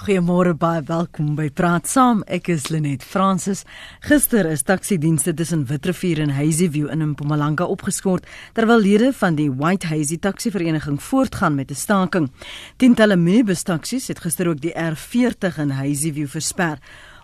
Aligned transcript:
Goeiemôre 0.00 0.54
baie 0.56 0.80
welkom 0.88 1.34
by 1.36 1.50
Praat 1.52 1.84
Saam. 1.84 2.22
Ek 2.24 2.46
is 2.48 2.70
Lenet 2.72 3.02
Fransis. 3.04 3.66
Gister 4.00 4.46
is 4.48 4.62
taksiedienste 4.64 5.34
tussen 5.36 5.66
Witrifuur 5.68 6.22
en 6.24 6.32
Hazyview 6.32 6.88
in 6.88 7.04
Mpumalanga 7.10 7.66
opgeskort 7.68 8.24
terwyl 8.56 8.80
lede 8.80 9.10
van 9.18 9.36
die 9.36 9.50
White 9.52 9.90
Hazy 9.90 10.16
Taxi 10.16 10.48
Vereniging 10.54 10.96
voortgaan 11.04 11.54
met 11.54 11.70
'n 11.70 11.76
staking. 11.76 12.30
Tientalle 12.78 13.16
minibus 13.16 13.62
taksies 13.62 14.08
het 14.08 14.20
gister 14.24 14.48
ook 14.48 14.60
die 14.60 14.72
R40 14.72 15.58
in 15.58 15.70
Hazyview 15.70 16.28
versper. 16.28 16.78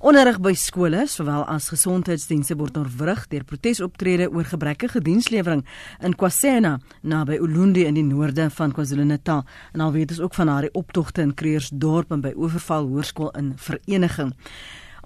Onderrig 0.05 0.37
by 0.45 0.53
skole, 0.53 1.07
sowel 1.09 1.47
as 1.49 1.71
gesondheidsdienste 1.73 2.53
word 2.61 2.77
oorwrig 2.77 3.23
deur 3.33 3.47
protesoptredes 3.49 4.29
oor 4.29 4.45
gebrekkige 4.45 5.01
dienslewering 5.01 5.63
in 6.05 6.13
Kwasena 6.21 6.75
naby 7.01 7.39
Ulundi 7.41 7.87
in 7.89 7.97
die 7.97 8.05
noorde 8.05 8.51
van 8.53 8.75
KwaZulu-Natal. 8.77 9.47
En 9.73 9.81
al 9.81 9.95
weet 9.97 10.13
ons 10.13 10.21
ook 10.21 10.37
van 10.37 10.53
haar 10.53 10.69
optogte 10.77 11.25
in 11.25 11.33
Kreersdorp 11.35 12.13
en 12.13 12.21
by 12.21 12.35
Oeverval 12.37 12.91
Hoërskool 12.93 13.33
in 13.41 13.55
Vereniging. 13.57 14.35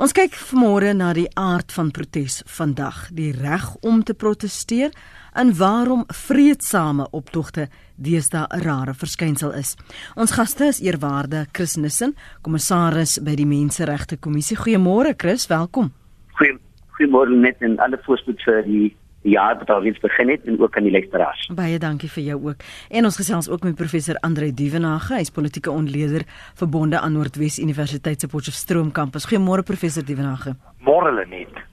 Ons 0.01 0.15
kyk 0.17 0.33
vanmôre 0.33 0.95
na 0.97 1.11
die 1.13 1.27
aard 1.37 1.75
van 1.77 1.91
protes 1.93 2.39
vandag, 2.49 3.03
die 3.13 3.35
reg 3.37 3.67
om 3.85 3.99
te 4.01 4.15
proteseer 4.17 4.95
en 5.37 5.51
waarom 5.59 6.07
vreedsame 6.09 7.05
optogte 7.13 7.67
deesdae 8.01 8.47
'n 8.49 8.63
rare 8.65 8.95
verskynsel 8.95 9.53
is. 9.53 9.77
Ons 10.17 10.33
gaste 10.33 10.65
is 10.65 10.81
eerwaarde 10.81 11.45
Chris 11.53 11.77
Nissen, 11.77 12.17
kommissaris 12.41 13.19
by 13.23 13.35
die 13.35 13.45
Menseregte 13.45 14.17
Kommissie. 14.17 14.57
Goeiemôre 14.57 15.13
Chris, 15.17 15.47
welkom. 15.49 15.93
Goeie 16.33 16.57
goeiemôre 16.97 17.37
net 17.37 17.61
en 17.61 17.79
alle 17.79 18.01
voorspoed 18.03 18.41
vir 18.43 18.63
die 18.63 18.97
die 19.23 19.33
jaar 19.33 19.59
wat 19.59 19.71
al 19.71 19.83
reeds 19.85 20.01
begin 20.01 20.31
het 20.33 20.47
en 20.49 20.61
ook 20.61 20.77
aan 20.77 20.87
die 20.89 20.93
luisteraars. 20.93 21.47
Baie 21.55 21.79
dankie 21.79 22.11
vir 22.11 22.23
jou 22.23 22.39
ook. 22.49 22.65
En 22.89 23.05
ons 23.05 23.17
gesels 23.17 23.49
ook 23.49 23.65
met 23.69 23.77
professor 23.77 24.17
Andre 24.27 24.53
Dievenage, 24.55 25.15
hy's 25.15 25.31
politieke 25.31 25.71
ontleder 25.71 26.25
verbonde 26.55 27.01
aan 27.01 27.13
Noordwes 27.13 27.59
Universiteit 27.59 28.21
se 28.21 28.29
Potchefstroom 28.29 28.93
kampus. 28.93 29.29
Goeiemôre 29.29 29.67
professor 29.67 30.05
Dievenage. 30.05 30.57
Môre 30.81 31.13
Lenet. 31.13 31.67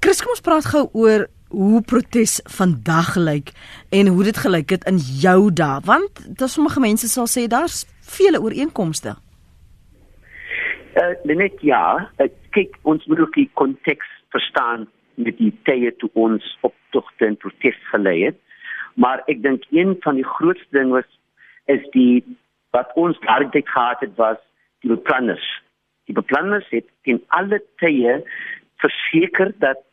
Chris, 0.00 0.22
kom 0.22 0.32
ons 0.32 0.44
praat 0.44 0.68
gou 0.70 0.86
oor 0.92 1.26
hoe 1.48 1.80
protes 1.82 2.38
vandag 2.58 3.14
lyk 3.16 3.54
en 3.90 4.10
hoe 4.12 4.24
dit 4.28 4.36
gelyk 4.36 4.76
het 4.76 4.84
in 4.88 4.98
jou 4.98 5.48
dae 5.52 5.80
want 5.84 6.20
daar 6.38 6.52
sommige 6.52 6.80
mense 6.80 7.08
sal 7.08 7.26
sê 7.26 7.46
daar's 7.48 7.86
vele 8.16 8.40
ooreenkomste. 8.40 9.16
Uh 10.98 11.14
net 11.24 11.60
ja, 11.64 12.10
uh, 12.18 12.28
kyk 12.52 12.76
ons 12.82 13.04
moet 13.06 13.20
ook 13.24 13.34
die 13.34 13.50
konteks 13.54 14.06
verstaan 14.34 14.86
met 15.18 15.38
die 15.38 15.52
tye 15.68 15.92
toe 16.00 16.10
ons 16.14 16.44
optogte 16.66 17.26
en 17.26 17.36
protes 17.36 17.78
gelei 17.92 18.18
het. 18.24 18.38
Maar 18.94 19.22
ek 19.30 19.42
dink 19.42 19.66
een 19.70 19.96
van 20.04 20.18
die 20.18 20.26
grootste 20.26 20.78
ding 20.78 20.92
was 20.94 21.08
is 21.68 21.84
die 21.94 22.24
wat 22.76 22.92
ons 23.00 23.18
daardie 23.24 23.64
gehad 23.64 24.00
het 24.04 24.14
was 24.16 24.38
die 24.84 24.90
beplanners. 24.90 25.46
Die 26.08 26.16
beplanners 26.16 26.68
het 26.70 26.86
in 27.02 27.20
alle 27.36 27.60
tye 27.82 28.20
verseker 28.82 29.52
dat 29.58 29.84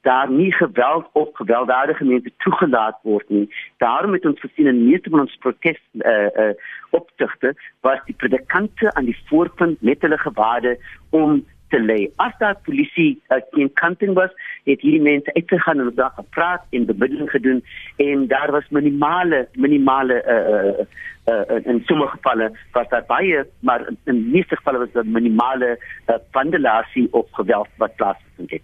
daar 0.00 0.30
nie 0.30 0.52
geweld 0.52 1.08
of 1.12 1.28
gewelddadige 1.32 2.04
mense 2.04 2.32
toegelaat 2.36 2.98
word 3.02 3.28
nie. 3.28 3.54
Daarom 3.76 4.12
het 4.12 4.26
ons 4.26 4.40
gesien 4.40 4.66
in 4.66 4.86
meeste 4.86 5.10
van 5.10 5.20
ons 5.20 5.36
protes 5.44 5.80
eh 5.98 6.12
uh, 6.12 6.44
uh, 6.44 6.52
optogte 6.90 7.54
was 7.80 8.00
die 8.04 8.14
predikante 8.14 8.94
aan 8.94 9.04
die 9.04 9.18
voorpunt 9.28 9.82
met 9.82 10.00
hulle 10.00 10.18
gewade 10.18 10.78
om 11.10 11.44
te 11.70 11.80
lê. 11.80 11.98
As 12.16 12.34
daar 12.38 12.58
polisie 12.66 13.12
uh, 13.30 13.40
in 13.58 13.72
kanting 13.80 14.14
was, 14.18 14.30
het 14.68 14.82
hierdie 14.84 15.02
mense 15.02 15.34
uitgegaan 15.34 15.80
en 15.80 15.92
daar 15.94 16.14
gepraat 16.16 16.66
en 16.70 16.86
bemiddeling 16.86 17.30
gedoen 17.30 17.62
en 17.96 18.26
daar 18.30 18.50
was 18.52 18.68
minimale 18.70 19.48
minimale 19.54 20.22
eh 20.22 20.36
uh, 20.36 20.86
uh, 21.30 21.56
uh, 21.56 21.66
in 21.66 21.82
sommige 21.86 22.16
gevalle 22.16 22.50
was 22.72 22.88
daar 22.88 23.04
baie 23.06 23.44
maar 23.60 23.88
in 24.04 24.30
meeste 24.30 24.56
gevalle 24.56 24.78
was 24.78 24.92
daar 24.92 25.06
minimale 25.06 25.78
uh, 26.06 26.14
vandalasie 26.30 27.08
of 27.12 27.26
geweld 27.30 27.68
wat 27.76 27.96
plaasgevind 27.96 28.50
het. 28.50 28.62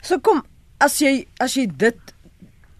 So 0.00 0.18
kom 0.18 0.42
as 0.78 0.98
jy 1.00 1.24
as 1.40 1.56
jy 1.56 1.66
dit 1.76 2.14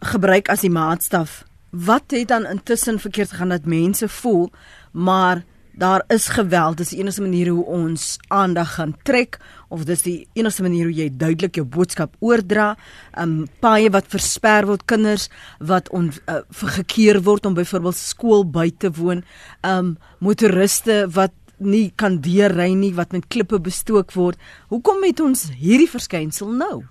gebruik 0.05 0.50
as 0.53 0.60
die 0.60 0.72
maatstaf, 0.72 1.43
wat 1.70 2.12
het 2.12 2.28
dan 2.28 2.47
intussen 2.47 3.00
verkeerd 3.00 3.32
gegaan 3.32 3.54
dat 3.54 3.65
mense 3.65 4.09
voel 4.09 4.50
maar 4.93 5.43
daar 5.77 6.05
is 6.09 6.29
geweld, 6.29 6.79
dis 6.79 6.93
die 6.95 7.01
enigste 7.03 7.23
manier 7.23 7.51
hoe 7.51 7.65
ons 7.65 8.19
aandag 8.29 8.75
gaan 8.77 8.95
trek 9.03 9.39
of 9.69 9.85
dis 9.85 10.03
die 10.07 10.29
enigste 10.39 10.62
manier 10.62 10.89
hoe 10.89 10.95
jy 10.95 11.09
duidelik 11.11 11.59
jou 11.59 11.67
boodskap 11.67 12.15
oordra. 12.21 12.75
Um 13.19 13.47
paaie 13.61 13.91
wat 13.91 14.11
versper 14.12 14.69
word, 14.71 14.87
kinders 14.87 15.29
wat 15.59 15.91
on 15.91 16.12
uh, 16.31 16.43
vergekeer 16.51 17.23
word 17.27 17.47
om 17.47 17.59
byvoorbeeld 17.59 17.99
skool 17.99 18.45
by 18.47 18.71
te 18.71 18.93
woon, 18.95 19.25
um 19.67 19.97
motoriste 20.21 21.05
wat 21.15 21.35
nie 21.59 21.91
kan 21.97 22.19
deurry 22.21 22.73
nie 22.75 22.95
wat 22.95 23.12
met 23.12 23.29
klippe 23.31 23.61
bestook 23.61 24.12
word. 24.15 24.39
Hoekom 24.71 25.03
het 25.06 25.21
ons 25.21 25.49
hierdie 25.59 25.91
verskynsel 25.91 26.51
nou? 26.51 26.85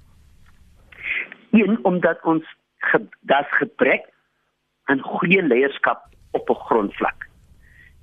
een 1.53 1.79
omdat 1.85 2.23
ons 2.23 2.45
ge, 2.77 3.07
das 3.21 3.45
gebrek 3.59 4.09
aan 4.83 4.99
goeie 4.99 5.43
leierskap 5.43 6.07
op 6.31 6.49
'n 6.49 6.63
grondvlak. 6.65 7.27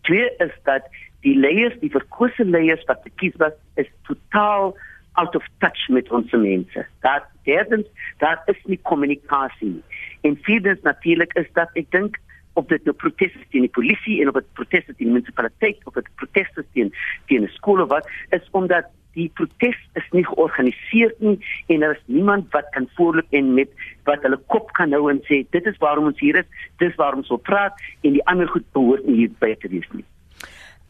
Twee 0.00 0.30
is 0.38 0.54
dat 0.68 0.86
die 1.20 1.36
leiers, 1.36 1.76
die 1.80 1.90
verkose 1.92 2.44
leiers 2.44 2.84
wat 2.88 3.02
gekies 3.04 3.36
was, 3.36 3.52
is 3.74 3.90
totaal 4.08 4.76
out 5.20 5.34
of 5.36 5.46
touch 5.58 5.88
met 5.88 6.10
ons 6.10 6.32
mense. 6.32 6.86
Dat 7.04 7.26
derdens, 7.44 7.86
dat 8.18 8.42
is 8.46 8.58
nie 8.64 8.78
kommunikasie. 8.82 9.82
En 10.20 10.38
vierdens 10.42 10.80
natuurlik 10.82 11.32
is 11.32 11.48
dat 11.52 11.72
ek 11.74 11.90
dink 11.90 12.18
op 12.58 12.68
dit 12.68 12.84
nou 12.84 12.94
proteste 12.96 13.42
teen 13.50 13.66
die 13.66 13.74
polisie 13.74 14.20
en 14.22 14.30
op 14.32 14.40
dit 14.40 14.48
proteste 14.58 14.94
teen 14.94 15.06
die 15.06 15.14
munisipaliteit 15.14 15.84
of 15.88 15.94
dit 15.98 16.08
proteste 16.22 16.64
teen 16.74 16.92
teen 17.30 17.48
skole 17.56 17.86
wat 17.90 18.08
is 18.36 18.48
omdat 18.56 18.90
die 19.14 19.28
protes 19.34 19.78
is 19.98 20.06
nie 20.12 20.24
georganiseer 20.26 21.14
nie 21.18 21.36
en 21.68 21.84
daar 21.84 21.96
is 21.96 22.04
niemand 22.06 22.50
wat 22.54 22.70
kan 22.76 22.88
voorloop 22.96 23.26
en 23.36 23.54
met 23.54 23.72
wat 24.08 24.22
hulle 24.26 24.38
kop 24.52 24.72
kan 24.78 24.92
hou 24.96 25.08
en 25.10 25.20
sê 25.28 25.42
dit 25.50 25.66
is 25.66 25.78
waarom 25.82 26.10
ons 26.12 26.20
hier 26.20 26.40
is, 26.42 26.48
dis 26.78 26.94
waarom 27.00 27.24
ons 27.24 27.32
wil 27.34 27.42
praat 27.50 27.76
en 28.02 28.16
die 28.16 28.24
ander 28.30 28.48
goed 28.48 28.66
behoort 28.76 29.06
nie 29.06 29.22
hier 29.24 29.36
by 29.42 29.54
te 29.60 29.70
wees 29.72 29.88
nie. 29.92 30.06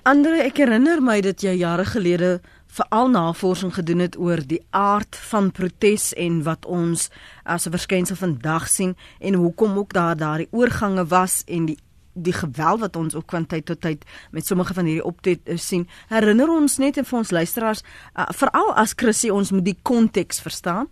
Andre, 0.08 0.38
ek 0.46 0.62
herinner 0.62 1.02
my 1.04 1.18
dat 1.20 1.42
jy 1.44 1.58
jare 1.60 1.84
gelede 1.84 2.38
veral 2.72 3.10
navorsing 3.12 3.74
gedoen 3.74 4.00
het 4.06 4.16
oor 4.16 4.40
die 4.46 4.62
aard 4.70 5.18
van 5.28 5.50
protes 5.52 6.12
en 6.16 6.40
wat 6.46 6.64
ons 6.66 7.10
as 7.44 7.66
'n 7.66 7.74
verskynsel 7.76 8.16
vandag 8.16 8.68
sien 8.68 8.96
en 9.20 9.34
hoekom 9.34 9.76
ook 9.78 9.92
daar 9.92 10.16
daardie 10.16 10.48
oorgange 10.50 11.04
was 11.06 11.44
en 11.46 11.66
die 11.66 11.78
die 12.14 12.34
geweld 12.34 12.80
wat 12.80 12.96
ons 12.96 13.14
ook 13.14 13.30
van 13.30 13.46
tyd 13.46 13.66
tot 13.70 13.80
tyd 13.80 14.04
met 14.30 14.46
sommige 14.46 14.74
van 14.74 14.84
hierdie 14.84 15.04
optrede 15.04 15.56
sien, 15.58 15.88
herinner 16.08 16.50
ons 16.50 16.78
net 16.78 16.96
en 16.96 17.04
vir 17.04 17.18
ons 17.18 17.30
luisteraars, 17.30 17.84
uh, 18.16 18.26
veral 18.36 18.74
as 18.74 18.94
Chrissy 18.96 19.30
ons 19.30 19.52
moet 19.52 19.64
die 19.64 19.78
konteks 19.82 20.42
verstaan. 20.42 20.88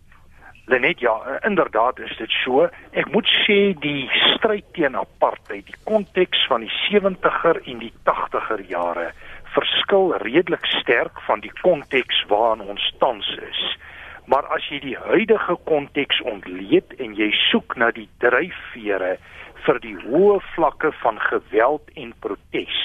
Lenet 0.69 1.01
ja, 1.01 1.15
inderdaad 1.49 1.99
is 1.99 2.17
dit 2.19 2.33
so. 2.45 2.67
Ek 2.93 3.09
moet 3.09 3.29
sê 3.47 3.73
die 3.81 4.05
stryd 4.35 4.67
teen 4.77 4.99
apartheid, 5.01 5.65
die 5.65 5.81
konteks 5.89 6.43
van 6.51 6.67
die 6.67 6.73
70er 6.91 7.63
en 7.65 7.81
die 7.81 7.93
80er 8.05 8.67
jare 8.69 9.07
verskil 9.55 10.13
redelik 10.21 10.67
sterk 10.77 11.23
van 11.25 11.41
die 11.41 11.53
konteks 11.63 12.21
waarin 12.29 12.67
ons 12.69 12.85
tans 13.01 13.31
is. 13.49 13.63
Maar 14.29 14.45
as 14.53 14.67
jy 14.69 14.83
die 14.85 14.97
huidige 15.09 15.57
konteks 15.65 16.21
ontleed 16.29 16.93
en 17.01 17.17
jy 17.17 17.31
soek 17.49 17.79
na 17.81 17.89
die 17.97 18.09
dryfvere 18.21 19.17
vir 19.69 19.83
die 19.85 19.97
hoë 20.07 20.39
vlakke 20.55 20.91
van 21.03 21.19
geweld 21.29 21.91
en 22.01 22.15
protes, 22.25 22.77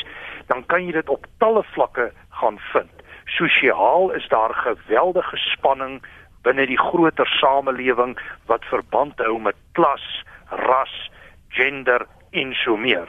dan 0.51 0.65
kan 0.67 0.83
jy 0.83 0.97
dit 0.97 1.09
op 1.13 1.23
talle 1.39 1.63
vlakke 1.71 2.09
gaan 2.41 2.59
vind. 2.73 3.03
Sosiaal 3.37 4.11
is 4.17 4.27
daar 4.33 4.51
geweldige 4.65 5.39
spanning 5.47 6.01
binne 6.43 6.65
die 6.67 6.79
groter 6.79 7.29
samelewing 7.39 8.17
wat 8.51 8.67
verband 8.67 9.21
hou 9.23 9.37
met 9.39 9.55
klas, 9.79 10.03
ras, 10.67 10.95
gender 11.55 12.03
en 12.35 12.51
so 12.65 12.75
meer. 12.75 13.07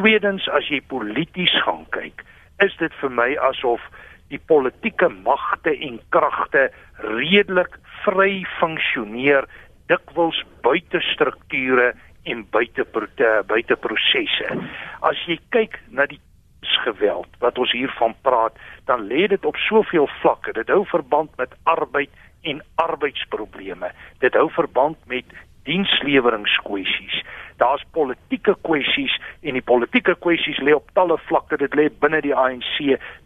Tweedens 0.00 0.48
as 0.56 0.70
jy 0.72 0.80
polities 0.88 1.52
gaan 1.66 1.84
kyk, 1.92 2.24
is 2.64 2.72
dit 2.80 2.94
vir 3.02 3.12
my 3.12 3.28
asof 3.50 3.84
die 4.32 4.40
politieke 4.48 5.10
magte 5.12 5.74
en 5.74 6.00
kragte 6.14 6.70
redelik 7.04 7.76
vry 8.06 8.46
funksioneer 8.56 9.44
dikwels 9.92 10.38
buite 10.64 11.02
strukture 11.10 11.90
en 12.22 12.44
buite 12.50 12.86
buite 13.46 13.76
prosesse. 13.76 14.58
As 15.00 15.18
jy 15.26 15.38
kyk 15.54 15.78
na 15.90 16.06
die 16.06 16.20
geweld 16.82 17.28
wat 17.42 17.58
ons 17.58 17.72
hiervan 17.74 18.14
praat, 18.22 18.58
dan 18.86 19.06
lê 19.10 19.26
dit 19.30 19.44
op 19.44 19.56
soveel 19.56 20.08
vlakke. 20.20 20.52
Dit 20.52 20.70
hou 20.70 20.84
verband 20.90 21.30
met 21.36 21.54
arbeid 21.62 22.10
en 22.42 22.62
arbeidsprobleme. 22.82 23.90
Dit 24.18 24.34
hou 24.38 24.48
verband 24.50 24.98
met 25.06 25.26
diensleweringkwessies. 25.66 27.22
Daar's 27.62 27.84
politieke 27.94 28.56
kwessies 28.66 29.14
en 29.42 29.58
die 29.58 29.62
politieke 29.62 30.16
kwessies 30.18 30.58
lê 30.58 30.74
op 30.74 30.90
talle 30.98 31.18
vlakke. 31.28 31.58
Dit 31.60 31.74
lê 31.78 31.88
binne 32.02 32.22
die 32.24 32.34
ANC, 32.34 32.78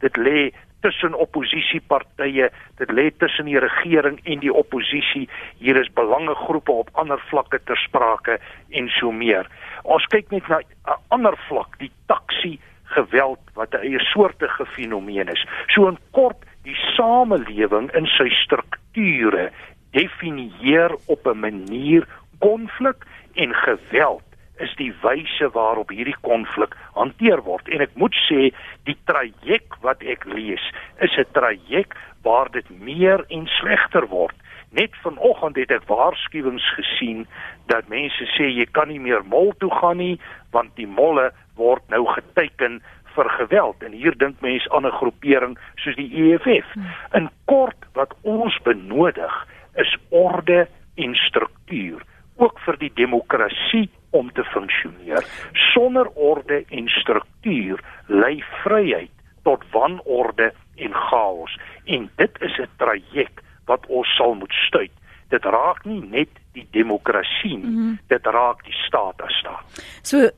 dit 0.04 0.20
lê 0.20 0.50
tussen 0.86 1.16
oppositiepartye, 1.18 2.50
dit 2.78 2.92
lê 2.94 3.08
tussen 3.18 3.48
die 3.50 3.58
regering 3.62 4.20
en 4.24 4.42
die 4.44 4.52
oppositie. 4.52 5.26
Hier 5.58 5.78
is 5.80 5.90
belangegroepe 5.98 6.72
op 6.84 6.92
ander 7.02 7.22
vlakke 7.30 7.58
ter 7.66 7.80
sprake 7.82 8.38
en 8.70 8.90
so 8.98 9.10
meer. 9.12 9.50
Ons 9.82 10.06
kyk 10.14 10.30
net 10.30 10.48
na 10.48 10.60
'n 10.60 11.00
ander 11.10 11.36
vlak, 11.48 11.78
die 11.78 11.90
taxi 12.06 12.58
geweld 12.94 13.42
wat 13.54 13.74
'n 13.74 13.82
eie 13.82 14.00
soortige 14.12 14.66
fenomeen 14.76 15.28
is. 15.28 15.46
So 15.74 15.88
in 15.88 15.98
kort, 16.10 16.38
die 16.62 16.78
samelewing 16.96 17.90
in 17.94 18.06
sy 18.06 18.28
strukture 18.44 19.50
definieer 19.92 20.94
op 21.06 21.26
'n 21.26 21.40
manier 21.40 22.06
konflik 22.38 23.06
en 23.34 23.54
geweld 23.54 24.25
is 24.62 24.72
die 24.80 24.92
wyse 25.02 25.50
waarop 25.52 25.90
hierdie 25.90 26.16
konflik 26.20 26.74
hanteer 26.94 27.42
word 27.44 27.68
en 27.68 27.84
ek 27.84 27.94
moet 27.94 28.16
sê 28.26 28.50
die 28.88 28.98
traject 29.10 29.78
wat 29.82 30.02
ek 30.02 30.24
lees 30.24 30.64
is 31.00 31.16
'n 31.18 31.32
traject 31.32 31.96
waar 32.22 32.50
dit 32.50 32.68
meer 32.80 33.24
en 33.28 33.46
slegter 33.58 34.06
word 34.08 34.36
net 34.70 34.96
vanoggend 35.02 35.56
het 35.56 35.70
ek 35.70 35.88
waarskuwings 35.88 36.66
gesien 36.76 37.26
dat 37.66 37.88
mense 37.88 38.24
sê 38.36 38.50
jy 38.50 38.66
kan 38.72 38.88
nie 38.88 39.00
meer 39.00 39.24
mol 39.24 39.52
toe 39.60 39.70
gaan 39.80 39.98
nie 39.98 40.18
want 40.52 40.74
die 40.76 40.88
molle 40.88 41.30
word 41.56 41.82
nou 41.88 42.04
geteken 42.06 42.80
vir 43.16 43.30
geweld 43.38 43.82
en 43.86 43.92
hier 43.96 44.16
dink 44.20 44.40
mense 44.44 44.70
aan 44.70 44.86
'n 44.86 44.98
groepering 45.00 45.58
soos 45.82 45.96
die 45.96 46.10
EFF. 46.22 46.68
Hmm. 46.72 46.90
In 47.14 47.30
kort 47.44 47.80
wat 47.94 48.12
ons 48.22 48.58
benodig 48.62 49.34
is 49.74 49.96
orde 50.10 50.68
en 50.96 51.14
struktuur 51.14 52.02
ook 52.36 52.60
vir 52.60 52.76
die 52.76 52.92
demokrasie 52.94 53.88
om 54.10 54.32
te 54.32 54.44
funksioneer. 54.44 55.24
Sonder 55.52 56.08
orde 56.14 56.64
en 56.68 56.88
struktuur 56.88 57.82
lei 58.06 58.44
vryheid 58.62 59.10
tot 59.42 59.64
wanorde 59.72 60.52
en 60.76 60.94
chaos 60.94 61.58
en 61.84 62.10
dit 62.16 62.40
is 62.40 62.58
'n 62.58 62.70
traject 62.76 63.44
wat 63.64 63.86
ons 63.86 64.14
sal 64.16 64.34
moet 64.34 64.52
stuit. 64.66 64.95
Dit 65.28 65.44
raak 65.44 65.84
nie 65.84 66.00
net 66.00 66.28
die 66.56 66.66
demokrasie 66.72 67.56
nie, 67.56 67.66
mm 67.66 67.76
-hmm. 67.76 67.98
dit 68.08 68.26
raak 68.26 68.64
die 68.64 68.76
staat 68.86 69.22
as 69.22 69.38
staat. 69.40 69.64
So 70.02 70.30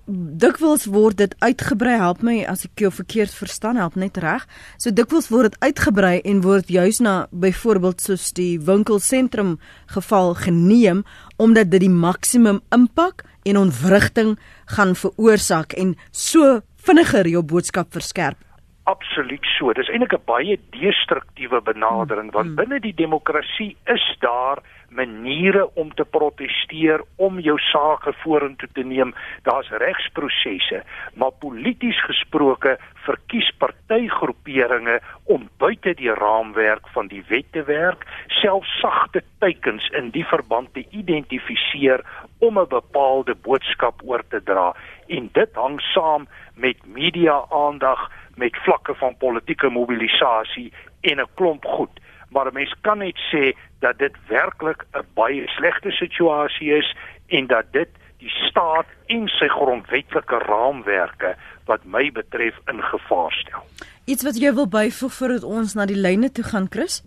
dikwels 0.44 0.86
word 0.86 1.16
dit 1.16 1.34
uitgebrei, 1.38 1.96
help 1.96 2.22
my 2.22 2.44
as 2.44 2.64
ek 2.64 2.78
jou 2.78 2.92
verkeerd 2.92 3.34
verstaan, 3.34 3.76
help 3.76 3.94
net 3.94 4.16
reg. 4.16 4.46
So 4.76 4.90
dikwels 4.90 5.28
word 5.28 5.50
dit 5.50 5.60
uitgebrei 5.60 6.20
en 6.20 6.40
word 6.40 6.68
juis 6.68 6.98
na 6.98 7.26
byvoorbeeld 7.30 8.00
soos 8.00 8.32
die 8.32 8.60
winkelsentrum 8.60 9.58
geval 9.86 10.34
geneem 10.34 11.04
omdat 11.36 11.70
dit 11.70 11.80
die 11.80 11.90
maksimum 11.90 12.60
impak 12.70 13.22
en 13.42 13.56
ontwrigting 13.56 14.38
gaan 14.66 14.94
veroorsaak 14.94 15.72
en 15.72 15.96
so 16.10 16.60
vinniger 16.76 17.28
jou 17.28 17.42
boodskap 17.42 17.92
verskerp 17.92 18.48
absoluut 18.88 19.44
so. 19.58 19.72
Dis 19.72 19.90
eintlik 19.92 20.14
'n 20.16 20.24
baie 20.24 20.56
destruktiewe 20.70 21.60
benadering 21.60 22.32
want 22.32 22.46
hmm. 22.48 22.58
binne 22.60 22.80
die 22.80 22.94
demokrasie 22.94 23.76
is 23.86 24.04
daar 24.20 24.62
maniere 24.88 25.74
om 25.74 25.94
te 25.94 26.04
proteseer, 26.04 27.02
om 27.16 27.38
jou 27.40 27.58
sake 27.58 28.12
vorentoe 28.22 28.68
te 28.72 28.84
neem. 28.84 29.14
Daar's 29.42 29.68
regsprosesse, 29.70 30.82
maar 31.14 31.32
polities 31.38 32.00
gesproke 32.04 32.78
verkies 33.06 33.50
partygroeperinge 33.58 34.98
om 35.24 35.48
buite 35.56 35.94
die 36.00 36.12
raamwerk 36.14 36.88
van 36.94 37.08
die 37.12 37.22
wet 37.28 37.52
te 37.52 37.62
werk, 37.68 38.04
selfs 38.40 38.72
sagte 38.80 39.22
teikens 39.38 39.88
in 39.98 40.10
die 40.16 40.24
verband 40.24 40.72
te 40.74 40.84
identifiseer 40.90 42.04
om 42.38 42.58
'n 42.58 42.68
bepaalde 42.68 43.34
boodskap 43.34 44.02
oor 44.04 44.22
te 44.28 44.42
dra. 44.42 44.74
En 45.06 45.28
dit 45.32 45.54
hang 45.54 45.80
saam 45.80 46.28
met 46.54 46.76
media 46.86 47.44
aandag 47.50 48.10
met 48.36 48.56
vlakke 48.56 48.94
van 48.94 49.16
politieke 49.16 49.68
mobilisasie 49.68 50.72
en 51.00 51.20
'n 51.20 51.34
klomp 51.34 51.64
goed. 51.64 52.00
Maar 52.30 52.46
'n 52.46 52.54
mens 52.54 52.74
kan 52.80 52.98
net 52.98 53.18
sê 53.32 53.56
dat 53.80 53.98
dit 53.98 54.14
werklik 54.28 54.84
'n 54.94 55.06
baie 55.14 55.46
slegte 55.46 55.90
situasie 55.90 56.72
is 56.72 56.96
en 57.26 57.46
dat 57.46 57.64
dit 57.72 57.88
die 58.18 58.30
staat 58.30 58.86
en 59.06 59.28
sy 59.28 59.48
grondwetlike 59.48 60.38
raamwerke 60.38 61.36
wat 61.66 61.84
my 61.84 62.10
betref 62.12 62.56
in 62.66 62.82
gevaar 62.82 63.32
stel. 63.32 63.62
Iets 64.04 64.24
wat 64.24 64.38
jy 64.40 64.54
wil 64.54 64.68
byvoeg 64.68 65.12
voordat 65.12 65.44
ons 65.44 65.74
na 65.74 65.86
die 65.86 66.00
lyne 66.00 66.30
toe 66.32 66.44
gaan, 66.44 66.66
Chris? 66.70 67.02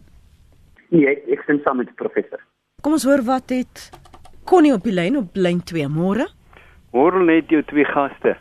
Nee, 0.89 1.15
ek 1.31 1.43
sien 1.47 1.59
saam 1.63 1.77
met 1.77 1.89
die 1.89 1.95
professor. 1.95 2.39
Kom 2.81 2.93
ons 2.97 3.05
hoor 3.07 3.23
wat 3.25 3.49
het 3.49 3.89
Connie 4.45 4.73
op 4.73 4.83
die 4.83 4.93
lyn 4.93 5.17
op 5.17 5.35
lyn 5.35 5.61
2 5.63 5.87
môre? 5.87 6.27
Môre 6.91 7.21
net 7.23 7.49
jou 7.49 7.61
twee 7.63 7.85
gaste. 7.85 8.35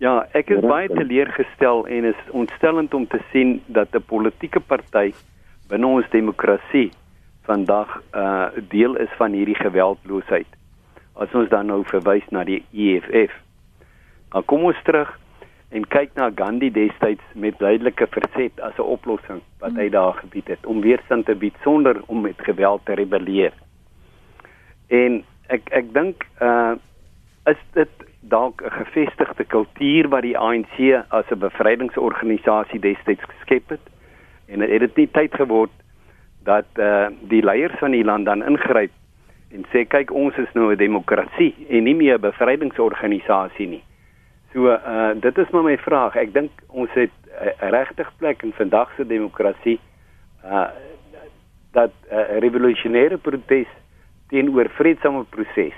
Ja, 0.00 0.28
ek 0.38 0.50
is 0.54 0.62
baie 0.62 0.88
teleurgestel 0.88 1.82
en 1.90 2.06
is 2.12 2.20
ontstellend 2.30 2.94
om 2.94 3.06
te 3.10 3.18
sien 3.32 3.58
dat 3.66 3.94
'n 3.94 4.04
politieke 4.06 4.60
party 4.60 5.12
binne 5.68 5.86
ons 5.86 6.10
demokrasie 6.10 6.90
vandag 7.48 7.88
'n 7.96 8.18
uh, 8.18 8.48
deel 8.68 8.96
is 8.96 9.12
van 9.16 9.32
hierdie 9.32 9.58
geweldloosheid. 9.58 10.50
As 11.14 11.32
ons 11.34 11.48
dan 11.48 11.66
nou 11.66 11.84
verwys 11.84 12.28
na 12.30 12.44
die 12.44 12.64
EFF. 12.72 13.32
Maar 14.32 14.42
kom 14.42 14.64
ons 14.64 14.82
terug 14.84 15.18
en 15.68 15.84
kyk 15.88 16.14
na 16.14 16.30
Gandhi 16.34 16.70
destyds 16.70 17.24
met 17.34 17.58
duidelike 17.58 18.06
verset 18.10 18.60
as 18.60 18.76
'n 18.78 18.92
oplossing 18.96 19.40
wat 19.60 19.72
hy 19.76 19.88
daar 19.88 20.12
gebied 20.12 20.48
het 20.48 20.66
om 20.66 20.80
weerstand 20.80 21.26
te 21.26 21.34
bied 21.34 21.56
sonder 21.62 22.02
om 22.06 22.20
met 22.20 22.36
geweld 22.38 22.84
te 22.84 22.94
rebelleer. 22.94 23.52
En 24.88 25.24
ek 25.48 25.68
ek 25.70 25.92
dink 25.92 26.26
uh 26.40 26.76
is 27.46 27.60
dit 27.72 27.88
dalk 28.20 28.62
'n 28.62 28.70
gevestigde 28.70 29.44
kultuur 29.44 30.08
wat 30.08 30.22
die 30.22 30.38
ANC 30.38 31.04
as 31.08 31.24
'n 31.30 31.38
bevrydingsorganisasie 31.38 32.80
destyds 32.80 33.24
geskep 33.24 33.68
het 33.68 33.84
en 34.48 34.60
het 34.60 34.80
dit 34.80 34.96
nie 34.96 35.08
tyd 35.12 35.34
geword 35.34 35.74
dat 36.44 36.66
eh 36.74 36.84
uh, 36.84 37.06
die 37.20 37.42
leiers 37.44 37.78
van 37.78 37.90
die 37.90 38.04
land 38.04 38.24
dan 38.24 38.44
ingryp 38.44 38.90
en 39.52 39.64
sê 39.72 39.84
kyk 39.88 40.10
ons 40.12 40.36
is 40.36 40.52
nou 40.52 40.72
'n 40.72 40.76
demokrasie 40.76 41.54
en 41.68 41.84
nie 41.84 41.94
meer 41.94 42.14
'n 42.18 42.20
bevrydingsorganisasie 42.20 43.68
nie. 43.68 43.84
So 44.52 44.68
eh 44.68 44.80
uh, 44.86 45.20
dit 45.20 45.38
is 45.38 45.50
maar 45.50 45.62
my 45.62 45.78
vraag. 45.78 46.16
Ek 46.16 46.32
dink 46.32 46.50
ons 46.68 46.90
het 46.92 47.10
'n 47.60 47.70
regtig 47.70 48.12
plek 48.18 48.42
in 48.42 48.52
vandag 48.52 48.94
se 48.96 49.06
demokrasie 49.06 49.80
eh 50.42 50.50
uh, 50.52 50.68
dat 51.72 51.90
'n 52.10 52.14
uh, 52.14 52.38
revolusionêre 52.38 53.16
protes 53.16 53.68
teenoor 54.28 54.68
vredesame 54.68 55.24
proses 55.24 55.74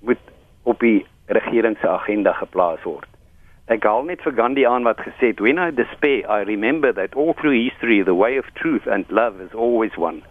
moet 0.00 0.24
op 0.62 0.80
die 0.80 1.06
regering 1.26 1.76
se 1.80 1.88
agenda 1.88 2.32
geplaas 2.32 2.82
word. 2.82 3.11
Ek 3.70 3.84
haal 3.86 4.02
net 4.04 4.22
vir 4.24 4.34
Gandhi 4.34 4.64
aan 4.66 4.82
wat 4.82 4.98
gesê 4.98 5.30
het, 5.30 5.40
"When 5.40 5.58
I 5.58 5.70
despair, 5.70 6.26
I 6.28 6.42
remember 6.42 6.92
that 6.92 7.14
all 7.14 7.34
through 7.34 7.54
history 7.54 8.02
the 8.02 8.14
way 8.14 8.38
of 8.38 8.46
truth 8.54 8.86
and 8.86 9.04
love 9.10 9.38
has 9.38 9.54
always 9.54 9.94
won. 9.96 10.22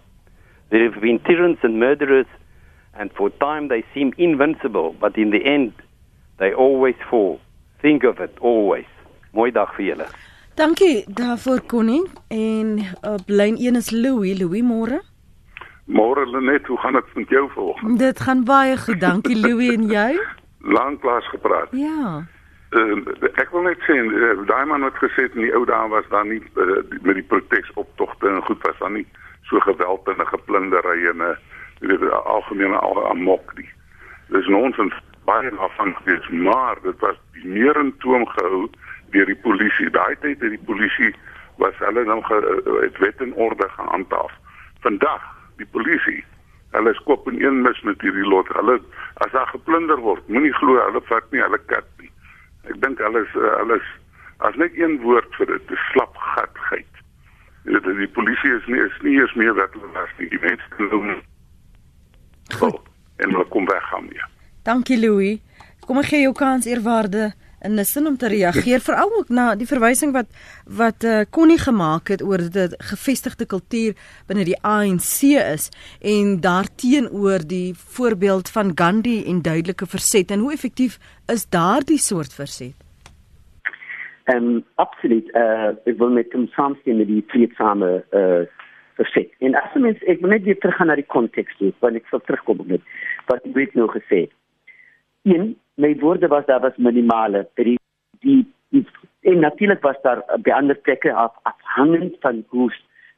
There 0.70 0.84
have 0.84 1.00
been 1.00 1.22
tyrants 1.22 1.64
and 1.64 1.80
murderers 1.80 2.28
and 2.94 3.12
for 3.14 3.30
time 3.38 3.68
they 3.68 3.84
seem 3.94 4.14
invincible, 4.18 4.96
but 5.00 5.18
in 5.18 5.30
the 5.30 5.44
end 5.46 5.72
they 6.38 6.54
always 6.54 6.96
fall. 7.10 7.40
Think 7.82 8.04
of 8.04 8.20
it 8.20 8.38
always." 8.40 8.86
Mooi 9.32 9.52
dag 9.52 9.76
vir 9.76 9.86
julle. 9.86 10.08
Dankie 10.56 11.06
daarvoor 11.08 11.66
Connie 11.66 12.04
en 12.28 12.80
op 13.02 13.22
lyn 13.26 13.56
1 13.58 13.76
is 13.76 13.92
Louis, 13.92 14.40
Louis 14.40 14.62
môre. 14.62 15.02
Môre 15.86 16.26
Lenet, 16.26 16.68
hoe 16.68 16.78
gaan 16.78 16.94
dit 16.94 17.16
met 17.16 17.30
jou 17.30 17.50
vanoggend? 17.50 18.00
Dit 18.00 18.20
gaan 18.20 18.44
baie 18.44 18.78
goed, 18.78 19.00
dankie 19.00 19.38
Louis 19.40 19.74
en 19.74 19.88
jy? 19.88 20.20
lanklaas 20.78 21.30
gepraat. 21.30 21.68
Ja. 21.72 22.28
Uh, 22.72 23.02
ek 23.36 23.50
wil 23.52 23.66
net 23.68 23.82
sê 23.84 23.98
uh, 24.00 24.46
daai 24.48 24.66
man 24.66 24.86
wat 24.88 24.96
gesê 25.02 25.26
het 25.26 25.34
in 25.36 25.44
die 25.44 25.56
ou 25.58 25.66
dae 25.68 25.90
was 25.92 26.06
daar 26.14 26.24
nie 26.24 26.40
uh, 26.56 26.78
met 27.04 27.18
die 27.20 27.28
protesoptogte 27.28 28.30
en 28.30 28.40
goed 28.48 28.64
was 28.64 28.78
daar 28.80 28.94
nie 28.96 29.04
so 29.50 29.60
geweld 29.60 30.08
en 30.08 30.28
geplundery 30.30 31.10
en 31.12 31.20
'n 31.20 31.34
uh, 31.34 31.36
weet 31.90 32.06
algemene 32.12 32.80
al 32.80 33.10
amok 33.10 33.52
die. 33.60 33.68
Dis 34.32 34.48
nonsens 34.48 34.96
baie 35.26 35.52
afhang 35.52 35.96
gewees, 35.98 36.30
maar 36.30 36.80
dit 36.84 37.00
was 37.00 37.20
meer 37.44 37.76
in 37.76 37.92
toom 37.98 38.26
gehou 38.28 38.70
deur 39.12 39.26
die 39.26 39.42
polisie. 39.44 39.90
Daai 39.90 40.16
tyd 40.22 40.40
het 40.40 40.56
die 40.56 40.66
polisie 40.66 41.16
was 41.58 41.76
hulle 41.78 42.06
nou 42.06 42.24
het 42.82 42.98
wet 42.98 43.20
en 43.20 43.34
orde 43.34 43.68
gehandhaaf. 43.70 44.32
Vandag 44.80 45.24
die 45.58 45.68
polisie 45.72 46.24
Hulle 46.72 46.94
skop 46.94 47.28
in 47.28 47.42
een 47.44 47.62
mis 47.62 47.82
met 47.82 48.02
hierdie 48.02 48.28
lot. 48.28 48.48
Hulle 48.56 48.80
as 49.14 49.32
daar 49.32 49.48
geplunder 49.52 50.00
word, 50.00 50.28
moenie 50.28 50.54
glo 50.56 50.78
hulle 50.80 51.02
vat 51.10 51.26
nie 51.32 51.44
hulle 51.44 51.60
kat 51.68 51.88
nie. 52.00 52.08
Ek 52.70 52.78
dink 52.82 53.00
hulle 53.00 53.26
is 53.26 53.34
hulle 53.34 53.76
is 53.76 53.90
as 54.38 54.56
net 54.56 54.78
een 54.78 55.00
woord 55.02 55.36
vir 55.38 55.46
dit, 55.46 55.72
'n 55.72 55.82
slap 55.92 56.18
gatgeit. 56.18 56.94
Dit 57.64 57.84
die 57.84 58.08
polisie 58.08 58.54
is 58.58 58.66
nie 58.66 58.82
is 58.82 59.02
nie 59.02 59.20
eens 59.20 59.34
meer 59.34 59.54
wat 59.54 59.74
hulle 59.74 59.92
was 59.94 60.10
nie. 60.18 60.30
Die 60.30 60.42
mense 60.42 60.90
doen 60.90 61.22
Goed. 62.60 62.80
En 63.16 63.30
hulle 63.30 63.46
kom 63.48 63.66
weg 63.66 63.84
gaan 63.84 64.08
weer. 64.10 64.28
Dankie 64.64 65.00
Louis. 65.00 65.40
Kom 65.86 65.98
ek 65.98 66.06
gee 66.06 66.22
jou 66.22 66.34
kans 66.34 66.66
eerwaarde 66.66 67.32
in 67.64 67.80
'n 67.80 67.86
sin 67.86 68.08
om 68.08 68.18
te 68.18 68.28
reageer 68.28 68.80
veral 68.80 69.12
ook 69.18 69.30
na 69.30 69.56
die 69.56 69.68
verwysing 69.68 70.14
wat 70.14 70.30
wat 70.66 71.04
uh, 71.04 71.22
Connie 71.30 71.60
gemaak 71.60 72.08
het 72.08 72.22
oor 72.24 72.38
dit 72.38 72.76
gevestigde 72.78 73.46
kultuur 73.46 73.94
binne 74.28 74.46
die 74.46 74.62
ANC 74.62 75.22
is 75.54 75.70
en 76.02 76.40
daarteenoor 76.42 77.48
die 77.48 77.74
voorbeeld 77.76 78.50
van 78.50 78.72
Gandhi 78.76 79.24
en 79.26 79.42
duidelike 79.42 79.86
verset 79.86 80.32
en 80.32 80.40
hoe 80.40 80.52
effektief 80.52 80.98
is 81.28 81.50
daardie 81.50 82.00
soort 82.00 82.34
verset? 82.34 82.74
En 84.24 84.44
um, 84.44 84.64
absoluut 84.76 85.32
eh 85.32 85.70
uh, 85.86 85.98
wil 85.98 86.10
met 86.10 86.34
hom 86.34 86.48
saamstem 86.48 86.98
met 86.98 87.08
die 87.08 87.24
vreedsame 87.28 88.06
eh 88.10 88.20
uh, 88.20 88.46
verset. 88.96 89.30
En 89.40 89.56
as 89.56 89.74
mens 89.74 90.04
ek 90.04 90.22
wil 90.22 90.30
net 90.30 90.44
weer 90.44 90.60
terug 90.60 90.76
gaan 90.76 90.88
na 90.88 90.96
die 90.96 91.08
konteks 91.08 91.58
toe, 91.58 91.74
want 91.80 91.96
ek 91.96 92.08
sal 92.10 92.22
terugkom 92.26 92.60
op 92.60 92.68
dit 92.68 92.82
wat 93.26 93.44
ek 93.46 93.54
weet 93.54 93.74
nou 93.74 93.88
gesê. 93.90 94.28
Een 95.24 95.56
my 95.78 95.96
woorde 96.00 96.28
was 96.28 96.46
daar 96.46 96.62
was 96.62 96.78
minimale 96.78 97.48
vir 97.56 97.72
die 97.72 97.78
die 98.20 98.86
en 99.22 99.40
natuurlik 99.40 99.82
was 99.82 100.02
daar 100.02 100.24
by 100.46 100.52
ander 100.52 100.76
plekke 100.76 101.14
af 101.14 101.36
afhangend 101.44 102.16
van 102.20 102.44
hoe 102.48 102.72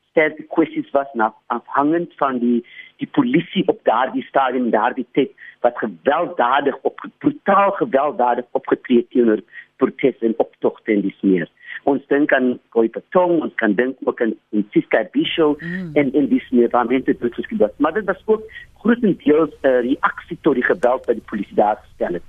sterk 0.09 0.37
die 0.37 0.47
kwessies 0.55 0.91
was 0.91 1.07
na 1.13 1.33
afhangend 1.47 2.13
van 2.21 2.39
die 2.39 2.59
die 3.01 3.09
polisie 3.17 3.67
op 3.67 3.79
daardie 3.89 4.23
stadium 4.23 4.69
daardie 4.69 5.07
tyd 5.11 5.31
wat 5.65 5.77
gewelddadig 5.77 6.77
op 6.81 7.05
brutaal 7.17 7.71
gewelddadig 7.71 8.45
opgetree 8.51 9.07
teenoor 9.09 9.41
proteste 9.77 10.25
en 10.25 10.37
optogte 10.37 10.91
en 10.91 11.01
dis 11.01 11.21
meer. 11.21 11.49
Ons 11.83 12.01
dink 12.07 12.31
aan 12.33 12.59
Koi 12.75 12.87
Patong, 12.89 13.41
ons 13.41 13.53
kan 13.59 13.75
dink 13.75 13.97
ook 14.07 14.21
aan 14.21 14.33
Siska 14.71 15.03
Bisho 15.11 15.57
mm. 15.59 15.91
en 15.99 16.13
in 16.13 16.29
dis 16.31 16.49
meer 16.51 16.69
waar 16.71 16.87
mense 16.89 17.11
dit 17.11 17.37
het. 17.59 17.77
Maar 17.77 17.93
dit 17.93 18.05
was 18.05 18.21
ook 18.25 18.43
grootendeels 18.83 19.51
'n 19.61 19.67
uh, 19.67 19.81
reaksie 19.81 20.37
tot 20.41 20.53
die 20.53 20.63
geweld 20.63 21.05
wat 21.05 21.15
die 21.15 21.29
polisie 21.29 21.55
daar 21.55 21.79
gestel 21.83 22.13
het. 22.13 22.23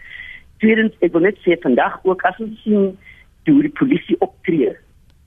Tweedens, 0.59 0.95
ek 1.01 1.13
wil 1.13 1.21
net 1.21 1.39
sê 1.45 1.59
vandag 1.61 2.01
ook 2.03 2.23
as 2.23 2.39
ons 2.39 2.63
sien 2.63 2.99
hoe 3.45 3.63
die 3.63 3.77
polisie 3.79 4.17
optree. 4.21 4.73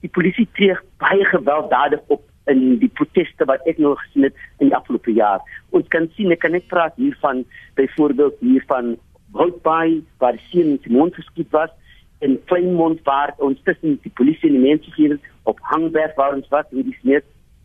Die 0.01 0.09
polisie 0.09 0.47
tree 0.53 0.75
baie 0.97 1.25
gewelddadig 1.25 2.00
op 2.07 2.24
in 2.45 2.77
die 2.79 2.91
proteste 3.00 3.45
wat 3.45 3.63
ek 3.67 3.77
nog 3.77 4.00
gesien 4.01 4.24
het 4.24 4.36
in 4.59 4.71
die 4.71 4.75
afgelope 4.75 5.12
jaar. 5.12 5.43
Ons 5.69 5.88
kan 5.88 6.07
sien, 6.15 6.31
ek 6.31 6.39
kan 6.39 6.55
net 6.55 6.67
praat 6.67 6.95
hiervan 6.95 7.45
byvoorbeeld 7.75 8.39
hiervan 8.39 8.95
Woudbaai 9.36 10.03
waar 10.17 10.38
die 10.38 10.45
seun 10.50 10.77
in 10.81 10.95
mond 10.95 11.15
geskiet 11.15 11.51
was 11.51 11.69
en 12.25 12.38
Kleinmond 12.50 13.03
waar 13.03 13.33
ons 13.38 13.59
tussen 13.63 14.00
die 14.01 14.13
polisie 14.19 14.50
en 14.50 14.57
die 14.57 14.69
mense 14.69 14.93
hier 14.95 15.19
op 15.43 15.59
Hangberg 15.71 16.15
waar 16.15 16.33
ons 16.36 16.47
was 16.53 16.65
in 16.71 16.88
die 16.89 16.97
sneeu. 17.01 17.21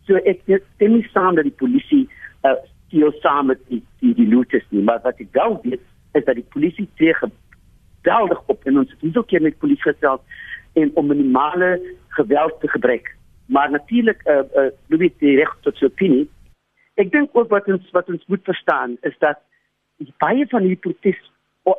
So 0.07 0.21
ek 0.29 0.43
stem 0.45 0.99
nie 0.99 1.07
saam 1.13 1.39
dat 1.39 1.49
die 1.49 1.59
polisie 1.63 2.05
uh, 2.45 2.57
steel 2.89 3.15
saam 3.23 3.53
met 3.53 3.63
die 3.69 3.81
die, 4.03 4.15
die 4.19 4.29
looters 4.29 4.67
nie, 4.71 4.83
maar 4.83 5.01
wat 5.07 5.21
ek 5.23 5.33
wel 5.39 5.59
weet 5.63 5.83
is 6.19 6.25
dat 6.29 6.37
die 6.37 6.49
polisie 6.53 6.89
tree 7.01 7.15
geweldig 7.23 8.43
op 8.53 8.69
en 8.69 8.83
ons 8.83 8.93
het 8.93 9.09
so 9.15 9.23
keer 9.23 9.43
met 9.43 9.59
polisie 9.63 9.93
gestel 9.93 10.21
en 10.77 10.93
om 11.01 11.09
minimale 11.09 11.75
geweld 12.19 12.61
te 12.61 12.69
gebruik 12.69 13.13
maar 13.53 13.71
natuurlik 13.71 14.23
eh 14.23 14.35
uh, 14.37 14.65
uh, 14.65 14.71
Louis 14.87 15.13
die 15.19 15.37
reg 15.37 15.57
tot 15.61 15.77
sy 15.77 15.85
opinie. 15.85 16.29
Ek 16.95 17.11
dink 17.13 17.37
ook 17.37 17.49
wat 17.49 17.69
ons 17.69 17.91
wat 17.91 18.09
ons 18.09 18.25
moet 18.27 18.45
verstaan 18.45 18.97
is 19.01 19.17
dat 19.19 19.41
baie 20.25 20.47
van 20.49 20.67
die 20.67 20.77
protes 20.77 21.21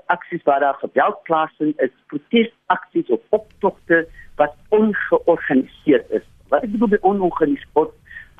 aksies 0.06 0.44
wat 0.44 0.62
daar 0.64 0.78
geweld 0.80 1.24
plaasvind 1.24 1.82
is 1.82 1.92
protesaksies 2.08 3.10
of 3.10 3.20
optogte 3.30 4.08
wat 4.36 4.56
ongeorganiseerd 4.70 6.10
is. 6.10 6.26
Wat 6.48 6.64
ek 6.64 6.72
bedoel 6.72 6.96
by 6.96 7.02
ongeorganiseerd 7.02 7.92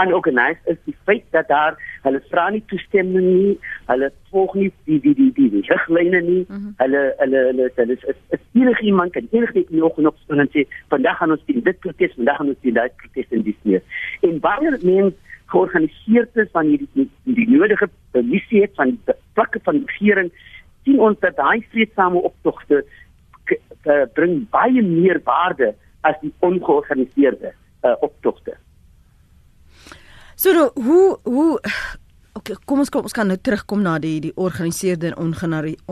unorganized 0.02 0.62
is 0.66 0.78
die 0.86 0.96
feit 1.06 1.26
dat 1.32 1.48
daar 1.48 1.76
hulle 2.02 2.22
vra 2.30 2.48
nie 2.50 2.64
toestemming 2.72 3.28
nie, 3.28 3.58
hulle 3.90 4.10
volg 4.32 4.56
nie 4.58 4.70
die 4.90 5.00
die 5.04 5.14
die 5.20 5.30
die, 5.38 5.50
die 5.54 5.64
riglyne 5.68 6.22
nie. 6.22 6.46
Mm 6.48 6.56
-hmm. 6.56 6.74
Hulle 6.78 7.02
hulle 7.20 7.44
hulle 7.50 7.70
hulle 7.76 7.94
is 7.94 8.04
is, 8.14 8.20
is 8.30 8.44
enige 8.54 8.84
iemand 8.84 9.12
kan 9.12 9.28
enige 9.32 9.54
net 9.54 9.70
nog 9.70 9.96
genoeg 9.96 10.16
staan 10.24 10.40
en 10.40 10.50
sê 10.56 10.66
vandag 10.88 11.18
gaan 11.18 11.32
ons 11.32 11.46
dit 11.46 11.80
protes, 11.80 12.16
vandag 12.16 12.38
gaan 12.38 12.48
ons 12.48 12.62
die 12.62 12.74
daai 12.74 12.90
protes 12.96 13.30
in 13.30 13.42
die 13.42 13.58
sneeu. 13.62 13.82
En 14.22 14.40
baie 14.40 14.72
mense 14.82 15.18
georganiseerd 15.46 16.36
is 16.36 16.50
van 16.52 16.66
hierdie 16.66 16.90
die, 16.94 17.10
die, 17.24 17.50
nodige 17.50 17.90
polisie 18.12 18.62
het 18.62 18.76
van 18.76 18.90
die 18.90 19.16
vlakke 19.34 19.60
van 19.64 19.84
regering 19.86 20.32
sien 20.84 21.00
ons 21.00 21.20
dat 21.20 21.36
daai 21.40 21.64
vreedsame 21.72 22.22
optogte 22.22 22.84
bring 24.14 24.44
baie 24.52 24.82
meer 24.82 25.20
waarde 25.26 25.74
as 26.08 26.16
die 26.22 26.32
ongeorganiseerde 26.44 27.52
uh, 27.84 27.96
optogte. 28.02 28.56
So 30.36 30.54
nou, 30.56 30.70
hoe 30.76 31.18
hoe 31.24 31.60
okay, 32.34 32.56
kom 32.68 32.82
ons 32.84 32.92
kom 32.92 33.06
ons 33.08 33.16
kan 33.16 33.30
nou 33.30 33.38
terugkom 33.40 33.84
na 33.86 33.96
die 34.02 34.18
die 34.24 34.32
georganiseerde 34.36 35.12
en 35.12 35.34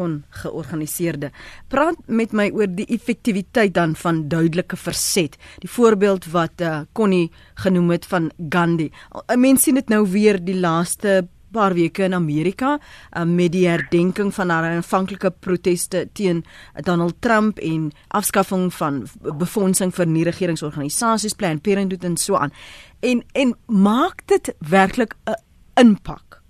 ongeorganiseerde. 0.04 1.32
Praat 1.72 2.00
met 2.08 2.34
my 2.34 2.50
oor 2.56 2.68
die 2.68 2.88
effektiwiteit 2.92 3.74
dan 3.78 3.96
van 3.96 4.28
duidelike 4.32 4.80
verset. 4.80 5.38
Die 5.64 5.72
voorbeeld 5.72 6.28
wat 6.34 6.62
uh, 6.62 6.82
Connie 6.94 7.30
genoem 7.64 7.92
het 7.96 8.06
van 8.06 8.32
Gandhi. 8.50 8.92
Mense 9.36 9.70
sien 9.70 9.80
dit 9.80 9.94
nou 9.94 10.04
weer 10.10 10.42
die 10.44 10.60
laaste 10.60 11.22
paar 11.52 11.74
weke 11.74 12.04
in 12.04 12.14
Amerika 12.14 12.78
um, 13.18 13.36
met 13.36 13.52
die 13.52 13.68
herdenking 13.68 14.34
van 14.34 14.50
haar 14.50 14.70
aanvanklike 14.72 15.32
proteste 15.40 16.08
teen 16.14 16.44
Donald 16.86 17.22
Trump 17.22 17.60
en 17.60 17.92
afskaffing 18.08 18.70
van 18.74 19.04
befondsing 19.40 19.94
vir 19.96 20.08
nie 20.08 20.26
regeringsorganisasies 20.28 21.36
Planned 21.36 21.64
Parenthood 21.64 22.04
en 22.08 22.18
so 22.18 22.36
aan. 22.36 22.54
En 23.02 23.24
en 23.34 23.56
maak 23.68 24.26
dit 24.28 24.54
werklik 24.60 25.16
'n 25.26 25.38
impak? 25.80 26.42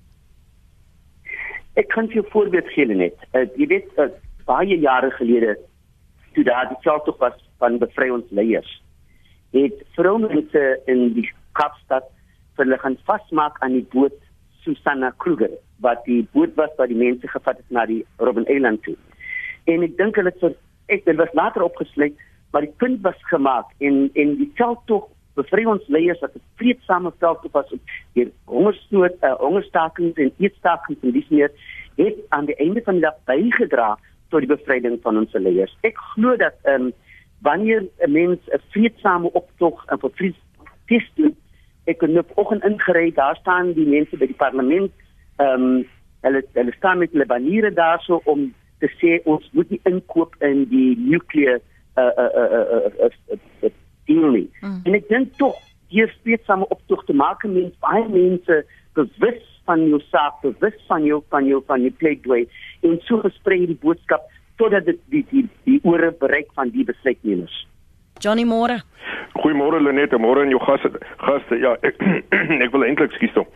Ek 1.74 1.88
kan 1.88 2.08
vir 2.08 2.24
voorbeeld 2.30 2.68
gee 2.68 2.86
net. 2.86 3.16
Uh, 3.34 3.48
jy 3.56 3.68
weet 3.68 3.88
uh, 3.98 4.10
baie 4.46 4.80
jare 4.80 5.12
gelede 5.12 5.58
toe 6.34 6.44
daar 6.44 6.68
die 6.68 6.82
veldtog 6.82 7.18
was 7.18 7.38
van 7.58 7.80
bevry 7.80 8.10
ons 8.10 8.26
leiers. 8.30 8.82
Het 9.52 9.84
vroumense 9.96 10.82
in 10.86 11.14
die 11.14 11.30
Kaapstad 11.52 12.08
vir 12.56 12.66
hulle 12.66 12.80
gaan 12.84 12.98
vasmaak 13.08 13.58
aan 13.60 13.76
die 13.80 13.88
boot 13.94 14.18
Susanna 14.64 15.14
Kruger 15.18 15.52
wat 15.82 16.04
die 16.06 16.28
boot 16.34 16.54
was 16.56 16.74
wat 16.78 16.92
die 16.92 16.98
mense 16.98 17.28
gevat 17.28 17.58
het 17.58 17.70
na 17.70 17.86
die 17.86 18.06
Robben 18.18 18.46
Island 18.46 18.84
toe. 18.84 18.96
En 19.66 19.84
ek 19.86 19.98
dink 19.98 20.16
hulle 20.20 20.34
het 20.34 20.60
ek 20.92 21.06
dit 21.06 21.18
was 21.18 21.34
later 21.38 21.64
opgesluit, 21.64 22.18
maar 22.52 22.66
die 22.66 22.76
punt 22.84 23.02
was 23.02 23.18
gemaak 23.32 23.72
en 23.80 24.10
en 24.14 24.36
die 24.38 24.52
veldtog 24.60 25.08
bevry 25.40 25.64
ons 25.66 25.88
leiers 25.88 26.20
wat 26.20 26.36
'n 26.36 26.44
vreedsame 26.60 27.12
veldtog 27.20 27.52
was 27.52 27.72
op 27.72 27.80
hier 28.14 28.32
hongersnood, 28.46 29.16
uh, 29.24 29.36
hongerstakings 29.40 30.18
en 30.18 30.34
eetstakings 30.38 31.04
en 31.04 31.12
dis 31.12 31.30
meer 31.30 31.52
het 31.96 32.18
aan 32.30 32.46
die 32.46 32.56
einde 32.56 32.82
van 32.84 32.94
die 32.94 33.08
dag 33.08 33.18
bygedra 33.26 33.98
tot 34.30 34.40
die 34.40 34.56
bevryding 34.56 35.00
van 35.02 35.18
ons 35.18 35.34
leiers. 35.34 35.78
Ek 35.82 35.98
glo 35.98 36.36
dat 36.36 36.56
ehm 36.64 36.82
um, 36.82 36.94
wanneer 37.42 37.82
'n 38.06 38.12
mens 38.12 38.40
'n 38.48 38.62
vreedsame 38.70 39.32
optog 39.32 39.86
en 39.88 40.00
vir 40.00 40.12
vrees 40.86 41.12
doen 41.16 41.36
ek 41.92 42.06
het 42.06 42.14
nou 42.16 42.24
vanoggend 42.34 42.66
ingery, 42.68 43.12
daar 43.16 43.38
staan 43.40 43.74
die 43.78 43.88
mense 43.88 44.18
by 44.18 44.30
die 44.32 44.40
parlement. 44.40 44.92
Ehm 45.42 45.68
um, 45.68 45.82
hulle 46.22 46.44
hulle 46.54 46.74
staan 46.78 47.00
met 47.02 47.14
hulle 47.16 47.26
baniere 47.26 47.72
daarso 47.74 48.22
om 48.30 48.52
te 48.82 48.90
sê 49.00 49.18
ons 49.30 49.46
moet 49.58 49.70
nie 49.74 49.80
inkoop 49.90 50.36
in 50.46 50.66
die 50.70 50.94
nukleer 51.00 51.58
uh 51.98 52.04
uh 52.04 52.28
uh 52.42 52.50
uh, 52.58 52.62
uh, 52.78 53.10
uh, 53.34 53.40
uh 53.66 53.72
deal 54.10 54.30
nie. 54.36 54.48
Mm. 54.62 54.82
En 54.86 54.98
ek 54.98 55.10
dink 55.10 55.34
tog 55.42 55.58
hier 55.92 56.10
spesifiek 56.14 56.46
same 56.48 56.68
optog 56.74 57.04
te 57.08 57.16
maak 57.18 57.44
met 57.48 57.74
baie 57.84 58.06
mense 58.10 58.62
bewus 58.98 59.42
van 59.70 59.84
jou 59.88 60.00
saak, 60.10 60.40
bewus 60.46 60.78
van 60.90 61.06
jou 61.08 61.22
van 61.34 61.48
jou 61.50 61.62
van 61.68 61.84
jou 61.86 61.92
pledway 62.04 62.46
en 62.88 62.98
so 63.08 63.22
versprei 63.26 63.66
die 63.70 63.80
boodskap 63.82 64.30
totdat 64.62 64.88
dit 64.90 65.02
die 65.14 65.26
die 65.32 65.46
die 65.68 65.80
ore 65.88 66.12
bereik 66.24 66.50
van 66.58 66.74
die 66.74 66.86
besluitnemers. 66.88 67.66
Johnny 68.22 68.46
Moore. 68.46 68.82
Goeiemôre 69.42 69.82
Lenette, 69.82 70.18
môre 70.18 70.44
aan 70.44 70.54
jou 70.54 70.62
gaste. 70.62 70.92
Gaste, 71.18 71.58
ja, 71.58 71.76
ek, 71.82 71.98
ek 72.66 72.72
wil 72.72 72.86
eintlik 72.86 73.14
skiet 73.18 73.34
toe. 73.34 73.48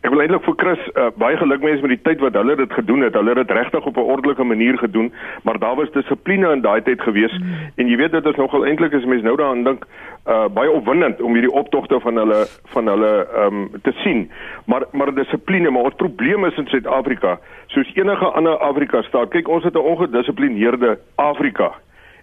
Ek 0.00 0.08
wil 0.08 0.22
eintlik 0.22 0.46
vir 0.46 0.54
Chris 0.56 0.84
uh, 0.94 1.10
baie 1.20 1.36
geluk 1.36 1.60
wens 1.60 1.82
met 1.84 1.92
die 1.92 2.00
tyd 2.00 2.22
wat 2.24 2.36
hulle 2.38 2.54
dit 2.56 2.70
gedoen 2.72 3.04
het. 3.04 3.16
Hulle 3.18 3.34
het 3.34 3.42
dit 3.42 3.56
regtig 3.56 3.84
op 3.84 3.98
'n 4.00 4.12
ordelike 4.14 4.44
manier 4.44 4.78
gedoen, 4.80 5.12
maar 5.44 5.58
daar 5.60 5.76
was 5.76 5.92
dissipline 5.92 6.52
in 6.52 6.62
daai 6.64 6.80
tyd 6.82 7.00
gewees 7.00 7.34
mm. 7.36 7.52
en 7.76 7.88
jy 7.88 7.96
weet 8.00 8.12
dit 8.16 8.26
is 8.26 8.40
nogal 8.40 8.64
eintlik 8.64 8.94
as 8.96 9.04
mens 9.04 9.22
nou 9.22 9.36
daaraan 9.36 9.64
dink, 9.64 9.84
uh, 10.26 10.48
baie 10.48 10.70
opwindend 10.70 11.20
om 11.20 11.36
hierdie 11.36 11.52
optogte 11.52 12.00
van 12.00 12.16
hulle 12.16 12.46
van 12.72 12.86
hulle 12.86 13.12
um, 13.44 13.68
te 13.82 13.92
sien. 14.00 14.30
Maar 14.64 14.88
maar 14.92 15.14
dissipline, 15.14 15.70
maar 15.70 15.92
ons 15.92 16.00
probleem 16.00 16.44
is 16.44 16.56
in 16.56 16.66
Suid-Afrika, 16.66 17.38
soos 17.66 17.92
enige 17.94 18.24
ander 18.24 18.56
Afrika 18.56 19.02
staat. 19.02 19.28
Kyk, 19.28 19.48
ons 19.48 19.64
het 19.64 19.74
'n 19.74 19.84
ongedissiplineerde 19.92 20.98
Afrika. 21.14 21.72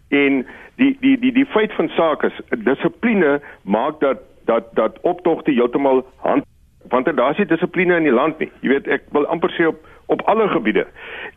En 0.10 0.46
die 0.76 0.98
die 1.00 1.20
die 1.20 1.32
die 1.32 1.46
feit 1.46 1.74
van 1.74 1.90
sake 1.90 2.28
is 2.32 2.64
dissipline 2.64 3.42
maak 3.64 4.00
dat 4.00 4.18
dat 4.46 4.64
dat 4.74 5.00
optogte 5.02 5.52
heeltemal 5.52 6.06
hand 6.16 6.46
want 6.90 7.18
daar 7.18 7.32
is 7.32 7.38
nie 7.38 7.46
dissipline 7.46 7.96
in 7.96 8.04
die 8.04 8.12
land 8.12 8.40
nie. 8.40 8.52
Jy 8.62 8.70
weet 8.70 8.88
ek 8.88 9.10
wil 9.12 9.28
amper 9.28 9.52
sê 9.56 9.68
op 9.68 9.84
op 10.08 10.22
alle 10.32 10.48
gebiede. 10.48 10.86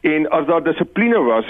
En 0.06 0.28
as 0.30 0.46
daar 0.46 0.62
dissipline 0.62 1.18
was 1.26 1.48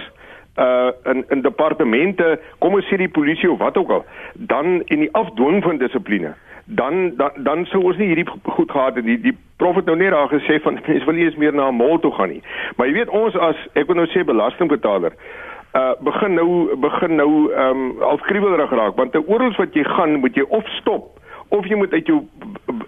uh 0.56 0.90
in 1.12 1.24
in 1.28 1.42
departemente, 1.42 2.40
kom 2.58 2.74
ons 2.74 2.88
sê 2.88 2.96
die 2.96 3.08
polisie 3.08 3.50
of 3.50 3.58
wat 3.58 3.76
ook 3.76 3.90
al, 3.90 4.04
dan 4.34 4.80
in 4.84 5.04
die 5.04 5.12
afdwing 5.12 5.62
van 5.62 5.78
dissipline, 5.78 6.32
dan 6.64 7.12
dan 7.16 7.30
dan 7.36 7.66
sou 7.66 7.82
ons 7.84 7.96
nie 7.96 8.06
hierdie 8.06 8.26
goed 8.42 8.70
gehad 8.70 8.94
het. 8.94 9.04
Die 9.04 9.20
die 9.20 9.36
prof 9.56 9.76
het 9.76 9.84
nou 9.84 9.96
net 9.96 10.10
daar 10.16 10.32
gesê 10.32 10.60
van 10.62 10.80
mense 10.86 11.04
wil 11.04 11.14
nie 11.14 11.24
eens 11.24 11.36
meer 11.36 11.54
na 11.54 11.68
'n 11.68 11.76
mall 11.76 11.98
toe 12.00 12.12
gaan 12.12 12.28
nie. 12.28 12.42
Maar 12.76 12.86
jy 12.86 12.92
weet 12.92 13.08
ons 13.08 13.36
as 13.36 13.56
ek 13.72 13.86
wil 13.86 13.96
nou 13.96 14.06
sê 14.06 14.24
belastingbetaler 14.24 15.12
uh 15.74 15.92
begin 16.00 16.34
nou 16.34 16.76
begin 16.76 17.14
nou 17.14 17.52
ehm 17.52 17.82
um, 17.82 18.02
al 18.02 18.18
skriwelrig 18.18 18.70
raak 18.70 18.96
want 18.96 19.12
te 19.12 19.26
oral 19.26 19.52
wat 19.56 19.74
jy 19.74 19.84
gaan 19.84 20.18
moet 20.18 20.34
jy 20.34 20.42
of 20.48 20.66
stop 20.80 21.20
of 21.48 21.66
jy 21.66 21.76
moet 21.76 21.92
uit 21.92 22.06
jou 22.06 22.26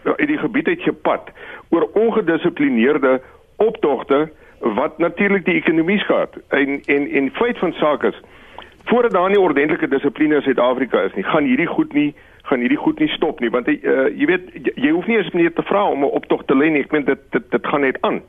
uit 0.05 0.27
die 0.27 0.39
gebied 0.39 0.69
uit 0.69 0.83
gepad 0.83 1.31
oor 1.71 1.87
ongedissiplineerde 1.93 3.21
optogte 3.57 4.33
wat 4.59 4.99
natuurlik 4.99 5.45
die 5.45 5.55
ekonomie 5.61 5.99
skaad 5.99 6.39
en 6.49 6.81
en 6.87 7.09
en 7.11 7.31
feit 7.39 7.59
van 7.59 7.73
sake 7.73 8.07
is 8.07 8.21
voordat 8.91 9.13
daar 9.13 9.31
nie 9.31 9.41
ordentlike 9.41 9.89
dissipline 9.89 10.35
in 10.35 10.43
Suid-Afrika 10.43 11.03
is 11.03 11.15
nie 11.15 11.25
gaan 11.31 11.45
hierdie 11.45 11.71
goed 11.71 11.93
nie 11.93 12.15
gaan 12.43 12.61
hierdie 12.61 12.83
goed 12.83 12.99
nie 12.99 13.09
stop 13.09 13.41
nie 13.41 13.51
want 13.51 13.69
uh, 13.69 14.07
jy 14.11 14.27
weet 14.27 14.51
jy, 14.59 14.73
jy 14.75 14.91
hoef 14.91 15.07
nie 15.07 15.19
eens 15.21 15.35
meer 15.39 15.53
te 15.55 15.63
vra 15.71 15.85
om 15.91 16.05
'n 16.05 16.17
optog 16.19 16.45
te 16.47 16.55
lê 16.55 16.71
nie 16.71 16.83
ek 16.83 16.93
meen 16.93 17.05
dit 17.05 17.21
dit 17.31 17.51
dit 17.51 17.67
gaan 17.67 17.87
net 17.87 17.99
aan. 18.01 18.23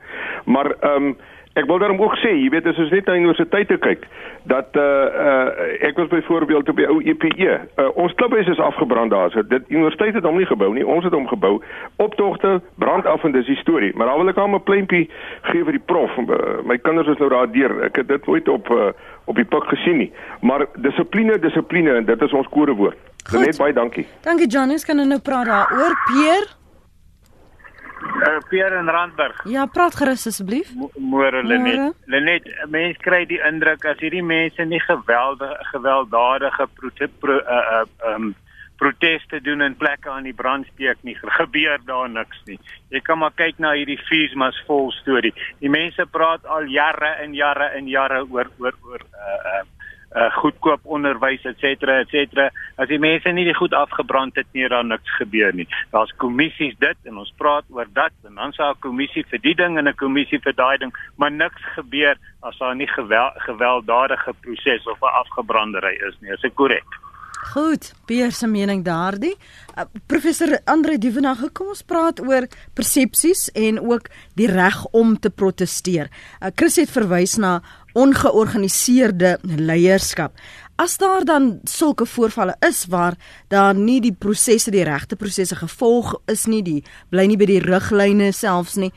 Maar 0.45 0.75
ehm 0.79 1.05
um, 1.05 1.15
ek 1.53 1.65
wil 1.69 1.77
daarom 1.77 2.01
ook 2.01 2.15
sê, 2.17 2.31
jy 2.33 2.49
weet 2.49 2.67
as 2.69 2.79
ons 2.81 2.91
net 2.93 3.05
na 3.05 3.15
universiteite 3.19 3.77
kyk, 3.81 4.07
dat 4.49 4.73
uh 4.79 4.83
uh 5.25 5.87
ek 5.89 5.99
was 6.01 6.09
byvoorbeeld 6.09 6.69
op 6.69 6.79
die 6.79 6.87
ou 6.89 6.99
EPE. 7.01 7.53
Uh, 7.77 7.89
ons 7.99 8.13
klubhuis 8.17 8.49
is 8.49 8.59
afgebrand 8.59 9.13
daar. 9.13 9.29
So 9.31 9.45
dit 9.47 9.69
universiteit 9.69 10.17
het 10.17 10.25
hom 10.25 10.37
nie 10.41 10.49
gebou 10.49 10.71
nie, 10.73 10.85
ons 10.85 11.05
het 11.05 11.13
hom 11.13 11.27
gebou. 11.29 11.59
Optogte, 12.01 12.61
brand 12.81 13.05
af 13.05 13.23
en 13.23 13.35
dis 13.35 13.45
die 13.45 13.59
storie. 13.61 13.91
Maar 13.95 14.09
dan 14.09 14.23
wil 14.23 14.33
ek 14.33 14.41
hom 14.41 14.55
'n 14.55 14.63
pleintjie 14.63 15.09
gee 15.51 15.63
vir 15.63 15.77
die 15.77 15.85
prof. 15.85 16.17
Uh, 16.17 16.61
my 16.65 16.77
kinders 16.77 17.07
is 17.07 17.21
nou 17.21 17.29
daar 17.29 17.51
deur. 17.51 17.83
Ek 17.83 18.01
het 18.01 18.07
dit 18.07 18.27
nooit 18.27 18.49
op 18.49 18.69
uh, 18.69 18.89
op 19.25 19.35
die 19.35 19.45
pik 19.45 19.63
gesien 19.63 19.97
nie. 19.97 20.11
Maar 20.41 20.65
dissipline, 20.75 21.39
dissipline 21.39 21.93
en 21.93 22.05
dit 22.05 22.21
is 22.21 22.33
ons 22.33 22.47
kodewoord. 22.47 22.97
Net 23.31 23.57
baie 23.57 23.73
dankie. 23.73 24.07
Dankie 24.21 24.47
Janus, 24.47 24.85
kan 24.85 24.99
nou 25.07 25.19
praat 25.19 25.45
daaroor. 25.45 25.95
Pierre 26.09 26.62
Uh, 28.03 28.37
Pierre 28.49 28.77
en 28.77 28.89
Randburg. 28.89 29.41
Ja, 29.49 29.65
praat 29.65 29.95
gerus 29.95 30.27
asseblief. 30.27 30.71
Môre 30.99 31.43
Lenet. 31.43 31.95
Lenet, 32.11 32.47
mense 32.71 32.99
kry 33.03 33.23
die 33.29 33.39
indruk 33.47 33.85
as 33.89 33.99
hierdie 34.03 34.23
mense 34.23 34.65
nie 34.67 34.81
geweldige 34.83 35.67
gewelddadige 35.71 36.67
proteste 36.77 37.19
pro, 37.23 37.39
uh, 37.39 37.61
uh, 37.79 38.13
um, 38.13 38.31
proteste 38.81 39.39
doen 39.41 39.61
in 39.61 39.75
plekke 39.79 40.09
aan 40.11 40.27
die 40.27 40.35
brandsteek 40.35 41.03
nie, 41.07 41.15
gebeur 41.39 41.79
daar 41.87 42.09
niks 42.09 42.41
nie. 42.47 42.59
Jy 42.91 43.03
kan 43.07 43.21
maar 43.21 43.35
kyk 43.39 43.61
na 43.63 43.73
hierdie 43.77 43.99
feesmas 44.09 44.59
vol 44.67 44.91
storie. 44.99 45.33
Die 45.63 45.71
mense 45.71 46.05
praat 46.11 46.45
al 46.45 46.67
jare 46.71 47.15
en 47.23 47.35
jare 47.37 47.71
en 47.77 47.87
jare 47.87 48.23
oor 48.25 48.51
oor 48.59 48.75
oor 48.89 49.07
uh, 49.13 49.39
uh 49.59 49.63
uh, 50.15 50.29
goedkoop 50.37 50.85
onderwys 50.85 51.45
et 51.45 51.59
cetera 51.59 51.99
et 51.99 52.09
cetera. 52.09 52.49
As 52.77 52.87
die 52.87 52.99
mense 52.99 53.31
nie 53.31 53.45
die 53.45 53.57
goed 53.57 53.73
afgebrand 53.73 54.35
het 54.35 54.47
nie 54.53 54.67
dan 54.69 54.87
niks 54.93 55.15
gebeur 55.17 55.53
nie. 55.53 55.67
Daar's 55.91 56.13
kommissies 56.17 56.75
dit 56.79 57.09
en 57.09 57.17
ons 57.17 57.33
praat 57.37 57.65
oor 57.69 57.89
dit 57.89 58.29
en 58.29 58.35
dan 58.35 58.53
sal 58.53 58.73
'n 58.73 58.79
kommissie 58.79 59.25
vir 59.29 59.39
die 59.39 59.55
ding 59.55 59.77
en 59.77 59.87
'n 59.87 59.95
kommissie 59.95 60.39
vir 60.39 60.53
daai 60.53 60.77
ding 60.77 60.93
maar 61.17 61.31
niks 61.31 61.61
gebeur 61.75 62.15
as 62.41 62.57
daar 62.57 62.75
nie 62.75 62.87
gewel, 62.87 63.31
gewelddadige 63.47 64.33
proses 64.41 64.87
of 64.87 65.01
'n 65.01 65.15
afgebrandery 65.23 65.95
is 66.07 66.15
nie. 66.21 66.31
Is 66.31 66.41
dit 66.41 66.53
korrek 66.53 67.03
Goed, 67.51 67.91
Pierre 68.05 68.31
se 68.31 68.47
mening 68.47 68.85
daardie. 68.85 69.35
Uh, 69.75 69.83
professor 70.07 70.61
Andre 70.63 70.97
Duvenage, 70.97 71.49
kom 71.51 71.73
ons 71.73 71.83
praat 71.83 72.21
oor 72.23 72.47
persepsies 72.77 73.49
en 73.59 73.81
ook 73.83 74.07
die 74.39 74.47
reg 74.47 74.77
om 74.95 75.17
te 75.19 75.29
proteseer. 75.29 76.07
Uh, 76.39 76.53
Chris 76.55 76.79
het 76.79 76.93
verwys 76.93 77.35
na 77.41 77.57
ongeorganiseerde 77.99 79.35
leierskap. 79.43 80.39
As 80.79 80.95
daar 80.97 81.27
dan 81.27 81.59
sulke 81.69 82.07
voorvalle 82.09 82.55
is 82.65 82.85
waar 82.89 83.19
daar 83.51 83.75
nie 83.75 83.99
die 84.01 84.15
prosesse 84.15 84.71
die 84.71 84.87
regte 84.87 85.19
prosesse 85.19 85.59
gevolg 85.59 86.15
is 86.31 86.47
nie, 86.47 86.63
die 86.63 86.81
bly 87.11 87.27
nie 87.27 87.37
by 87.37 87.49
die 87.51 87.61
riglyne 87.61 88.31
selfs 88.33 88.79
nie. 88.79 88.93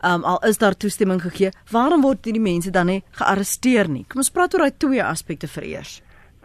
Um, 0.00 0.24
al 0.24 0.40
is 0.48 0.56
daar 0.56 0.72
toestemming 0.72 1.20
gegee, 1.20 1.52
waarom 1.70 2.00
word 2.00 2.24
hierdie 2.24 2.42
mense 2.42 2.72
dan 2.72 2.88
nie 2.88 3.02
gearresteer 3.20 3.92
nie? 3.92 4.06
Kom 4.08 4.24
ons 4.24 4.32
praat 4.32 4.56
oor 4.56 4.64
daai 4.64 4.78
twee 4.80 5.04
aspekte 5.04 5.50
vereers. 5.50 6.00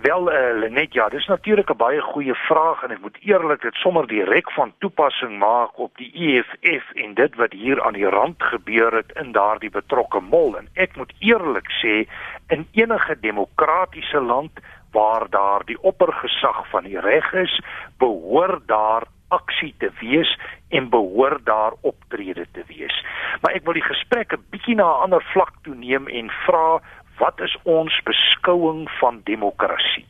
Wel 0.06 0.34
uh, 0.34 0.60
Lenet, 0.60 0.94
ja, 0.94 1.10
dis 1.10 1.26
natuurlik 1.26 1.70
'n 1.70 1.78
baie 1.78 2.02
goeie 2.02 2.36
vraag 2.36 2.84
en 2.84 2.92
ek 2.92 3.02
moet 3.02 3.18
eerlik 3.22 3.62
dit 3.62 3.74
sommer 3.74 4.08
direk 4.08 4.52
van 4.52 4.74
toepassing 4.80 5.40
maak 5.40 5.80
op 5.80 5.98
die 5.98 6.12
EFF 6.14 6.92
en 6.94 7.14
dit 7.14 7.36
wat 7.36 7.52
hier 7.52 7.82
aan 7.84 7.94
die 7.94 8.10
rand 8.10 8.44
gebeur 8.44 8.94
het 8.94 9.12
in 9.22 9.32
daardie 9.32 9.70
betrokke 9.70 10.20
mol 10.20 10.58
en 10.58 10.68
ek 10.74 10.96
moet 10.96 11.14
eerlik 11.20 11.72
sê 11.82 12.06
in 12.48 12.68
enige 12.72 13.20
demokratiese 13.20 14.22
land 14.22 14.52
waar 14.92 15.26
daar 15.30 15.66
die 15.66 15.82
oppergesag 15.82 16.70
van 16.70 16.84
die 16.84 17.00
reg 17.00 17.34
is, 17.34 17.62
behoort 17.98 18.68
daar 18.68 19.04
aksie 19.28 19.74
te 19.78 19.90
wees 20.00 20.38
en 20.70 20.90
behoort 20.90 21.46
daar 21.46 21.74
optrede 21.82 22.46
te 22.52 22.64
wees. 22.68 23.06
Maar 23.42 23.58
ek 23.58 23.66
wil 23.66 23.74
die 23.74 23.90
gesprek 23.90 24.34
'n 24.34 24.46
bietjie 24.50 24.76
na 24.76 24.86
'n 24.86 25.02
ander 25.06 25.24
vlak 25.34 25.54
toe 25.64 25.76
neem 25.76 26.08
en 26.08 26.30
vra 26.46 26.80
wat 27.18 27.40
is 27.40 27.58
ons 27.64 28.02
beskouing 28.04 28.90
van 29.00 29.22
demokrasie? 29.24 30.06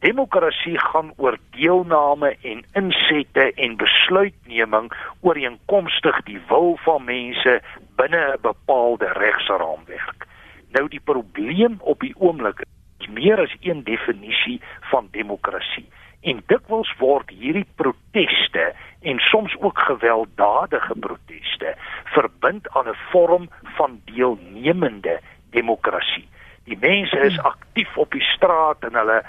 Demokrasie 0.00 0.78
gaan 0.78 1.12
oor 1.16 1.36
deelname 1.50 2.36
en 2.42 2.64
insette 2.72 3.52
en 3.52 3.76
besluitneming 3.76 4.88
ooreenkomstig 5.20 6.22
die 6.24 6.40
wil 6.48 6.78
van 6.84 7.04
mense 7.04 7.60
binne 7.96 8.22
'n 8.32 8.40
bepaalde 8.40 9.12
regsraamwerk. 9.12 10.26
Nou 10.72 10.88
die 10.88 11.00
probleem 11.04 11.76
op 11.80 12.00
die 12.00 12.14
oomblik 12.16 12.64
is 12.98 13.08
meer 13.08 13.40
as 13.40 13.56
een 13.60 13.84
definisie 13.84 14.60
van 14.80 15.08
demokrasie. 15.10 15.88
En 16.20 16.42
dikwels 16.46 16.94
word 16.98 17.30
hierdie 17.30 17.66
proteste 17.74 18.72
en 19.00 19.18
soms 19.18 19.56
ook 19.60 19.78
gewelddadige 19.78 20.94
proteste 20.94 21.74
verbind 22.04 22.68
aan 22.68 22.88
'n 22.88 22.98
vorm 23.10 23.48
van 23.62 24.00
deelnemende 24.04 25.20
demokrasie. 25.50 26.28
Die 26.68 26.78
mense 26.80 27.18
is 27.18 27.36
hmm. 27.36 27.46
aktief 27.46 27.96
op 27.96 28.12
die 28.12 28.24
straat 28.34 28.84
en 28.84 28.98
hulle 28.98 29.22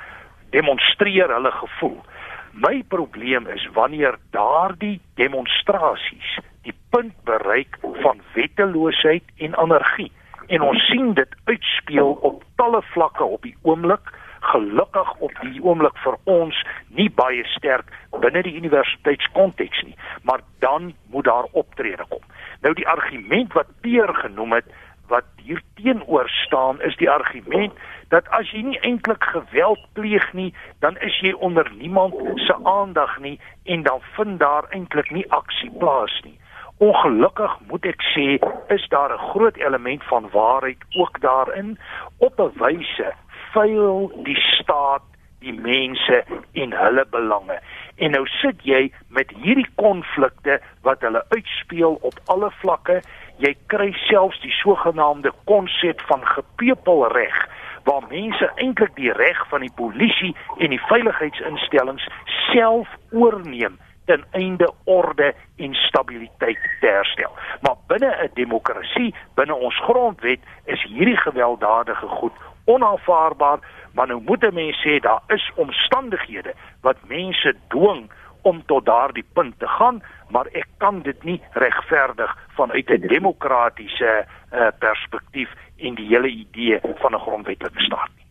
demonstreer 0.52 1.32
hulle 1.32 1.52
gevoel. 1.52 2.00
My 2.52 2.84
probleem 2.88 3.48
is 3.48 3.68
wanneer 3.74 4.18
daardie 4.36 5.00
demonstrasies 5.16 6.40
die 6.68 6.76
punt 6.90 7.16
bereik 7.24 7.78
van 8.02 8.20
wetteloosheid 8.34 9.24
en 9.38 9.56
anargie 9.56 10.12
en 10.48 10.62
ons 10.62 10.88
sien 10.90 11.14
dit 11.14 11.36
uitspeel 11.44 12.12
op 12.28 12.44
talle 12.60 12.82
vlakke 12.92 13.24
op 13.24 13.42
die 13.48 13.56
oomblik 13.62 14.12
gelukkig 14.52 15.12
op 15.28 15.34
die 15.42 15.62
oomblik 15.64 15.98
vir 16.04 16.18
ons 16.34 16.58
nie 16.98 17.10
baie 17.22 17.44
sterk 17.56 17.92
binne 18.24 18.42
die 18.46 18.56
universiteitskonteks 18.60 19.84
nie 19.88 19.96
maar 20.28 20.44
dan 20.66 20.92
moet 21.14 21.30
daar 21.30 21.48
optrede 21.64 22.06
kom 22.10 22.24
nou 22.66 22.74
die 22.78 22.88
argument 22.88 23.54
wat 23.58 23.70
Peer 23.86 24.14
genoem 24.24 24.58
het 24.60 24.74
wat 25.12 25.28
hier 25.44 25.62
teenoor 25.76 26.30
staan 26.30 26.82
is 26.88 26.96
die 26.98 27.10
argument 27.10 27.74
dat 28.14 28.28
as 28.38 28.52
jy 28.52 28.62
nie 28.68 28.80
eintlik 28.88 29.24
geweld 29.34 29.84
pleeg 29.96 30.28
nie, 30.38 30.52
dan 30.84 30.98
is 31.08 31.18
jy 31.24 31.32
onder 31.48 31.68
niemand 31.80 32.16
se 32.46 32.56
aandag 32.64 33.18
nie 33.24 33.38
en 33.64 33.84
dan 33.88 34.00
vind 34.16 34.40
daar 34.40 34.68
eintlik 34.76 35.12
nie 35.12 35.26
aksie 35.32 35.72
plaas 35.80 36.16
nie. 36.24 36.38
Ongelukkig 36.82 37.58
moet 37.70 37.86
ek 37.86 38.04
sê, 38.14 38.28
is 38.76 38.88
daar 38.90 39.14
'n 39.14 39.26
groot 39.32 39.58
element 39.58 40.04
van 40.04 40.30
waarheid 40.34 40.82
ook 40.98 41.22
daarin 41.22 41.78
op 42.18 42.40
'n 42.40 42.52
wyse 42.64 43.14
vuil 43.54 44.12
die 44.24 44.40
staat 44.40 45.04
die 45.40 45.54
mense 45.54 46.24
en 46.54 46.74
hulle 46.74 47.06
belange. 47.10 47.60
En 47.96 48.12
nou 48.12 48.26
sit 48.28 48.62
jy 48.64 48.92
met 49.10 49.32
hierdie 49.44 49.70
konflikte 49.76 50.60
wat 50.86 51.02
hulle 51.06 51.24
uitspeel 51.30 51.98
op 52.02 52.20
alle 52.26 52.52
vlakke 52.62 53.02
jy 53.38 53.56
kry 53.68 53.92
selfs 54.08 54.40
die 54.42 54.52
sogenaamde 54.52 55.32
konsep 55.46 56.02
van 56.02 56.26
gepepelreg 56.26 57.48
waar 57.84 58.04
mense 58.10 58.52
eintlik 58.56 58.96
die 58.96 59.12
reg 59.12 59.48
van 59.50 59.62
die 59.62 59.74
polisie 59.76 60.36
en 60.58 60.70
die 60.70 60.82
veiligheidsinstellings 60.90 62.08
self 62.52 62.88
oorneem 63.12 63.80
ten 64.06 64.26
einde 64.32 64.74
orde 64.84 65.34
en 65.58 65.74
stabiliteit 65.74 66.60
te 66.80 66.88
herstel. 66.88 67.32
Maar 67.62 67.76
binne 67.88 68.12
'n 68.24 68.32
demokrasie, 68.34 69.16
binne 69.36 69.56
ons 69.56 69.78
grondwet 69.80 70.40
is 70.66 70.84
hierdie 70.84 71.18
gewelddadige 71.18 72.08
goed 72.08 72.34
onaanvaarbaar, 72.66 73.60
maar 73.94 74.08
nou 74.08 74.22
moet 74.26 74.44
'n 74.44 74.54
mens 74.54 74.78
sê 74.86 75.00
daar 75.00 75.22
is 75.28 75.52
omstandighede 75.56 76.54
wat 76.82 76.98
mense 77.08 77.56
dwing 77.68 78.12
om 78.42 78.62
tot 78.66 78.86
daardie 78.86 79.26
punt 79.34 79.60
te 79.60 79.68
gaan, 79.68 80.02
maar 80.30 80.48
ek 80.58 80.68
kan 80.78 81.02
dit 81.06 81.24
nie 81.24 81.40
regverdig 81.54 82.32
vanuit 82.58 82.90
'n 82.90 83.08
demokratiese 83.08 84.26
uh, 84.26 84.68
perspektief 84.80 85.50
en 85.78 85.96
die 85.96 86.08
hele 86.08 86.28
idee 86.28 86.80
van 87.02 87.14
'n 87.16 87.20
grondwetlike 87.26 87.82
staat 87.82 88.10
nie. 88.16 88.26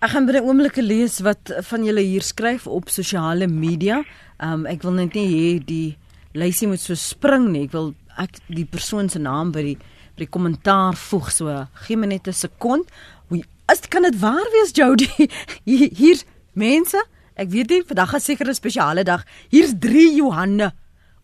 Ek 0.00 0.10
gaan 0.10 0.26
binne 0.26 0.42
oomblikke 0.42 0.82
lees 0.82 1.20
wat 1.20 1.54
van 1.70 1.84
julle 1.84 2.00
hier 2.00 2.22
skryf 2.22 2.66
op 2.66 2.88
sosiale 2.88 3.46
media. 3.46 4.02
Um 4.38 4.66
ek 4.66 4.82
wil 4.82 4.92
net 4.92 5.14
nie 5.14 5.28
hê 5.28 5.64
die 5.64 5.96
lysie 6.32 6.68
moet 6.68 6.80
so 6.80 6.94
spring 6.94 7.52
nie. 7.52 7.64
Ek 7.64 7.72
wil 7.72 7.94
ek 8.18 8.30
die 8.48 8.66
persoon 8.66 9.08
se 9.08 9.18
naam 9.18 9.52
by 9.52 9.62
die 9.62 9.78
by 10.14 10.24
die 10.26 10.30
kommentaar 10.30 10.94
voeg 10.94 11.30
so. 11.30 11.66
Gee 11.86 11.96
my 11.96 12.06
net 12.06 12.28
'n 12.28 12.32
sekond. 12.32 12.90
As 13.66 13.80
kan 13.88 14.02
dit 14.02 14.18
waar 14.20 14.48
wees 14.52 14.72
Jody? 14.76 15.08
Hier, 15.64 15.88
hier 15.96 16.18
mense 16.52 17.00
Ek 17.34 17.50
weet 17.50 17.70
nie 17.70 17.82
vandag 17.82 18.14
is 18.14 18.24
seker 18.24 18.46
'n 18.46 18.54
spesiale 18.54 19.04
dag. 19.04 19.24
Hier's 19.50 19.74
3 19.78 20.14
Johanne 20.16 20.72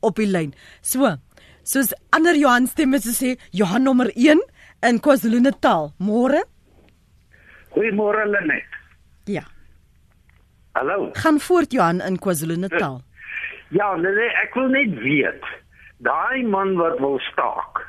op 0.03 0.17
die 0.17 0.27
lyn. 0.27 0.55
So, 0.83 1.17
soos 1.63 1.95
ander 2.11 2.35
Johan 2.35 2.67
stemme 2.67 2.99
se 2.99 3.13
sê, 3.15 3.39
Johan 3.53 3.85
nommer 3.85 4.11
1 4.17 4.41
in 4.83 5.01
KwaZulu-Natal. 5.01 5.93
Môre? 5.99 6.43
Goeiemôre 7.71 8.27
Lenet. 8.27 8.67
Ja. 9.27 9.43
Hallo. 10.75 11.11
Gaan 11.15 11.39
voort 11.39 11.73
Johan 11.73 12.01
in 12.01 12.19
KwaZulu-Natal. 12.19 13.03
Ja, 13.71 13.95
nee, 13.97 14.31
ek 14.43 14.55
wil 14.55 14.69
net 14.69 14.99
weet. 14.99 15.45
Daai 16.03 16.43
man 16.43 16.77
wat 16.77 16.99
wil 16.99 17.21
staak 17.31 17.87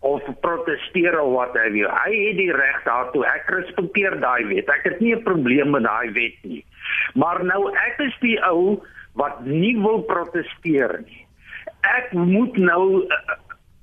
of 0.00 0.22
protesteer 0.40 1.20
of 1.20 1.34
wat 1.36 1.54
hy 1.54 1.70
wil. 1.70 1.88
Hy 1.92 2.12
het 2.26 2.36
die 2.40 2.52
reg 2.52 2.82
daartoe. 2.84 3.24
Ek 3.28 3.50
respekteer 3.52 4.16
daai 4.20 4.48
wet. 4.48 4.68
Ek 4.68 4.84
het 4.88 5.00
nie 5.00 5.14
'n 5.14 5.22
probleem 5.22 5.70
met 5.70 5.84
daai 5.84 6.10
wet 6.10 6.38
nie. 6.42 6.64
Maar 7.14 7.44
nou 7.44 7.68
ek 7.72 8.00
is 8.06 8.16
die 8.20 8.38
ou 8.46 8.80
wat 9.18 9.42
nie 9.44 9.74
wil 9.80 10.02
proteseer 10.08 11.00
nie. 11.04 11.26
Ek 11.96 12.12
moet 12.12 12.56
nou 12.60 13.04
uh, 13.04 13.18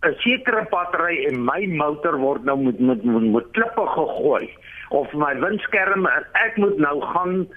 'n 0.06 0.14
sekere 0.22 0.66
patry 0.70 1.26
en 1.26 1.42
my 1.46 1.66
motor 1.66 2.18
word 2.22 2.44
nou 2.46 2.58
met 2.62 2.80
met 2.80 3.04
met, 3.04 3.24
met 3.34 3.48
klippe 3.58 3.86
gegooi 3.96 4.50
of 4.90 5.14
my 5.14 5.34
windskerm 5.42 6.06
en 6.06 6.28
ek 6.46 6.58
moet 6.58 6.78
nou 6.78 7.02
gaan 7.02 7.48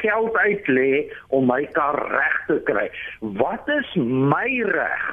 geld 0.00 0.36
uitlê 0.36 1.12
om 1.28 1.46
my 1.46 1.64
kar 1.76 1.98
reg 2.10 2.38
te 2.46 2.58
kry. 2.64 2.88
Wat 3.20 3.68
is 3.68 3.94
my 4.32 4.48
reg 4.72 5.04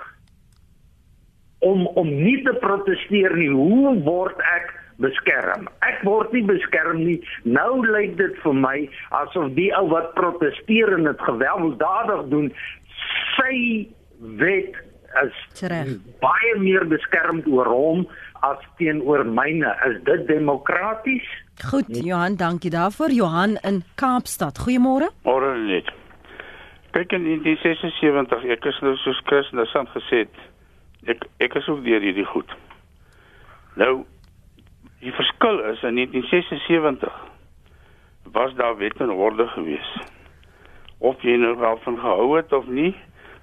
om 1.59 1.87
om 1.87 2.07
nie 2.07 2.41
te 2.43 2.55
proteseer 2.63 3.35
nie? 3.35 3.51
Hoe 3.51 3.97
word 4.07 4.39
ek 4.55 4.73
beskerm? 5.03 5.67
Ek 5.85 6.01
word 6.07 6.33
nie 6.35 6.43
beskerm 6.47 7.03
nie. 7.03 7.19
Nou 7.43 7.81
lyk 7.85 8.17
dit 8.19 8.35
vir 8.43 8.57
my 8.57 8.77
asof 9.21 9.53
die 9.57 9.69
ou 9.77 9.87
wat 9.93 10.13
proteseer 10.17 10.93
en 10.97 11.09
dit 11.09 11.25
gewelddadig 11.29 12.27
doen, 12.33 12.51
sy 13.37 13.57
wet 14.41 14.77
is 15.23 15.35
Tereg. 15.57 15.97
baie 16.21 16.55
meer 16.61 16.85
beskermd 16.89 17.47
oor 17.47 17.69
hom 17.71 18.07
as 18.45 18.61
teenoor 18.77 19.23
myne. 19.25 19.71
Is 19.89 20.01
dit 20.05 20.27
demokraties? 20.29 21.25
Goed, 21.69 21.89
Johan, 21.89 22.35
dankie 22.37 22.69
daarvoor. 22.69 23.09
Johan 23.09 23.57
in 23.65 23.83
Kaapstad. 23.95 24.59
Goeiemôre. 24.61 25.09
Môre 25.25 25.55
net. 25.57 25.89
Kyk 26.93 27.13
in 27.17 27.25
1976, 27.45 28.45
ek 28.53 28.65
is 28.69 28.77
nou 28.85 28.93
soos 29.01 29.19
Chris 29.29 29.49
nou 29.53 29.65
saam 29.73 29.89
gesê 29.93 30.23
het. 30.25 30.45
Ek 31.09 31.25
ek 31.43 31.57
is 31.59 31.67
ook 31.69 31.83
deur 31.85 32.01
hierdie 32.01 32.25
goed. 32.25 32.53
Nou 33.77 34.05
die 34.99 35.11
verskil 35.13 35.59
is 35.59 35.83
in 35.83 35.95
1976 35.95 37.13
was 38.31 38.53
daar 38.55 38.77
wet 38.77 38.97
en 38.97 39.09
orde 39.09 39.47
geweest. 39.47 40.13
Of 40.97 41.21
jy 41.21 41.37
nou 41.37 41.57
wel 41.57 41.77
van 41.77 41.99
gehou 41.99 42.35
het 42.35 42.53
of 42.53 42.65
nie, 42.65 42.95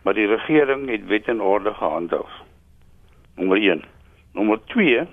maar 0.03 0.15
die 0.15 0.27
regering 0.27 0.89
het 0.91 1.07
wet 1.07 1.29
en 1.29 1.41
orde 1.41 1.75
gehandhaaf. 1.75 2.31
Nommer 3.37 3.63
1. 3.63 3.85
Nommer 4.33 4.65
2. 4.65 5.07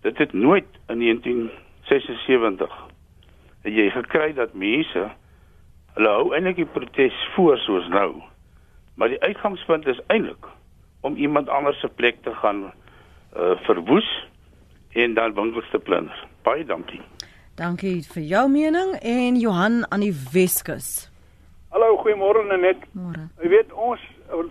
Dit 0.00 0.18
het 0.18 0.32
nooit 0.32 0.66
in 0.88 0.98
1976 0.98 2.88
het 3.62 3.74
jy 3.74 3.90
gekry 3.90 4.32
dat 4.32 4.54
mense 4.54 5.10
hulle 5.94 6.08
hou 6.08 6.32
eintlik 6.34 6.56
die 6.56 6.70
protes 6.72 7.16
voor 7.34 7.58
soos 7.58 7.88
nou. 7.88 8.22
Maar 8.96 9.08
die 9.08 9.20
uitgangspunt 9.20 9.86
is 9.86 10.00
eintlik 10.06 10.48
om 11.00 11.16
iemand 11.16 11.48
anders 11.48 11.80
se 11.80 11.88
plek 11.88 12.22
te 12.22 12.34
gaan 12.34 12.72
uh 13.36 13.56
verwoes 13.66 14.08
en 14.92 15.14
dan 15.14 15.34
winkels 15.34 15.70
te 15.70 15.78
plunder. 15.78 16.28
Baie 16.42 16.64
dankie. 16.64 17.00
Dankie 17.54 18.00
vir 18.12 18.22
jou 18.22 18.48
mening 18.50 18.94
en 19.02 19.36
Johan 19.36 19.84
aan 19.90 20.00
die 20.00 20.14
Weskus. 20.32 21.10
Hallo, 21.70 21.96
goeiemôre 22.02 22.42
net. 22.48 22.80
Môre. 22.98 23.28
Jy 23.42 23.50
weet 23.52 23.72
ons 23.72 24.00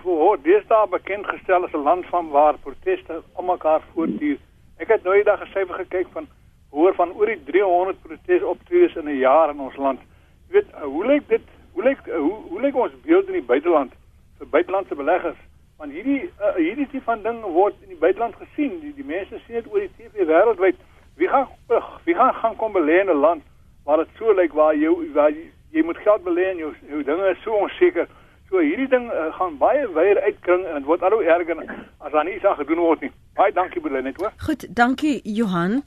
word 0.04 0.44
deesdae 0.44 0.88
bekend 0.92 1.26
gestel 1.28 1.66
as 1.66 1.74
'n 1.74 1.84
land 1.84 2.06
van 2.06 2.30
waar 2.30 2.58
proteste 2.58 3.22
om 3.34 3.46
mekaar 3.46 3.82
voortduur. 3.94 4.38
Ek 4.78 4.88
het 4.88 5.04
nou 5.04 5.16
eendag 5.16 5.42
'n 5.42 5.52
syfer 5.54 5.76
gekyk 5.84 6.08
van 6.14 6.28
hoor 6.70 6.94
van 6.96 7.12
oor 7.12 7.26
die 7.26 7.44
300 7.44 8.02
protesoptredes 8.02 8.96
in 8.96 9.08
'n 9.08 9.18
jaar 9.18 9.50
in 9.50 9.60
ons 9.60 9.76
land. 9.76 10.00
Jy 10.48 10.54
weet, 10.54 10.72
hoe 10.82 11.06
lyk 11.06 11.28
dit? 11.28 11.42
Hoe 11.74 11.84
lyk 11.84 12.00
hoe, 12.06 12.38
hoe 12.50 12.62
lyk 12.62 12.76
ons 12.76 12.94
beeld 13.04 13.28
in 13.28 13.34
die 13.34 13.50
buiteland 13.52 13.92
vir 14.38 14.48
buitelandse 14.48 14.96
beleggers? 14.96 15.38
Want 15.80 15.96
hierdie 15.96 16.26
uh, 16.28 16.56
hierdie 16.58 16.88
tipe 16.92 17.06
van 17.08 17.22
ding 17.24 17.40
word 17.56 17.76
in 17.86 17.94
die 17.94 18.00
buiteland 18.00 18.36
gesien. 18.36 18.80
Die 18.82 18.92
die 18.98 19.06
mense 19.08 19.40
sien 19.46 19.56
dit 19.62 19.70
oor 19.72 19.86
die 19.86 19.92
TV 19.96 20.28
wêreldwyd. 20.28 20.82
Wie 21.16 21.30
gaan 21.32 21.48
uh, 21.72 21.84
wie 22.04 22.16
gaan 22.16 22.34
gaan 22.42 22.58
kom 22.60 22.76
belê 22.76 23.00
in 23.04 23.12
'n 23.14 23.22
land 23.26 23.44
waar 23.88 24.04
dit 24.04 24.12
so 24.18 24.34
lyk 24.36 24.54
waar 24.54 24.76
jy 24.76 24.92
waar 25.14 25.32
jy, 25.32 25.46
jy 25.72 25.84
moet 25.88 26.02
geld 26.04 26.24
belê 26.24 26.50
en 26.52 26.58
jou 26.58 26.74
jou 26.90 27.04
dinge 27.04 27.32
is 27.32 27.42
so 27.44 27.56
onseker. 27.56 28.12
So 28.50 28.60
hierdie 28.60 28.90
ding 28.92 29.08
uh, 29.08 29.30
gaan 29.38 29.58
baie 29.58 29.88
wyer 29.96 30.20
uitkring 30.28 30.66
en 30.66 30.84
word 30.84 31.04
al 31.04 31.16
hoe 31.16 31.24
erger 31.24 31.64
as 32.00 32.12
daar 32.12 32.28
iets 32.28 32.46
aan 32.46 32.60
gedoen 32.60 32.84
word 32.84 33.02
nie. 33.02 33.12
Baie 33.40 33.54
dankie 33.54 33.82
Boelie 33.82 34.02
net 34.02 34.20
hoor. 34.20 34.34
Goed, 34.38 34.68
dankie 34.76 35.22
Johan. 35.24 35.84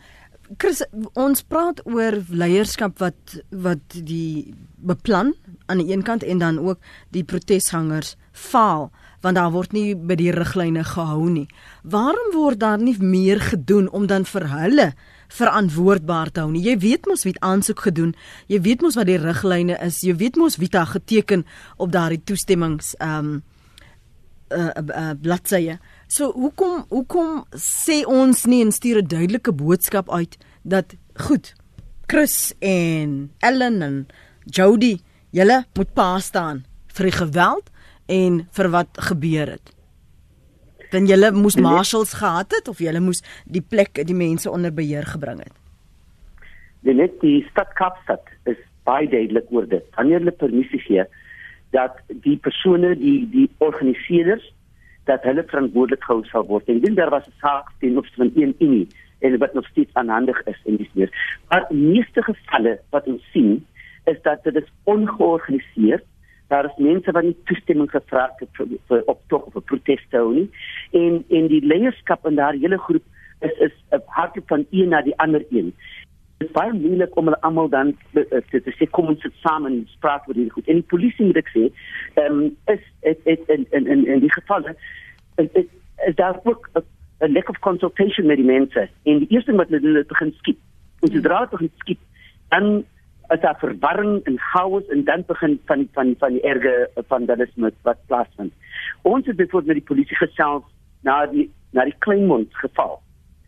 Chris, 0.58 0.82
ons 1.14 1.42
praat 1.42 1.80
oor 1.84 2.16
leierskap 2.28 2.98
wat 3.00 3.36
wat 3.50 4.00
die 4.08 4.54
beplan 4.76 5.34
aan 5.66 5.84
die 5.84 5.92
een 5.92 6.02
kant 6.02 6.24
en 6.24 6.38
dan 6.38 6.58
ook 6.58 6.80
die 7.10 7.24
protesgangers 7.24 8.16
faal 8.32 8.90
want 9.22 9.38
daar 9.38 9.52
word 9.54 9.72
nie 9.72 9.94
by 9.94 10.16
die 10.18 10.32
riglyne 10.34 10.84
gehou 10.84 11.30
nie. 11.30 11.46
Waarom 11.82 12.32
word 12.34 12.60
daar 12.60 12.78
nie 12.78 12.96
meer 12.98 13.40
gedoen 13.40 13.88
om 13.90 14.06
dan 14.06 14.24
vir 14.26 14.48
hulle 14.50 14.88
verantwoordbaar 15.32 16.32
te 16.32 16.42
hou 16.42 16.50
nie? 16.50 16.64
Jy 16.66 16.76
weet 16.82 17.06
mos 17.06 17.22
wie 17.24 17.32
het 17.32 17.42
aansoek 17.42 17.80
gedoen. 17.86 18.14
Jy 18.50 18.60
weet 18.66 18.82
mos 18.82 18.98
wat 18.98 19.06
die 19.06 19.20
riglyne 19.22 19.78
is. 19.80 20.02
Jy 20.02 20.16
weet 20.20 20.36
mos 20.36 20.58
wie 20.58 20.68
daar 20.68 20.90
geteken 20.90 21.46
op 21.76 21.92
daardie 21.94 22.22
toestemmings 22.24 22.94
ehm 22.98 23.18
um, 23.18 23.42
uh, 24.52 24.68
uh, 24.76 25.10
bladsye. 25.22 25.78
So 26.08 26.32
hoekom 26.36 26.84
hoekom 26.90 27.44
sê 27.56 28.02
ons 28.04 28.44
nie 28.44 28.60
en 28.64 28.72
stuur 28.72 29.02
'n 29.02 29.08
duidelike 29.08 29.52
boodskap 29.52 30.10
uit 30.10 30.36
dat 30.62 30.94
goed 31.14 31.54
Chris 32.06 32.52
en 32.58 33.30
Ellen 33.38 33.82
en 33.82 34.06
Jody, 34.44 35.00
julle 35.30 35.64
moet 35.74 35.94
pa 35.94 36.18
staan 36.18 36.64
vir 36.86 37.08
die 37.08 37.16
geweld 37.16 37.70
en 38.06 38.42
vir 38.52 38.68
wat 38.70 39.00
gebeur 39.10 39.54
het. 39.56 39.72
Dan 40.92 41.06
julle 41.06 41.30
moes 41.32 41.56
marshals 41.56 42.12
gehad 42.20 42.52
het 42.52 42.68
of 42.68 42.78
julle 42.78 43.00
moes 43.00 43.22
die 43.44 43.62
plek 43.62 44.02
die 44.06 44.16
mense 44.16 44.50
onder 44.50 44.74
beheer 44.74 45.06
gebring 45.08 45.38
het. 45.40 45.52
Die 46.82 46.94
net 46.94 47.14
die 47.20 47.46
stad 47.50 47.72
Kaapstad 47.78 48.26
is 48.50 48.58
baie 48.84 49.08
duidelik 49.08 49.46
oor 49.50 49.68
dit. 49.68 49.84
Wanneer 49.96 50.18
hulle 50.18 50.34
permissie 50.36 50.80
gee 50.82 51.06
dat 51.72 51.96
die 52.26 52.36
persone 52.36 52.96
die 53.00 53.22
die 53.32 53.48
organiseerders 53.64 54.44
dat 55.08 55.24
hulle 55.26 55.44
verantwoordelik 55.48 56.04
gehou 56.04 56.24
sal 56.28 56.44
word. 56.46 56.68
En 56.68 56.80
dit 56.80 56.96
daar 56.96 57.10
was 57.10 57.26
'n 57.26 57.40
saak 57.40 57.72
teen 57.80 57.98
opsig 57.98 58.14
van 58.14 58.32
een 58.36 58.54
unie 58.58 58.86
en 59.20 59.38
wat 59.38 59.54
nog 59.54 59.66
steeds 59.66 59.94
aanhandig 59.94 60.42
is 60.42 60.60
in 60.64 60.76
die 60.76 60.90
meer. 60.92 61.10
Maar 61.48 61.66
in 61.70 61.90
meeste 61.90 62.22
gevalle 62.22 62.80
wat 62.90 63.06
ons 63.06 63.30
sien 63.32 63.66
is 64.04 64.22
dat 64.22 64.44
dit 64.44 64.56
is 64.56 64.72
ongeorganiseerd 64.84 66.04
daar 66.52 66.68
is 66.68 66.84
mense 66.84 67.14
wat 67.16 67.24
nie 67.24 67.36
toestemming 67.48 67.90
gevra 67.90 68.28
het 68.36 68.48
vir, 68.58 68.76
vir 68.90 69.02
op 69.12 69.20
tog 69.32 69.48
of 69.48 69.56
'n 69.56 69.68
protes 69.70 70.04
te 70.10 70.16
hou 70.20 70.34
nie. 70.34 70.48
En 71.00 71.24
en 71.38 71.48
die 71.54 71.64
leierskap 71.72 72.26
in 72.30 72.40
daardie 72.40 72.64
hele 72.66 72.78
groep 72.86 73.04
is 73.40 73.58
is 73.66 73.74
'n 73.90 74.02
harte 74.06 74.42
van 74.46 74.66
een 74.70 74.88
na 74.88 75.02
die 75.02 75.18
ander 75.24 75.44
een. 75.50 75.74
Dit 76.38 76.48
is 76.48 76.54
baie 76.54 76.72
moeilik 76.72 77.16
om 77.16 77.24
hulle 77.24 77.40
almal 77.40 77.68
dan 77.68 77.96
te, 78.12 78.42
te, 78.50 78.62
te 78.62 78.72
sê 78.78 78.90
kom 78.90 79.06
ons 79.06 79.20
sit 79.20 79.34
saam 79.44 79.66
en 79.66 79.88
praat 80.00 80.28
oor 80.28 80.34
hierdie 80.34 80.56
goed. 80.56 80.68
En 80.68 80.80
die 80.80 80.90
polisie 80.94 81.26
moet 81.26 81.42
ek 81.44 81.52
sê 81.56 81.64
ehm 82.14 82.40
um, 82.40 82.56
is 82.74 82.84
het, 83.00 83.20
het, 83.24 83.40
in 83.46 83.66
in 83.70 83.86
in 83.86 84.06
in 84.06 84.20
die 84.20 84.32
gevalle 84.32 84.76
is, 85.36 85.48
is, 85.52 85.68
is 86.06 86.14
daar 86.14 86.40
ook 86.44 86.70
'n 86.74 87.32
lack 87.32 87.48
of 87.48 87.58
consultation 87.58 88.26
met 88.26 88.36
die 88.36 88.50
mense. 88.54 88.88
En 89.02 89.18
die 89.18 89.30
eerste 89.30 89.52
wat 89.52 89.68
hulle 89.68 90.04
begin 90.04 90.34
skiep 90.38 90.58
ons 91.02 91.14
het 91.14 91.26
raad 91.26 91.50
begin 91.50 91.70
skiep 91.82 92.00
dan 92.48 92.84
is 93.32 93.40
daar 93.40 93.58
verwarring 93.58 94.24
en 94.24 94.38
chaos 94.38 94.86
en 94.86 95.04
dan 95.04 95.24
begin 95.26 95.60
van 95.66 95.88
van 95.92 96.14
van 96.18 96.32
die 96.32 96.42
erge 96.42 96.90
vandalisme 97.08 97.72
wat 97.82 97.98
plaasvind. 98.06 98.52
Ons 99.02 99.26
het 99.26 99.36
byvoorbeeld 99.36 99.66
met 99.66 99.76
die 99.76 99.94
polisie 99.94 100.16
gesels 100.16 100.64
na 101.00 101.26
die 101.26 101.50
na 101.70 101.84
die 101.84 101.96
Kleinmond 101.98 102.54
geval. 102.56 103.00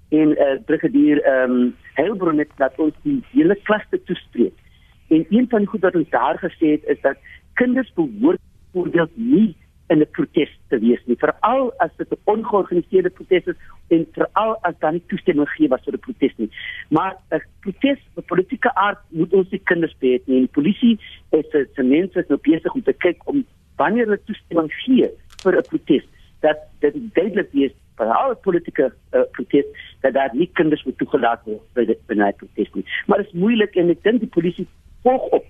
En 0.08 0.36
eh 0.36 0.52
uh, 0.52 0.60
brigadier 0.64 1.22
ehm 1.22 1.50
um, 1.50 1.74
Helbron 1.94 2.38
het 2.38 2.50
dat 2.56 2.78
ons 2.78 2.94
die 3.02 3.22
hele 3.30 3.56
klasse 3.62 4.02
toespreek. 4.04 4.54
En 5.08 5.26
een 5.30 5.46
van 5.48 5.58
die 5.58 5.68
goed 5.68 5.80
wat 5.80 5.94
ons 5.94 6.10
daar 6.10 6.38
gesê 6.38 6.66
het 6.76 6.84
is 6.84 7.00
dat 7.00 7.16
kinders 7.52 7.92
behoort 7.92 8.40
voorbeeld 8.72 9.10
nie 9.14 9.56
in 9.88 10.00
'n 10.00 10.10
protes 10.10 10.50
te 10.68 10.78
wees 10.78 11.00
nie 11.06 11.16
veral 11.16 11.72
as 11.84 11.90
dit 11.96 12.10
'n 12.10 12.20
ongeorganiseerde 12.24 13.10
protes 13.10 13.44
is 13.52 13.56
en 13.88 14.06
veral 14.12 14.56
as 14.62 14.74
daar 14.78 14.92
nie 14.92 15.06
toestemming 15.06 15.48
gegee 15.48 15.68
was 15.68 15.84
vir 15.84 15.94
'n 15.94 16.06
protes 16.06 16.34
nie. 16.36 16.50
Maar 16.88 17.16
'n 17.30 17.42
protes 17.60 18.00
op 18.14 18.26
politieke 18.26 18.74
aard 18.74 18.98
moet 19.08 19.32
ons 19.32 19.48
die 19.48 19.62
kinders 19.64 19.96
beheer 19.98 20.20
nie. 20.26 20.40
Die 20.40 20.56
polisie 20.58 20.98
is 21.30 21.46
se 21.50 21.82
mense 21.82 22.18
is 22.18 22.28
nou 22.28 22.38
besig 22.42 22.74
om 22.74 22.82
te 22.82 22.92
kyk 22.92 23.18
om 23.24 23.44
wanneer 23.76 24.04
hulle 24.04 24.24
toestemming 24.24 24.72
gee 24.72 25.10
vir 25.42 25.56
'n 25.56 25.68
protes 25.68 26.04
dat 26.40 26.58
dit 26.80 26.94
duidelik 27.14 27.52
is 27.52 27.72
vir 27.96 28.06
al 28.06 28.36
politieke 28.36 28.92
uh, 29.12 29.22
protes 29.32 29.66
dat 30.00 30.14
daar 30.14 30.30
nie 30.32 30.50
kinders 30.52 30.84
moet 30.84 30.98
toegelaat 30.98 31.42
word 31.44 31.62
by 31.74 31.84
die 31.84 31.98
die 32.08 32.32
protes 32.32 32.74
nie. 32.74 32.84
Maar 33.06 33.18
dit 33.18 33.26
is 33.26 33.40
moeilik 33.44 33.76
en 33.76 33.90
ek 33.90 34.02
dink 34.02 34.20
die 34.20 34.34
polisie 34.36 34.66
volg 35.02 35.22
op 35.38 35.46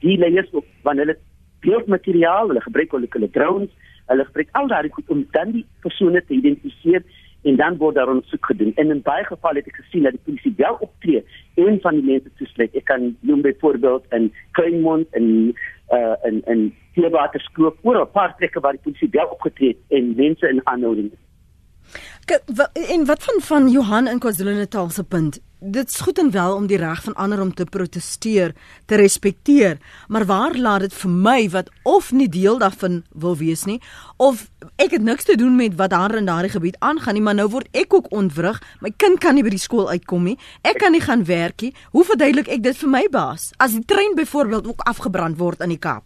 die 0.00 0.18
leiers 0.18 0.50
op 0.52 0.66
wanneer 0.86 1.06
hulle 1.06 1.18
beeldmateriaal, 1.60 2.48
hulle 2.48 2.60
gebruik 2.60 2.92
hulle 2.92 3.10
hulle 3.10 3.30
drones, 3.30 3.70
hulle 4.06 4.24
gebruik 4.24 4.48
al 4.52 4.68
daardie 4.68 4.92
goed 4.92 5.08
om 5.08 5.26
dan 5.30 5.50
die 5.52 5.66
persone 5.80 6.24
te 6.24 6.34
identifiseer 6.34 7.02
en 7.42 7.56
dan 7.56 7.76
word 7.76 7.94
daar 7.94 8.08
ondersoek 8.08 8.46
gedoen. 8.46 8.72
En 8.74 8.90
in 8.90 9.02
baie 9.02 9.24
gevalle 9.24 9.62
het 9.62 9.70
ek 9.70 9.80
gesien 9.82 10.02
dat 10.02 10.16
die 10.16 10.24
polisie 10.24 10.54
wel 10.56 10.76
optree 10.80 11.24
een 11.54 11.78
van 11.80 12.00
die 12.00 12.04
mense 12.04 12.32
toesluit. 12.40 12.74
Ek 12.74 12.84
kan 12.90 13.12
noem 13.20 13.44
byvoorbeeld 13.46 14.04
in 14.18 14.32
Kleinmond 14.58 15.06
en 15.10 15.54
uh 15.94 16.16
in 16.28 16.42
in 16.52 16.74
Theewaterskoof 16.94 17.74
oor 17.82 18.00
'n 18.02 18.10
paar 18.12 18.34
plekke 18.36 18.60
waar 18.60 18.76
die 18.76 18.84
polisie 18.84 19.08
wel 19.10 19.26
opgetree 19.26 19.68
het 19.68 19.98
en 19.98 20.14
mense 20.16 20.48
in 20.48 20.60
aanhouding. 20.64 21.10
En 22.94 23.06
wat 23.06 23.24
van 23.24 23.40
van 23.40 23.68
Johan 23.68 24.08
in 24.08 24.18
KwaZulu-Natal 24.18 24.90
se 24.90 25.04
punt? 25.04 25.47
Dit's 25.60 26.00
goed 26.00 26.18
en 26.18 26.30
wel 26.30 26.54
om 26.54 26.66
die 26.70 26.78
reg 26.78 27.02
van 27.02 27.14
ander 27.14 27.40
om 27.42 27.50
te 27.54 27.64
proteseer 27.64 28.54
te 28.86 28.96
respekteer, 28.96 29.78
maar 30.08 30.24
waar 30.26 30.54
laat 30.54 30.86
dit 30.86 30.94
vir 30.94 31.10
my 31.10 31.48
wat 31.50 31.70
of 31.82 32.12
nie 32.12 32.28
deel 32.28 32.58
daarvan 32.58 33.02
wil 33.10 33.36
wees 33.36 33.64
nie 33.66 33.80
of 34.16 34.46
ek 34.78 34.94
het 34.94 35.02
niks 35.02 35.26
te 35.26 35.36
doen 35.36 35.56
met 35.56 35.74
wat 35.74 35.90
daar 35.90 36.14
in 36.14 36.26
daardie 36.26 36.52
gebied 36.54 36.78
aangaan 36.78 37.14
nie, 37.18 37.22
maar 37.22 37.34
nou 37.34 37.48
word 37.50 37.68
ek 37.76 37.94
ook 37.94 38.10
ontwrig. 38.14 38.58
My 38.80 38.90
kind 38.96 39.18
kan 39.22 39.34
nie 39.34 39.42
by 39.42 39.52
die 39.54 39.62
skool 39.62 39.88
uitkom 39.90 40.24
nie. 40.26 40.36
Ek 40.62 40.78
kan 40.82 40.92
nie 40.92 41.02
gaan 41.02 41.24
werk 41.26 41.62
nie. 41.62 41.72
Hoe 41.94 42.04
verduidelik 42.06 42.48
ek 42.48 42.62
dit 42.62 42.78
vir 42.82 42.90
my 42.90 43.04
baas 43.10 43.50
as 43.58 43.74
die 43.74 43.84
trein 43.86 44.14
byvoorbeeld 44.18 44.66
ook 44.66 44.86
afgebrand 44.90 45.38
word 45.38 45.62
in 45.66 45.74
die 45.74 45.82
Kaap? 45.82 46.04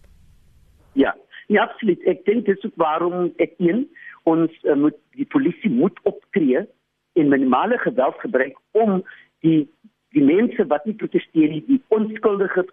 Ja, 0.93 1.15
ja 1.49 1.65
absoluut. 1.69 2.01
Ek 2.09 2.25
dink 2.29 2.47
dit 2.49 2.65
is 2.65 2.77
waarom 2.81 3.33
ek 3.43 3.57
een 3.61 3.87
ons 4.29 4.53
uh, 4.65 4.77
moet 4.79 4.97
die 5.19 5.27
polisie 5.27 5.71
moet 5.71 5.97
optree 6.09 6.65
en 7.13 7.29
minimale 7.29 7.79
geweld 7.79 8.17
gebruik 8.21 8.57
om 8.73 9.03
die 9.47 9.69
die 10.13 10.25
mense 10.25 10.67
wat 10.69 10.85
nie 10.85 10.93
protesteer 11.01 11.49
nie, 11.49 11.63
die 11.65 11.79
onskuldige 11.97 12.67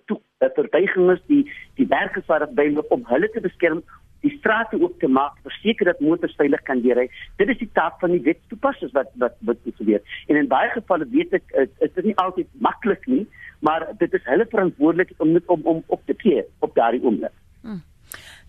vertuigings, 0.58 1.22
die 1.32 1.46
die 1.80 1.88
werkers 1.88 2.28
wat 2.28 2.52
by 2.58 2.68
om 2.92 3.06
hulle 3.08 3.30
te 3.32 3.40
beskerm, 3.46 3.80
die 4.26 4.32
strate 4.38 4.76
oop 4.82 4.98
te 5.00 5.08
maak, 5.08 5.38
verseker 5.48 5.88
dat 5.88 6.02
motors 6.04 6.36
veilig 6.40 6.64
kan 6.68 6.82
ry. 6.98 7.08
Dit 7.40 7.52
is 7.54 7.60
die 7.62 7.70
taak 7.80 8.00
van 8.02 8.12
die 8.12 8.24
wetstoepassers 8.26 8.92
wat 8.98 9.12
wat 9.24 9.38
wat 9.48 9.64
gebeur. 9.78 10.02
En 10.28 10.36
in 10.36 10.52
baie 10.52 10.70
gevalle 10.76 11.08
weet 11.16 11.34
ek 11.40 11.46
is 11.56 11.94
dit 11.96 12.06
nie 12.12 12.18
altyd 12.24 12.50
maklik 12.60 13.08
nie, 13.08 13.26
maar 13.64 13.88
dit 14.00 14.14
is 14.14 14.26
hulle 14.28 14.48
verantwoordelikheid 14.52 15.20
om 15.24 15.38
om 15.48 15.62
om 15.76 15.84
op 15.88 16.04
te 16.06 16.16
tree 16.16 16.44
op 16.60 16.76
daardie 16.76 17.04
oomblik. 17.04 17.36
Hmm. 17.62 17.82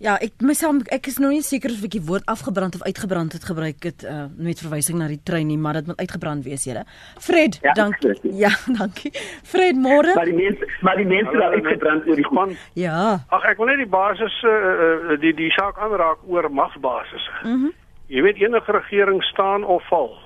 Ja, 0.01 0.15
ek 0.25 0.41
myself 0.41 0.87
ek 0.97 1.11
is 1.11 1.19
nou 1.21 1.29
nie 1.29 1.43
seker 1.45 1.75
of 1.75 1.83
ek 1.85 1.93
die 1.93 2.01
woord 2.09 2.25
afgebrand 2.33 2.79
of 2.79 2.85
uitgebrand 2.87 3.35
het 3.37 3.45
gebruik 3.45 3.85
het 3.85 4.01
uh, 4.09 4.23
met 4.33 4.63
verwysing 4.63 4.97
na 4.97 5.11
die 5.11 5.19
trein 5.29 5.51
nie, 5.51 5.59
maar 5.61 5.77
dit 5.77 5.91
moet 5.91 5.99
uitgebrand 6.01 6.47
wees 6.47 6.65
julle. 6.65 6.87
Fred, 7.21 7.59
ja, 7.61 7.75
dankie. 7.77 8.15
Ja, 8.33 8.49
dankie. 8.81 9.13
Fred, 9.45 9.77
môre. 9.77 10.15
Maar 10.17 10.31
die 10.31 10.39
mense, 10.39 10.69
maar 10.81 10.97
die 10.97 11.05
mense 11.05 11.35
daar 11.37 11.53
uitgebrand 11.53 12.09
oor 12.09 12.17
die 12.17 12.25
span. 12.25 12.55
Ja. 12.81 13.03
Ag, 13.29 13.45
ek 13.53 13.61
wil 13.61 13.69
net 13.69 13.83
die 13.83 13.91
basis 13.93 14.39
uh, 14.49 15.19
die 15.21 15.35
die 15.37 15.51
saak 15.53 15.77
aanraak 15.77 16.25
oor 16.25 16.49
magsbasis. 16.49 17.29
Mhm. 17.45 17.61
Mm 17.69 17.77
Jy 18.11 18.25
weet 18.27 18.41
enige 18.43 18.73
regering 18.75 19.21
staan 19.23 19.63
of 19.63 19.85
val 19.87 20.17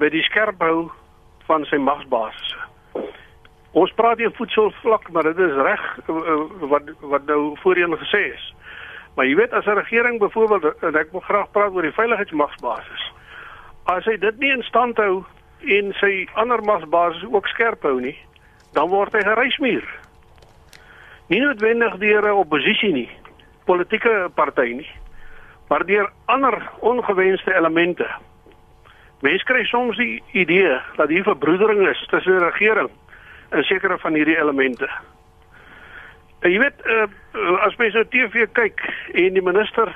by 0.00 0.08
die 0.08 0.22
skerphou 0.24 0.86
van 1.44 1.66
sy 1.68 1.76
magsbasis. 1.76 2.54
Ons 3.76 3.92
praat 3.98 4.22
hier 4.22 4.32
voedselvlak, 4.38 5.10
maar 5.12 5.28
dit 5.28 5.42
is 5.44 5.58
reg 5.66 5.84
uh, 6.08 6.38
wat 6.70 6.88
wat 7.12 7.26
nou 7.28 7.58
voorheen 7.60 7.92
gesê 8.06 8.22
is. 8.30 8.46
Maar 9.18 9.26
jy 9.26 9.34
weet 9.34 9.52
as 9.52 9.66
'n 9.66 9.74
regering 9.74 10.18
byvoorbeeld 10.18 10.78
en 10.78 10.94
ek 10.94 11.10
wil 11.10 11.20
graag 11.20 11.50
praat 11.50 11.72
oor 11.74 11.82
die 11.82 11.92
veiligheidsmagsbasis. 11.92 13.12
As 13.84 14.04
hy 14.04 14.16
dit 14.16 14.38
nie 14.38 14.50
in 14.50 14.62
stand 14.62 14.96
hou 14.96 15.24
en 15.60 15.92
sy 15.92 16.28
ander 16.34 16.62
magsbasis 16.62 17.24
ook 17.26 17.46
skerp 17.46 17.82
hou 17.82 18.00
nie, 18.00 18.18
dan 18.72 18.88
word 18.88 19.12
hy 19.12 19.20
gereismuur. 19.20 19.88
Nie 21.28 21.40
noodwendig 21.40 21.96
deur 21.98 22.28
'n 22.28 22.30
oppositie 22.30 22.92
nie, 22.92 23.10
politieke 23.64 24.30
party 24.34 24.72
nie, 24.72 24.90
maar 25.68 25.86
deur 25.86 26.10
ander 26.24 26.70
ongewenste 26.80 27.54
elemente. 27.54 28.06
Mense 29.20 29.44
kry 29.44 29.64
soms 29.64 29.96
die 29.96 30.22
idee 30.32 30.80
dat 30.96 31.08
hier 31.08 31.22
verbroedering 31.22 31.88
is 31.88 32.06
tussen 32.06 32.38
die 32.38 32.44
regering 32.50 32.90
en 33.50 33.62
sekere 33.64 33.98
van 33.98 34.14
hierdie 34.14 34.38
elemente. 34.38 34.88
En 36.40 36.52
jy 36.52 36.58
weet 36.58 36.84
uh, 36.86 37.06
as 37.66 37.76
mens 37.76 37.96
op 37.98 38.10
TV 38.10 38.46
kyk 38.52 38.84
en 39.12 39.32
die 39.38 39.42
minister 39.42 39.94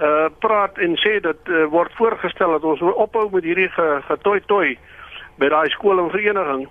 uh 0.00 0.28
praat 0.40 0.78
en 0.80 0.94
sê 0.96 1.18
dat 1.20 1.48
uh, 1.52 1.66
word 1.68 1.92
voorgestel 1.98 2.54
dat 2.56 2.64
ons 2.64 2.80
moet 2.80 3.00
ophou 3.04 3.26
met 3.32 3.44
hierdie 3.44 3.68
getoi 4.08 4.40
toi 4.48 4.78
by 5.36 5.50
daai 5.52 5.68
skool 5.74 6.00
en 6.00 6.08
vereniging 6.10 6.62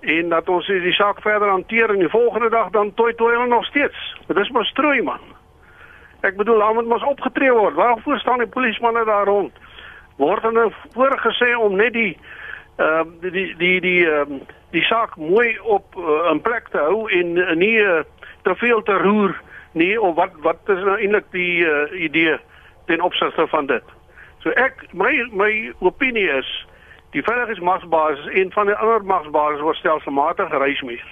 en 0.00 0.28
dat 0.28 0.48
ons 0.48 0.66
die 0.66 0.94
saak 0.96 1.20
verder 1.20 1.50
hanteer 1.50 1.92
en 1.92 2.00
die 2.00 2.08
volgende 2.08 2.48
dag 2.48 2.70
dan 2.70 2.94
toi 2.94 3.12
toi 3.14 3.32
hulle 3.34 3.46
nog 3.46 3.66
steeds. 3.66 4.16
Dit 4.26 4.36
is 4.36 4.50
maar 4.50 4.64
strooi 4.64 5.02
man. 5.02 5.20
Ek 6.20 6.36
bedoel, 6.36 6.62
hom 6.62 6.74
moet 6.80 6.88
mos 6.90 7.04
opgetree 7.06 7.52
word. 7.52 7.74
Waarvoor 7.74 8.18
staan 8.18 8.42
die 8.42 8.50
polismanne 8.50 9.04
daar 9.04 9.26
rond? 9.26 9.52
Word 10.16 10.42
hulle 10.42 10.70
voorgesê 10.94 11.54
om 11.54 11.76
net 11.76 11.92
die 11.92 12.16
uh 12.78 13.02
die 13.20 13.30
die 13.30 13.54
die 13.58 13.80
die, 13.80 14.06
um, 14.06 14.40
die 14.70 14.82
saak 14.86 15.16
mooi 15.16 15.58
op 15.62 15.96
uh, 15.96 16.30
'n 16.32 16.40
plek 16.40 16.68
te 16.70 16.78
hou 16.78 17.10
en 17.10 17.36
uh, 17.36 17.54
nie 17.54 17.76
uh, 17.82 18.02
te 18.42 18.54
veel 18.54 18.82
te 18.82 18.96
roer 19.02 19.36
nie 19.72 20.00
of 20.00 20.14
wat 20.16 20.34
wat 20.42 20.72
is 20.74 20.82
nou 20.84 20.96
eintlik 20.98 21.30
die 21.34 21.64
uh, 21.66 22.00
idee 22.00 22.38
ten 22.86 23.00
opsigte 23.00 23.46
van 23.46 23.66
dit. 23.66 23.94
So 24.42 24.50
ek 24.56 24.86
my 24.92 25.12
my 25.32 25.52
opinie 25.84 26.28
is 26.38 26.48
die 27.16 27.22
veiligheidsmagsbasis 27.24 28.26
en 28.40 28.52
van 28.52 28.70
die 28.70 28.76
ander 28.76 29.04
magsbasis 29.04 29.64
word 29.64 29.80
stelselmatig 29.80 30.50
gereismeer. 30.52 31.06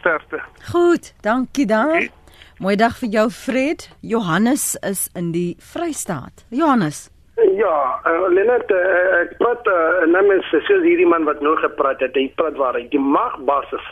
Sterkte. 0.00 0.40
Goed, 0.72 1.12
dankie 1.20 1.66
dan. 1.66 1.90
Okay. 1.90 2.10
Mooi 2.58 2.74
dag 2.76 2.96
vir 2.98 3.08
jou 3.14 3.28
Fred. 3.30 3.88
Johannes 4.00 4.74
is 4.82 5.06
in 5.14 5.30
die 5.32 5.56
Vrystaat. 5.62 6.44
Johannes. 6.50 7.08
Ja, 7.54 8.00
uh, 8.02 8.26
Lenet, 8.34 8.70
uh, 8.74 9.20
ek 9.20 9.36
praat 9.38 9.68
uh, 9.70 10.06
namens 10.10 10.46
Cecil 10.50 10.82
hierdie 10.82 11.06
man 11.06 11.22
wat 11.28 11.38
nou 11.44 11.54
gepraat 11.60 12.02
het. 12.02 12.16
Hy 12.18 12.26
praat 12.34 12.58
waar 12.58 12.74
hy 12.74 12.88
die 12.90 13.02
magbasis 13.02 13.84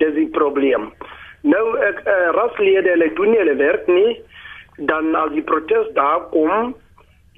dis 0.00 0.14
die 0.16 0.30
probleem. 0.32 0.88
Nou 1.44 1.64
ek 1.84 2.00
uh, 2.08 2.30
raslede 2.36 2.94
hulle 2.94 3.10
doen 3.18 3.34
nie 3.34 3.40
hulle 3.42 3.56
werk 3.60 3.88
nie. 3.90 4.14
Dan 4.90 5.12
as 5.18 5.32
die 5.36 5.44
protes 5.44 5.90
daar 5.98 6.24
kom, 6.32 6.72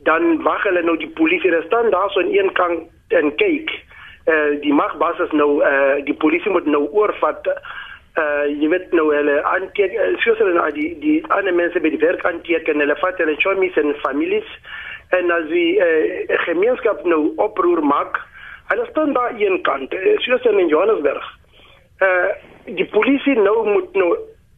dan 0.07 0.39
wag 0.47 0.63
hulle 0.69 0.85
nou 0.87 0.95
die 1.01 1.11
polisie 1.19 1.51
daar 1.51 1.67
staan 1.67 1.91
daar 1.91 2.11
so 2.15 2.23
in 2.23 2.31
een 2.37 2.53
kant 2.59 2.87
en 3.19 3.35
kyk. 3.43 3.73
Eh 4.27 4.35
uh, 4.35 4.53
die 4.63 4.75
magbasis 4.75 5.35
nou 5.35 5.63
eh 5.63 5.73
uh, 5.73 6.05
die 6.07 6.15
polisie 6.15 6.51
moet 6.55 6.67
nou 6.67 6.87
oorvat. 7.01 7.47
Eh 7.47 8.23
uh, 8.23 8.47
jy 8.63 8.71
weet 8.71 8.93
nou 8.93 9.11
hulle 9.15 9.43
aanteek 9.43 9.99
soos 10.23 10.39
hulle 10.39 10.55
nou 10.55 10.71
die 10.79 10.89
die 11.03 11.19
ander 11.39 11.55
mense 11.55 11.81
by 11.81 11.91
die 11.91 12.05
werk 12.07 12.25
aanteek 12.25 12.69
en 12.69 12.83
hulle 12.83 12.97
vat 13.03 13.19
hulle 13.19 13.37
chomies 13.43 13.77
en 13.77 13.95
families 14.07 14.49
en 15.19 15.31
as 15.31 15.47
die 15.51 15.79
eh 15.83 16.27
uh, 16.31 16.39
gemeenskap 16.47 17.05
nou 17.05 17.33
oproer 17.37 17.83
maak, 17.85 18.23
hulle 18.71 18.87
staan 18.91 19.13
daar 19.13 19.35
een 19.39 19.63
kant, 19.63 19.95
uh, 19.95 20.19
soos 20.19 20.45
in 20.45 20.69
Johannesburg. 20.69 21.27
Eh 21.99 22.07
uh, 22.07 22.31
die 22.67 22.89
polisie 22.91 23.37
nou 23.39 23.69
moet 23.69 23.93
nou 23.93 24.17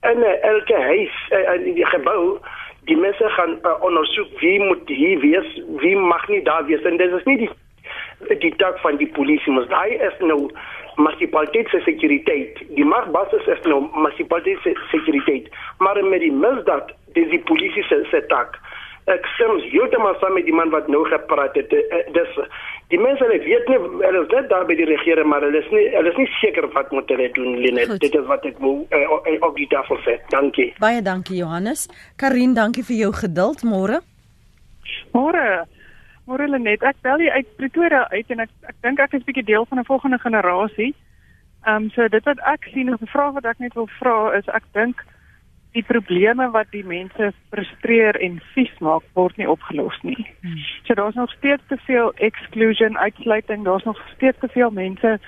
in 0.08 0.22
elke 0.22 0.74
huis 0.74 1.14
uh, 1.30 1.54
in 1.54 1.74
die 1.74 1.86
gebou 1.86 2.38
die 2.88 2.96
mense 2.96 3.28
gaan 3.36 3.58
uh, 3.62 3.74
ondersoek 3.84 4.38
wie 4.40 4.58
moet 4.64 4.88
hier 4.88 5.20
wees, 5.20 5.48
wie 5.82 5.96
mag 5.96 6.28
nie 6.28 6.42
daar 6.42 6.64
wees. 6.66 6.82
En 6.88 6.96
dit 6.96 7.12
is 7.12 7.24
nie 7.24 7.38
die 7.44 7.50
die 8.42 8.54
taak 8.58 8.78
van 8.82 8.96
die 8.98 9.08
polisie 9.14 9.52
mos 9.54 9.68
daai 9.70 9.94
is 9.94 10.16
nou 10.20 10.48
munisipaliteit 10.98 11.68
se 11.70 11.80
sekuriteit. 11.84 12.58
Die 12.74 12.84
magbasis 12.84 13.46
is 13.46 13.60
nou 13.70 13.84
munisipaliteit 13.94 14.64
se 14.64 14.74
sekuriteit. 14.90 15.46
Maar 15.78 16.02
met 16.04 16.24
die 16.24 16.32
misdaad 16.32 16.90
dis 17.14 17.30
die 17.30 17.42
polisie 17.50 17.84
se 17.86 18.02
se 18.10 18.24
taak. 18.32 18.58
Ek 19.08 19.26
stem 19.36 19.60
heeltemal 19.70 20.18
saam 20.20 20.34
met 20.36 20.44
die 20.48 20.56
man 20.56 20.72
wat 20.74 20.88
nou 20.92 21.04
gepraat 21.08 21.54
het. 21.56 21.70
Dis 22.16 22.40
die 22.92 22.98
mense 23.00 23.24
hulle 23.24 23.38
weet 23.44 23.66
nie 23.68 23.78
hulle 23.78 24.20
is 24.24 24.30
net 24.32 24.46
daar 24.52 24.66
by 24.68 24.76
die 24.78 24.86
regering 24.88 25.28
maar 25.28 25.44
hulle 25.44 25.60
is 25.60 25.70
nie 25.74 25.84
hulle 25.92 26.12
is 26.12 26.20
nie 26.20 26.28
seker 26.38 26.68
wat 26.76 26.92
moet 26.96 27.10
hulle 27.12 27.26
doen 27.36 27.58
Lenet. 27.64 27.96
Dit 28.00 28.14
is 28.16 28.28
wat 28.28 28.46
ek 28.48 28.60
wil 28.64 28.86
uh, 28.96 29.42
op 29.44 29.56
die 29.56 29.68
tafel 29.72 30.00
sê 30.06 30.16
dankie. 30.32 30.70
Baie 30.80 31.02
dankie 31.04 31.40
Johannes. 31.42 31.88
Karin 32.16 32.54
dankie 32.56 32.84
vir 32.88 32.96
jou 33.02 33.10
geduld. 33.18 33.64
Môre? 33.68 34.00
Môre. 35.12 35.44
Môre 36.28 36.48
Lenet. 36.48 36.84
Ek 36.84 36.96
bel 37.04 37.26
jy 37.26 37.34
uit 37.36 37.52
Pretoria 37.60 38.06
uit 38.14 38.32
en 38.32 38.46
ek 38.46 38.72
ek 38.72 38.80
dink 38.86 39.04
ek 39.04 39.18
is 39.18 39.22
'n 39.22 39.28
bietjie 39.28 39.48
deel 39.52 39.68
van 39.68 39.84
'n 39.84 39.90
volgende 39.90 40.18
generasie. 40.24 40.94
Ehm 41.66 41.84
um, 41.84 41.90
so 41.92 42.08
dit 42.08 42.24
wat 42.24 42.40
ek 42.40 42.72
sien 42.72 42.92
of 42.92 43.00
'n 43.04 43.12
vraag 43.12 43.36
wat 43.36 43.44
ek 43.44 43.60
net 43.60 43.74
wil 43.74 43.88
vra 44.00 44.32
is 44.32 44.48
ek 44.48 44.64
dink 44.72 45.04
die 45.78 45.86
probleme 45.86 46.48
wat 46.54 46.70
die 46.74 46.84
mense 46.86 47.30
frustreer 47.52 48.18
en 48.24 48.40
vies 48.54 48.72
maak 48.84 49.04
word 49.18 49.36
nie 49.38 49.48
opgelos 49.50 49.96
nie. 50.02 50.18
Hmm. 50.42 50.58
So 50.88 50.98
daar's 50.98 51.18
nog 51.18 51.30
steeds 51.36 51.62
te 51.70 51.78
veel 51.86 52.12
exclusion, 52.28 52.98
uitsluiting, 52.98 53.64
daar's 53.64 53.86
nog 53.86 54.00
steeds 54.16 54.38
te 54.42 54.50
veel 54.54 54.74
mense 54.74 55.18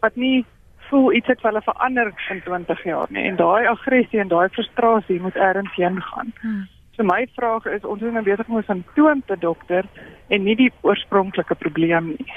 wat 0.00 0.16
nie 0.16 0.44
voel 0.88 1.12
iets 1.12 1.30
het 1.30 1.42
hulle 1.42 1.62
verander 1.64 2.12
in 2.30 2.40
20 2.44 2.84
jaar 2.84 3.08
nie 3.10 3.24
en 3.28 3.36
daai 3.36 3.66
aggressie 3.66 4.20
en 4.20 4.32
daai 4.32 4.48
frustrasie 4.52 5.20
moet 5.20 5.36
ergens 5.36 5.76
heen 5.76 6.00
gaan. 6.02 6.32
Hmm. 6.40 6.64
So 6.96 7.04
my 7.08 7.26
vraag 7.36 7.68
is 7.72 7.84
ons 7.88 8.02
is 8.02 8.12
nou 8.12 8.24
besig 8.24 8.48
om 8.48 8.58
'n 8.58 8.68
simptoom 8.68 9.22
te 9.26 9.36
dokter 9.38 9.84
en 10.28 10.42
nie 10.44 10.56
die 10.56 10.72
oorspronklike 10.80 11.54
probleem 11.54 12.14
nie. 12.16 12.32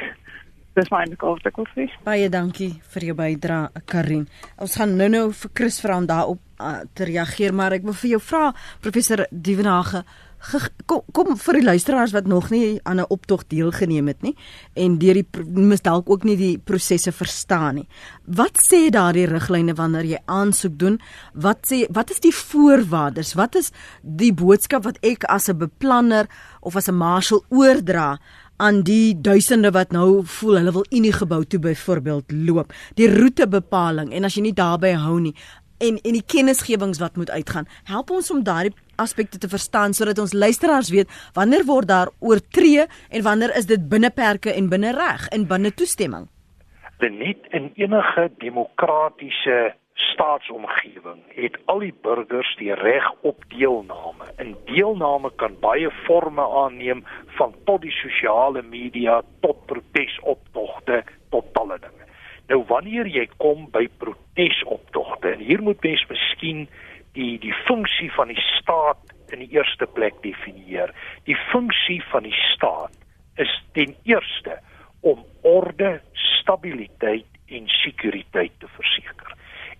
Dis 0.75 0.91
my 0.91 1.05
enige 1.05 1.23
wat 1.23 1.45
ek 1.47 1.55
wil 1.55 1.67
sê. 1.71 1.87
Baie 2.03 2.27
dankie 2.29 2.73
vir 2.93 3.07
jou 3.09 3.15
bydrae, 3.15 3.83
Karin. 3.87 4.25
Ons 4.59 4.75
gaan 4.75 4.97
nou-nou 4.99 5.29
vir 5.31 5.51
Chris 5.55 5.79
vra 5.79 5.95
om 6.01 6.07
daarop 6.09 6.41
uh, 6.59 6.81
te 6.93 7.07
reageer, 7.07 7.55
maar 7.55 7.77
ek 7.77 7.85
wil 7.87 7.95
vir 7.95 8.15
jou 8.17 8.21
vra 8.27 8.49
professor 8.83 9.23
Dievenage 9.31 10.03
kom, 10.85 11.01
kom 11.13 11.35
vir 11.39 11.59
die 11.59 11.65
luisteraars 11.65 12.13
wat 12.15 12.27
nog 12.29 12.49
nie 12.51 12.79
aan 12.83 12.99
'n 12.99 13.09
optog 13.09 13.47
deelgeneem 13.47 14.07
het 14.07 14.21
nie 14.21 14.35
en 14.75 14.97
deur 14.97 15.13
die 15.13 15.27
mis 15.43 15.81
dalk 15.81 16.09
ook 16.09 16.23
nie 16.23 16.37
die 16.37 16.57
prosesse 16.57 17.11
verstaan 17.11 17.75
nie. 17.75 17.87
Wat 18.25 18.57
sê 18.57 18.89
daardie 18.89 19.25
riglyne 19.25 19.73
wanneer 19.73 20.05
jy 20.05 20.19
aansoek 20.25 20.77
doen? 20.77 20.99
Wat 21.33 21.65
sê 21.67 21.87
wat 21.89 22.11
is 22.11 22.19
die 22.19 22.33
voorwaardes? 22.33 23.33
Wat 23.33 23.55
is 23.55 23.71
die 24.01 24.33
boodskap 24.33 24.83
wat 24.83 24.97
ek 25.01 25.23
as 25.23 25.49
'n 25.49 25.57
beplanner 25.57 26.27
of 26.61 26.75
as 26.75 26.87
'n 26.87 26.95
marshal 26.95 27.43
oordra 27.49 28.19
aan 28.57 28.81
die 28.87 29.15
duisende 29.21 29.71
wat 29.75 29.91
nou 29.91 30.23
voel 30.37 30.59
hulle 30.59 30.71
wil 30.71 30.85
Unie 30.89 31.13
gebou 31.13 31.43
toe 31.43 31.59
byvoorbeeld 31.59 32.31
loop. 32.31 32.73
Die 32.95 33.09
roetebepaling 33.11 34.13
en 34.13 34.23
as 34.23 34.37
jy 34.37 34.45
nie 34.47 34.55
daarby 34.55 34.95
hou 34.99 35.19
nie 35.19 35.35
en 35.83 35.97
en 36.03 36.15
die 36.15 36.23
kennisgewings 36.23 36.99
wat 36.99 37.15
moet 37.15 37.31
uitgaan. 37.31 37.67
Help 37.83 38.11
ons 38.15 38.31
om 38.31 38.43
daardie 38.43 38.73
aspekte 38.95 39.37
te 39.37 39.49
verstaan 39.51 39.93
sodat 39.93 40.19
ons 40.19 40.33
luisteraars 40.33 40.89
weet 40.89 41.11
wanneer 41.33 41.65
word 41.67 41.87
daar 41.87 42.11
oortree 42.19 42.85
en 43.09 43.23
wanneer 43.23 43.55
is 43.55 43.67
dit 43.67 43.89
binne 43.89 44.09
perke 44.09 44.53
en 44.53 44.69
binne 44.69 44.93
reg 44.95 45.27
en 45.35 45.47
binne 45.47 45.73
toestemming. 45.73 46.29
Dit 47.03 47.11
net 47.11 47.49
in 47.51 47.71
enige 47.75 48.29
demokratiese 48.39 49.75
staatsomgewing 49.95 51.21
het 51.35 51.57
al 51.71 51.79
die 51.79 51.93
burgers 52.01 52.55
die 52.59 52.73
reg 52.73 53.11
op 53.21 53.43
deelname. 53.51 54.27
En 54.35 54.55
deelname 54.65 55.31
kan 55.35 55.55
baie 55.59 55.91
forme 56.03 56.47
aanneem 56.63 57.03
van 57.37 57.55
tot 57.65 57.81
die 57.81 57.93
sosiale 57.95 58.61
media 58.61 59.21
tot 59.41 59.65
protesoptogte 59.65 61.03
tot 61.29 61.53
talle 61.53 61.79
dinge. 61.79 62.09
Nou 62.47 62.63
wanneer 62.67 63.07
jy 63.09 63.25
kom 63.37 63.69
by 63.71 63.87
protesoptogte 63.97 65.31
en 65.31 65.43
hier 65.47 65.63
moet 65.63 65.81
mens 65.83 66.03
miskien 66.11 66.67
die 67.15 67.37
die 67.39 67.55
funksie 67.65 68.11
van 68.13 68.27
die 68.33 68.43
staat 68.59 69.15
in 69.33 69.39
die 69.39 69.51
eerste 69.55 69.87
plek 69.87 70.19
definieer. 70.21 70.91
Die 71.23 71.37
funksie 71.51 72.01
van 72.11 72.27
die 72.27 72.35
staat 72.51 72.93
is 73.41 73.51
ten 73.73 73.95
eerste 74.03 74.59
om 75.01 75.23
orde, 75.41 76.01
stabiliteit 76.13 77.27
en 77.47 77.67
sekuriteit 77.67 78.53
te 78.59 78.67
verseker. 78.75 79.35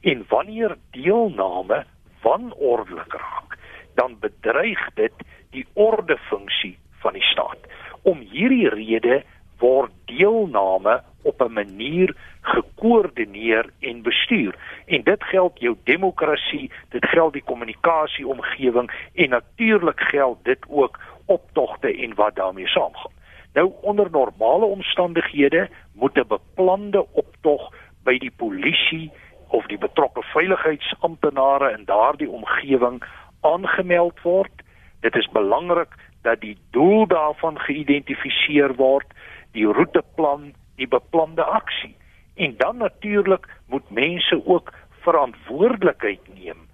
En 0.05 0.25
wanneer 0.27 0.77
deelname 0.91 1.85
wanordelik 2.21 3.13
raak, 3.13 3.57
dan 3.95 4.17
bedreig 4.19 4.89
dit 4.93 5.13
die 5.49 5.65
ordefunksie 5.73 6.77
van 7.01 7.13
die 7.13 7.23
staat. 7.23 7.57
Om 8.01 8.19
hierdie 8.19 8.69
rede 8.69 9.23
word 9.57 9.91
deelname 10.05 11.01
op 11.23 11.41
'n 11.41 11.53
manier 11.53 12.15
gekoördineer 12.41 13.69
en 13.79 14.01
bestuur. 14.01 14.55
En 14.85 15.01
dit 15.03 15.23
geld 15.23 15.59
jou 15.59 15.75
demokrasie, 15.83 16.71
dit 16.89 17.05
geld 17.05 17.33
die 17.33 17.43
kommunikasieomgewing 17.43 18.91
en 19.13 19.29
natuurlik 19.29 19.99
geld 19.99 20.37
dit 20.43 20.65
ook 20.69 20.99
optogte 21.25 21.97
en 21.97 22.15
wat 22.15 22.35
daarmee 22.35 22.67
saamgaan. 22.67 23.11
Nou 23.53 23.71
onder 23.81 24.07
normale 24.11 24.65
omstandighede 24.65 25.69
moet 25.93 26.17
'n 26.17 26.27
beplande 26.27 27.05
optog 27.11 27.73
by 28.03 28.17
die 28.17 28.31
polisie 28.35 29.11
of 29.47 29.67
die 29.67 29.77
betrokke 29.77 30.23
veiligheidsamptenare 30.33 31.71
in 31.77 31.85
daardie 31.85 32.29
omgewing 32.29 33.01
aangemeld 33.41 34.21
word. 34.21 34.63
Dit 35.01 35.15
is 35.15 35.29
belangrik 35.33 35.93
dat 36.21 36.41
die 36.41 36.57
doel 36.71 37.05
daarvan 37.07 37.59
geïdentifiseer 37.59 38.75
word, 38.75 39.07
die 39.53 39.65
roeteplan, 39.65 40.53
die 40.75 40.87
beplande 40.87 41.43
aksie. 41.43 41.95
En 42.35 42.55
dan 42.57 42.77
natuurlik 42.77 43.47
moet 43.67 43.89
mense 43.89 44.41
ook 44.45 44.73
verantwoordelikheid 45.05 46.21
neem 46.33 46.65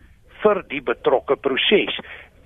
vir 0.42 0.64
die 0.72 0.82
betrokke 0.82 1.36
proses. 1.36 2.00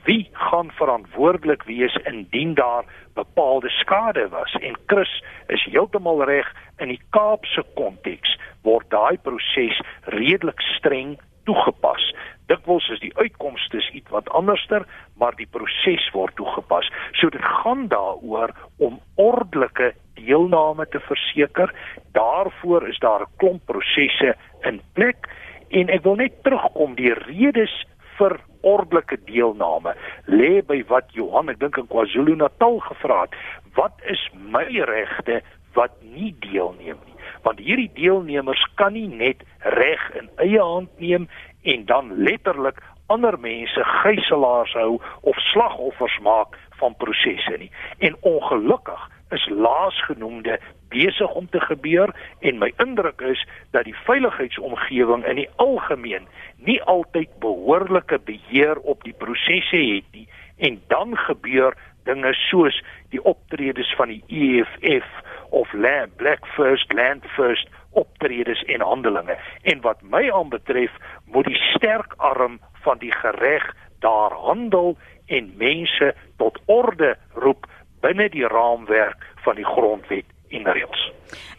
Wie 0.05 0.29
gaan 0.31 0.71
verantwoordelik 0.71 1.63
wees 1.63 1.95
indien 1.95 2.53
daar 2.53 2.85
bepaalde 3.13 3.69
skade 3.69 4.29
was? 4.29 4.53
En 4.53 4.77
Chris 4.85 5.23
is 5.47 5.63
heeltemal 5.63 6.23
reg 6.23 6.53
in 6.77 6.87
die 6.87 7.01
Kaapse 7.09 7.63
konteks 7.73 8.35
word 8.61 8.85
daai 8.93 9.17
proses 9.17 9.79
redelik 10.13 10.61
streng 10.61 11.15
toegepas. 11.49 12.05
Dikwels 12.45 12.89
is 12.93 13.01
die 13.01 13.13
uitkomste 13.17 13.81
iets 13.97 14.13
wat 14.13 14.29
anderster, 14.29 14.85
maar 15.17 15.33
die 15.41 15.49
proses 15.49 16.05
word 16.13 16.37
toegepas. 16.37 16.91
So 17.17 17.33
dit 17.33 17.41
gaan 17.41 17.87
daaroor 17.89 18.53
om 18.77 18.99
ordelike 19.15 19.95
deelname 20.21 20.85
te 20.93 21.01
verseker. 21.09 21.73
Daarvoor 22.13 22.87
is 22.93 23.01
daar 23.01 23.25
'n 23.25 23.33
klomp 23.37 23.65
prosesse 23.65 24.35
in 24.61 24.81
plek 24.93 25.29
en 25.69 25.89
ek 25.89 26.03
wil 26.03 26.15
net 26.15 26.43
terugkom 26.43 26.95
die 26.95 27.13
redes 27.13 27.73
vir 28.19 28.37
ordelike 28.65 29.17
deelname 29.29 29.93
lê 30.25 30.61
by 30.65 30.81
wat 30.89 31.11
Johan 31.17 31.51
ek 31.53 31.59
dink 31.61 31.77
in 31.77 31.89
KwaZulu-Natal 31.91 32.79
gevra 32.87 33.25
het. 33.25 33.37
Wat 33.77 34.01
is 34.09 34.21
my 34.33 34.65
regte 34.89 35.41
wat 35.75 35.93
nie 36.01 36.33
deelneem 36.45 36.97
nie? 37.05 37.17
Want 37.45 37.61
hierdie 37.61 37.91
deelnemers 37.93 38.63
kan 38.79 38.95
nie 38.97 39.07
net 39.07 39.43
reg 39.77 40.01
in 40.17 40.29
eie 40.41 40.61
hand 40.61 40.89
neem 40.99 41.27
en 41.63 41.85
dan 41.85 42.13
letterlik 42.17 42.81
ander 43.13 43.37
mense 43.39 43.83
gijslaers 44.01 44.73
hou 44.73 44.95
of 45.21 45.37
slagoffers 45.51 46.17
maak 46.25 46.57
van 46.79 46.95
prosesse 46.97 47.57
nie. 47.59 47.71
En 47.97 48.17
ongelukkig 48.21 49.09
is 49.35 49.45
laasgenoemde 49.49 50.59
besig 50.95 51.31
om 51.39 51.49
te 51.51 51.61
gebeur 51.67 52.13
en 52.39 52.61
my 52.63 52.71
indruk 52.83 53.21
is 53.21 53.43
dat 53.75 53.87
die 53.89 53.97
veiligheidsomgewing 54.07 55.25
in 55.27 55.43
die 55.43 55.49
algemeen 55.61 56.27
nie 56.67 56.79
altyd 56.95 57.31
behoorlike 57.43 58.19
beheer 58.29 58.79
op 58.83 59.03
die 59.03 59.15
prosesse 59.25 59.81
het 59.91 60.07
nie 60.15 60.27
en 60.57 60.79
dan 60.87 61.17
gebeur 61.27 61.75
dinge 62.05 62.33
soos 62.33 62.77
die 63.13 63.21
optredes 63.23 63.89
van 63.97 64.13
die 64.13 64.23
EFF 64.27 65.07
of 65.49 65.73
Land 65.73 66.15
Black 66.15 66.45
First 66.55 66.93
Land 66.93 67.25
First 67.35 67.69
optredes 67.95 68.63
en 68.63 68.81
handelinge. 68.81 69.37
En 69.63 69.81
wat 69.81 70.01
my 70.01 70.29
aanbetref 70.31 70.91
moet 71.25 71.47
die 71.47 71.61
sterk 71.73 72.13
arm 72.17 72.59
van 72.83 72.99
die 72.99 73.11
gereg 73.11 73.65
daar 73.99 74.31
handel 74.31 74.97
en 75.25 75.53
mense 75.57 76.13
tot 76.37 76.59
orde 76.65 77.15
roep 77.33 77.65
binne 78.03 78.29
die 78.29 78.47
raamwerk 78.47 79.25
van 79.47 79.55
die 79.55 79.65
grondwet 79.65 80.34
en 80.55 80.71
reëls. 80.73 81.05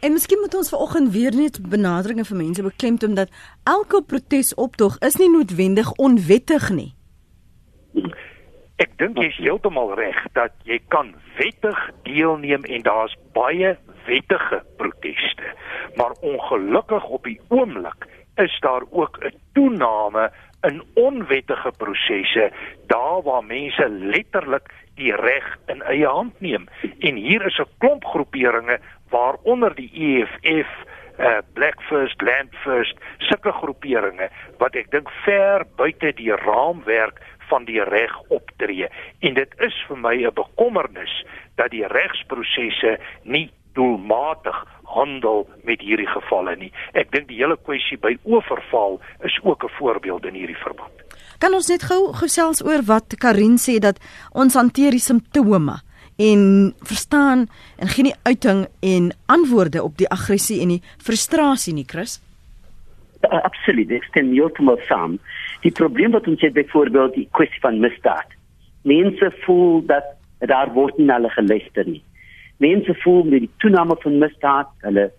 En 0.01 0.13
miskien 0.13 0.41
moet 0.41 0.55
ons 0.55 0.69
vanoggend 0.75 1.13
weer 1.13 1.35
net 1.35 1.59
benaderinge 1.69 2.25
vir 2.25 2.37
mense 2.37 2.63
beklemtoon 2.63 3.15
dat 3.15 3.33
elke 3.65 4.03
protesoptog 4.03 4.99
is 5.09 5.17
nie 5.21 5.31
noodwendig 5.31 5.93
onwettig 5.93 6.71
nie. 6.71 6.93
Ek 8.77 8.93
dink 9.01 9.17
jy 9.17 9.31
is 9.31 9.39
heeltemal 9.41 9.95
reg 9.97 10.19
dat 10.37 10.53
jy 10.69 10.77
kan 10.93 11.15
wettig 11.39 11.79
deelneem 12.05 12.67
en 12.69 12.83
daar's 12.85 13.15
baie 13.33 13.73
wettige 14.05 14.61
proteste. 14.77 15.55
Maar 15.97 16.13
ongelukkig 16.21 17.09
op 17.09 17.25
die 17.25 17.41
oomblik 17.49 18.05
is 18.37 18.53
daar 18.61 18.85
ook 18.91 19.17
'n 19.25 19.33
toename 19.53 20.31
in 20.67 20.83
onwettige 20.95 21.73
prosesse 21.79 22.51
daar 22.87 23.23
waar 23.23 23.45
mense 23.45 23.89
letterlik 23.89 24.73
die 24.97 25.15
reg 25.15 25.47
in 25.67 25.83
eie 25.83 26.07
hand 26.07 26.41
neem. 26.41 26.69
En 26.99 27.15
hier 27.15 27.47
is 27.47 27.59
'n 27.59 27.71
klomp 27.79 28.05
groeperinge 28.05 28.79
waaronder 29.11 29.75
die 29.75 29.91
EFF 29.93 30.71
uh 31.19 31.27
eh, 31.27 31.39
Black 31.53 31.83
First 31.89 32.21
Land 32.21 32.55
First 32.55 32.97
sulke 33.19 33.53
groeperinge 33.53 34.29
wat 34.59 34.75
ek 34.75 34.91
dink 34.91 35.11
ver 35.25 35.65
buite 35.77 36.13
die 36.13 36.33
raamwerk 36.33 37.21
van 37.49 37.65
die 37.65 37.83
reg 37.83 38.21
optree. 38.29 38.89
En 39.21 39.35
dit 39.35 39.55
is 39.59 39.85
vir 39.89 39.99
my 39.99 40.15
'n 40.27 40.35
bekommernis 40.35 41.25
dat 41.55 41.71
die 41.71 41.87
regsprosesse 41.87 42.99
nie 43.23 43.51
doelmatig 43.73 44.65
handel 44.87 45.47
met 45.65 45.81
hierdie 45.81 46.09
gevalle 46.11 46.57
nie. 46.57 46.71
Ek 46.95 47.11
dink 47.15 47.29
die 47.31 47.41
hele 47.41 47.57
kwessie 47.67 47.99
by 48.01 48.15
oorval 48.25 49.01
is 49.27 49.39
ook 49.43 49.65
'n 49.65 49.75
voorbeeld 49.79 50.27
in 50.27 50.35
hierdie 50.35 50.63
verband. 50.63 50.95
Kan 51.39 51.55
ons 51.55 51.69
net 51.69 51.83
gou 51.83 52.13
gesels 52.13 52.65
oor 52.65 52.83
wat 52.87 53.17
Karin 53.19 53.59
sê 53.59 53.79
dat 53.79 54.01
ons 54.33 54.55
hanteer 54.55 54.91
die 54.91 55.07
simptome 55.11 55.81
en 56.17 56.73
verstaan 56.81 57.49
en 57.77 57.89
gee 57.89 58.03
nie 58.03 58.15
uiting 58.23 58.67
en 58.81 59.13
antwoorde 59.27 59.83
op 59.83 59.97
die 59.97 60.09
aggressie 60.09 60.61
en 60.63 60.69
die 60.69 60.83
frustrasie 60.99 61.75
nie, 61.75 61.85
Chris? 61.87 62.21
Uh, 63.25 63.43
absoluut, 63.43 63.91
ek 63.91 64.05
stem 64.05 64.33
heeltemal 64.33 64.81
saam. 64.89 65.19
Die 65.61 65.73
probleem 65.73 66.11
wat 66.13 66.27
ons 66.27 66.41
het 66.41 66.53
byvoorbeeld 66.53 67.15
die 67.15 67.29
kwessie 67.31 67.61
van 67.61 67.81
misdaad. 67.81 68.29
Mense 68.83 69.33
voel 69.45 69.83
dat 69.87 70.05
daar 70.39 70.73
word 70.73 70.97
nie 70.99 71.11
hulle 71.13 71.31
geluister 71.31 71.85
nie 71.85 72.03
mense 72.63 72.95
voel 73.03 73.25
met 73.25 73.45
die 73.45 73.53
toename 73.63 73.97
van 74.03 74.19
misdaad, 74.19 74.71
hulle 74.87 75.11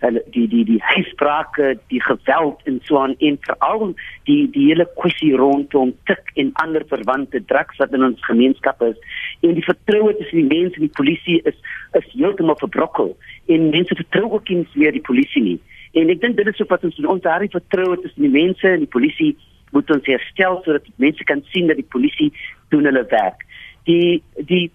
hulle 0.00 0.22
die 0.32 0.44
die 0.48 0.64
die 0.68 0.78
hysprake, 0.84 1.76
die 1.92 2.00
geweld 2.04 2.60
en 2.68 2.80
so 2.84 2.98
aan 3.00 3.14
en 3.18 3.38
veral 3.46 3.94
die 4.28 4.50
die 4.52 4.66
hele 4.68 4.86
kwessie 4.98 5.32
rondom 5.36 5.94
tik 6.10 6.32
en 6.34 6.52
ander 6.62 6.84
verwante 6.90 7.40
drugs 7.52 7.80
wat 7.82 7.94
in 7.96 8.04
ons 8.04 8.26
gemeenskap 8.28 8.82
is 8.82 8.98
en 9.40 9.56
die 9.56 9.64
vertroue 9.64 10.12
tussen 10.18 10.42
die 10.42 10.52
mense 10.52 10.76
en 10.80 10.86
die 10.88 10.96
polisie 11.00 11.40
is 11.48 11.56
is 12.00 12.12
heeltemal 12.12 12.58
verbrokkel 12.60 13.14
en 13.52 13.70
mense 13.72 13.96
vertrou 14.02 14.30
ook 14.38 14.52
nie 14.52 14.66
meer 14.74 14.92
die 14.92 15.06
polisie 15.08 15.42
nie. 15.42 15.58
En 15.96 16.10
ek 16.12 16.20
dink 16.20 16.36
dit 16.36 16.48
is 16.52 16.60
ook 16.60 16.72
wat 16.74 16.84
ons 16.84 17.04
ons 17.04 17.24
daardie 17.24 17.52
vertroue 17.52 18.00
tussen 18.02 18.28
die 18.28 18.34
mense 18.36 18.68
en 18.68 18.84
die 18.84 18.94
polisie 18.98 19.32
moet 19.72 19.90
ons 19.90 20.08
herstel 20.08 20.60
sodat 20.64 20.88
mense 21.02 21.24
kan 21.28 21.42
sien 21.52 21.70
dat 21.70 21.80
die 21.80 21.92
polisie 21.94 22.32
doen 22.74 22.88
hulle 22.88 23.04
werk. 23.12 23.46
Die 23.88 24.22
die 24.50 24.66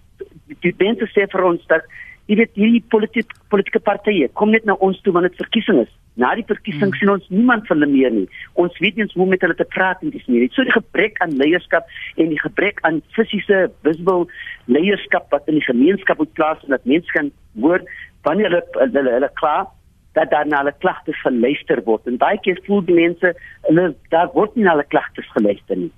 die 0.60 0.74
mense 0.78 1.08
sê 1.14 1.26
vir 1.32 1.44
ons 1.44 1.66
dat 1.72 1.86
jy 2.30 2.36
weet 2.38 2.54
hierdie 2.54 2.84
politieke 2.92 3.34
politieke 3.50 3.80
partye 3.82 4.28
kom 4.38 4.52
net 4.54 4.64
na 4.68 4.76
ons 4.86 5.00
toe 5.02 5.12
wanneer 5.14 5.32
dit 5.34 5.42
verkiesing 5.42 5.82
is. 5.82 5.90
Na 6.20 6.34
die 6.36 6.46
verkiesing 6.46 6.92
hmm. 6.92 6.98
sien 7.00 7.10
ons 7.10 7.28
niemand 7.32 7.66
van 7.68 7.80
hulle 7.80 7.90
meer 7.90 8.12
nie. 8.14 8.26
Ons 8.60 8.76
weet 8.84 8.98
nie 9.00 9.08
hoe 9.14 9.26
met 9.28 9.42
hulle 9.44 9.56
te 9.58 9.66
praat 9.74 10.02
en 10.04 10.12
dis 10.14 10.26
nie. 10.28 10.44
So 10.52 10.64
die 10.68 10.74
gebrek 10.74 11.18
aan 11.24 11.38
leierskap 11.40 11.88
en 12.20 12.32
die 12.32 12.40
gebrek 12.40 12.82
aan 12.88 13.00
fisiese 13.16 13.64
visible 13.86 14.28
leierskap 14.70 15.32
wat 15.34 15.48
in 15.50 15.58
die 15.58 15.66
gemeenskap 15.66 16.20
moet 16.22 16.34
plaas 16.38 16.60
en 16.66 16.76
dat 16.76 16.84
mense 16.88 17.16
kan 17.16 17.32
hoor 17.60 17.80
wanneer 18.28 18.52
hulle 18.52 18.62
hulle, 18.76 18.92
hulle, 18.98 19.16
hulle 19.18 19.32
klaar 19.40 19.66
dat 20.12 20.30
daar 20.30 20.46
na 20.46 20.60
hulle 20.60 20.74
klagtes 20.84 21.18
geluister 21.24 21.80
word. 21.88 22.06
En 22.06 22.20
baie 22.20 22.38
keer 22.44 22.60
voel 22.68 22.84
die 22.86 22.96
mense 22.96 23.32
hulle 23.66 23.88
daar 24.14 24.30
word 24.36 24.54
nie 24.56 24.68
na 24.68 24.76
hulle 24.76 24.88
klagtes 24.92 25.28
geluister 25.32 25.80
nie. 25.80 25.90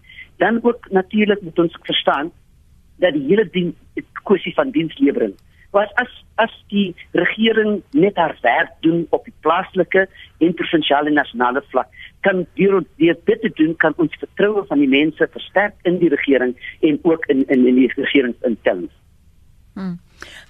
Dan 0.42 0.62
ook 0.62 0.88
natuurlik 0.90 1.42
moet 1.42 1.58
ons 1.66 1.76
verstaan 1.82 2.30
dat 3.02 3.16
die 3.16 3.26
hele 3.28 3.48
ding 3.50 3.74
kwessie 4.24 4.54
van 4.54 4.70
dienslewering 4.70 5.34
was 5.74 5.90
as 6.02 6.12
as 6.42 6.54
die 6.72 6.94
regering 7.12 7.82
net 7.90 8.16
haar 8.16 8.34
werk 8.42 8.72
doen 8.86 9.06
op 9.10 9.24
die 9.24 9.34
plaaslike 9.46 10.06
en 10.38 10.54
provinsiale 10.54 11.10
en 11.10 11.18
nasionale 11.20 11.62
vlak 11.70 11.90
kan 12.26 12.46
deur 12.58 12.80
deur 13.02 13.18
dit 13.30 13.40
te 13.42 13.50
doen 13.60 13.76
kan 13.84 13.94
ons 14.04 14.18
vertroue 14.22 14.64
van 14.70 14.82
die 14.82 14.90
mense 14.90 15.28
versterk 15.36 15.74
in 15.90 15.98
die 16.02 16.10
regering 16.14 16.54
en 16.80 16.98
ook 17.02 17.26
in 17.26 17.44
in, 17.48 17.66
in 17.66 17.80
die 17.82 17.90
regeringsinstellings. 17.96 18.94
Hmm. 19.74 19.98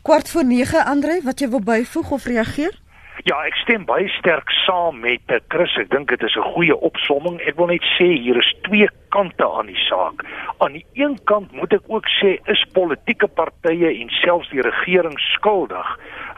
Kwart 0.02 0.30
voor 0.30 0.44
9 0.44 0.84
Andre, 0.84 1.20
wat 1.24 1.40
jy 1.40 1.48
wil 1.48 1.64
byvoeg 1.64 2.10
of 2.10 2.26
reageer? 2.28 2.80
Ja, 3.22 3.36
ek 3.46 3.54
stem 3.62 3.84
baie 3.86 4.08
sterk 4.16 4.50
saam 4.64 4.98
met 5.04 5.22
eh, 5.30 5.38
Chris. 5.48 5.76
Ek 5.78 5.90
dink 5.92 6.10
dit 6.10 6.22
is 6.26 6.34
'n 6.34 6.50
goeie 6.54 6.74
opsomming. 6.74 7.38
Ek 7.46 7.54
wil 7.56 7.70
net 7.70 7.84
sê 7.94 8.10
hier 8.10 8.36
is 8.36 8.54
twee 8.66 8.88
kante 9.14 9.46
aan 9.46 9.70
die 9.70 9.78
saak. 9.86 10.24
Aan 10.58 10.72
die 10.72 10.86
een 10.98 11.14
kant 11.24 11.52
moet 11.52 11.72
ek 11.72 11.86
ook 11.86 12.08
sê 12.18 12.40
is 12.50 12.64
politieke 12.72 13.28
partye 13.28 13.94
en 14.00 14.10
selfs 14.10 14.50
die 14.50 14.60
regering 14.60 15.14
skuldig. 15.18 15.86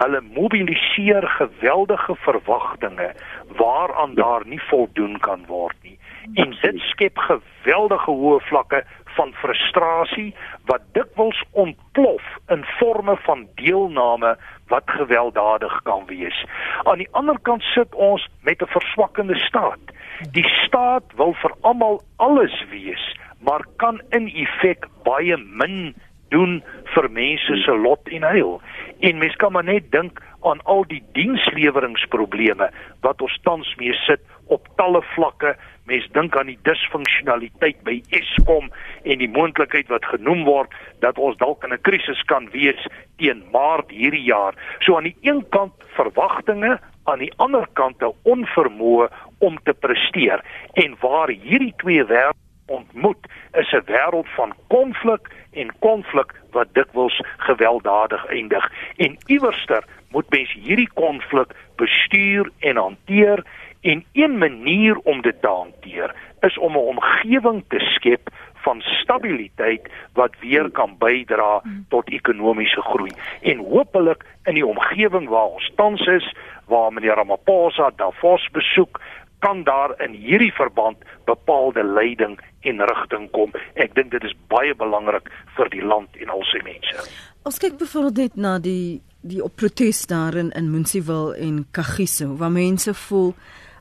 Hulle 0.05 0.21
mobiliseer 0.21 1.25
geweldige 1.41 2.15
verwagtinge 2.15 3.15
waaraan 3.57 4.15
daar 4.15 4.45
nie 4.45 4.61
voldoen 4.69 5.19
kan 5.19 5.47
word 5.49 5.77
nie. 5.83 5.99
En 6.35 6.51
dit 6.61 6.79
skep 6.93 7.19
geweldige 7.19 8.11
hoë 8.11 8.41
vlakke 8.41 8.85
van 9.17 9.33
frustrasie 9.33 10.35
wat 10.69 10.83
dikwels 10.93 11.43
ontplof 11.53 12.25
in 12.53 12.65
forme 12.79 13.17
van 13.17 13.47
deelname 13.55 14.37
wat 14.69 14.83
gewelddadig 14.87 15.83
kan 15.83 16.07
wees. 16.07 16.45
Aan 16.83 16.99
die 16.99 17.09
ander 17.11 17.39
kant 17.43 17.63
sit 17.63 17.95
ons 17.95 18.29
met 18.43 18.63
'n 18.63 18.67
verswakkende 18.67 19.39
staat. 19.39 19.83
Die 20.31 20.49
staat 20.49 21.05
wil 21.17 21.35
vir 21.35 21.53
almal 21.61 22.03
alles 22.17 22.65
wees, 22.71 23.17
maar 23.39 23.65
kan 23.77 24.01
in 24.11 24.27
effek 24.35 24.87
baie 25.03 25.37
min 25.37 25.95
doen 26.29 26.63
vir 26.95 27.11
mense 27.11 27.57
se 27.57 27.75
lot 27.77 28.09
en 28.09 28.23
heil. 28.23 28.61
En 29.01 29.19
mens 29.19 29.37
kan 29.37 29.53
maar 29.53 29.65
net 29.65 29.91
dink 29.91 30.23
aan 30.43 30.63
al 30.63 30.85
die 30.89 31.03
diensleweringsprobleme 31.13 32.71
wat 33.01 33.23
ons 33.23 33.39
tans 33.43 33.75
mee 33.77 33.93
sit 33.93 34.21
op 34.47 34.69
talle 34.77 35.03
vlakke 35.15 35.57
Mens 35.87 36.07
dink 36.11 36.35
aan 36.37 36.49
die 36.51 36.59
disfunksionaliteit 36.67 37.79
by 37.87 38.01
Eskom 38.17 38.73
en 39.07 39.21
die 39.23 39.31
moontlikheid 39.31 39.87
wat 39.93 40.07
genoem 40.11 40.43
word 40.49 40.73
dat 41.05 41.19
ons 41.23 41.39
dalk 41.39 41.63
in 41.65 41.73
'n 41.73 41.85
krisis 41.87 42.23
kan 42.27 42.49
wees 42.51 42.89
teen 43.19 43.45
Maart 43.53 43.91
hierdie 43.91 44.25
jaar. 44.27 44.55
So 44.81 44.97
aan 44.97 45.07
die 45.07 45.17
een 45.23 45.45
kant 45.49 45.73
verwagtinge, 45.95 46.81
aan 47.05 47.19
die 47.19 47.33
ander 47.37 47.67
kant 47.73 48.03
'n 48.03 48.15
onvermoë 48.25 49.09
om 49.39 49.59
te 49.63 49.75
presteer. 49.75 50.43
En 50.75 50.97
waar 51.01 51.29
hierdie 51.29 51.75
twee 51.77 52.05
wêrelde 52.05 52.45
ontmoet, 52.67 53.23
is 53.53 53.73
'n 53.73 53.87
wêreld 53.87 54.29
van 54.35 54.55
konflik 54.69 55.31
en 55.53 55.79
konflik 55.79 56.35
wat 56.51 56.75
dikwels 56.75 57.23
gewelddadig 57.37 58.27
eindig. 58.27 58.73
En 58.97 59.17
iewerster 59.27 59.85
moet 60.11 60.31
mens 60.31 60.53
hierdie 60.53 60.91
konflik 60.95 61.55
bestuur 61.77 62.51
en 62.59 62.77
hanteer 62.77 63.45
En 63.81 64.05
een 64.13 64.39
manier 64.39 64.97
om 64.97 65.21
dit 65.23 65.41
te 65.41 65.49
hanteer 65.49 66.15
is 66.41 66.59
om 66.59 66.73
'n 66.73 66.89
omgewing 66.95 67.65
te 67.69 67.79
skep 67.79 68.29
van 68.67 68.81
stabiliteit 68.81 69.89
wat 70.13 70.33
weer 70.41 70.71
kan 70.71 70.97
bydra 70.99 71.63
tot 71.89 72.11
ekonomiese 72.11 72.83
groei. 72.83 73.13
En 73.41 73.59
hopelik 73.59 74.25
in 74.45 74.55
die 74.55 74.67
omgewing 74.67 75.29
waar 75.29 75.55
ons 75.59 75.73
tans 75.77 76.07
is, 76.07 76.35
waar 76.67 76.93
meneer 76.93 77.15
Ramaphosa 77.15 77.91
Davos 77.97 78.49
besoek, 78.53 79.01
kan 79.39 79.63
daar 79.65 79.95
in 80.03 80.13
hierdie 80.13 80.53
verband 80.53 80.97
bepaalde 81.25 81.85
leiding 81.85 82.41
en 82.61 82.81
rigting 82.91 83.31
kom. 83.31 83.53
Ek 83.75 83.95
dink 83.95 84.11
dit 84.11 84.25
is 84.25 84.35
baie 84.51 84.75
belangrik 84.75 85.31
vir 85.57 85.71
die 85.71 85.85
land 85.85 86.17
en 86.17 86.33
al 86.35 86.43
sy 86.51 86.63
mense. 86.65 87.05
Ons 87.47 87.61
kyk 87.63 87.79
byvoorbeeld 87.79 88.17
net 88.17 88.37
na 88.37 88.57
die 88.59 89.03
die 89.27 89.43
protes 89.59 90.05
daar 90.07 90.35
in 90.39 90.51
in 90.55 90.71
Munsieville 90.71 91.37
en 91.43 91.65
Kagiso 91.71 92.37
waar 92.39 92.53
mense 92.55 92.95
voel 92.95 93.35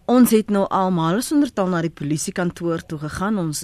Ons 0.06 0.30
het 0.36 0.52
nou 0.54 0.68
almal 0.70 1.22
sonder 1.26 1.50
taal 1.50 1.72
na 1.74 1.80
die 1.82 1.94
polisiekantoor 1.94 2.84
toe 2.86 3.00
gegaan. 3.02 3.40
Ons 3.42 3.64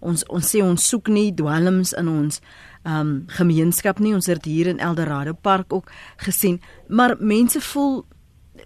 ons 0.00 0.24
ons 0.32 0.52
sê 0.54 0.62
ons 0.64 0.88
soek 0.88 1.10
nie 1.12 1.32
dwelms 1.36 1.92
in 2.00 2.08
ons 2.08 2.40
um, 2.88 3.12
gemeenskap 3.36 4.00
nie. 4.00 4.14
Ons 4.16 4.30
het 4.32 4.48
hier 4.48 4.70
in 4.72 4.80
Eldorado 4.80 5.36
Park 5.36 5.72
ook 5.72 5.92
gesien, 6.24 6.62
maar 6.88 7.18
mense 7.20 7.60
voel 7.72 8.02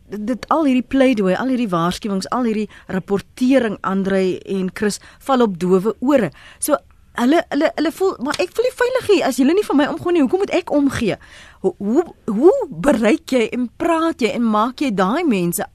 dit 0.06 0.48
al 0.54 0.66
hierdie 0.68 0.86
pleidooi, 0.86 1.34
al 1.34 1.50
hierdie 1.50 1.70
waarskuwings, 1.70 2.28
al 2.34 2.46
hierdie 2.46 2.68
rapportering 2.92 3.78
Andre 3.86 4.38
en 4.46 4.70
Chris 4.74 5.00
val 5.26 5.42
op 5.42 5.58
dowe 5.58 5.96
ore. 5.98 6.30
So 6.62 6.78
hulle 7.16 7.40
hulle 7.48 7.70
hulle 7.78 7.92
voel 7.96 8.18
maar 8.22 8.36
ek 8.42 8.50
voel 8.54 8.66
nie 8.68 8.76
veilig 8.76 9.06
hier 9.08 9.28
as 9.28 9.38
julle 9.40 9.54
nie 9.56 9.64
van 9.66 9.80
my 9.80 9.86
omgee 9.90 10.14
nie. 10.14 10.22
Hoekom 10.22 10.44
moet 10.44 10.54
ek 10.54 10.70
omgee? 10.74 11.16
Hoe, 11.64 12.04
hoe 12.30 12.58
bereik 12.70 13.34
jy 13.34 13.48
en 13.56 13.70
praat 13.80 14.22
jy 14.22 14.34
en 14.36 14.46
maak 14.46 14.84
jy 14.84 14.92
daai 14.94 15.24
mense 15.26 15.66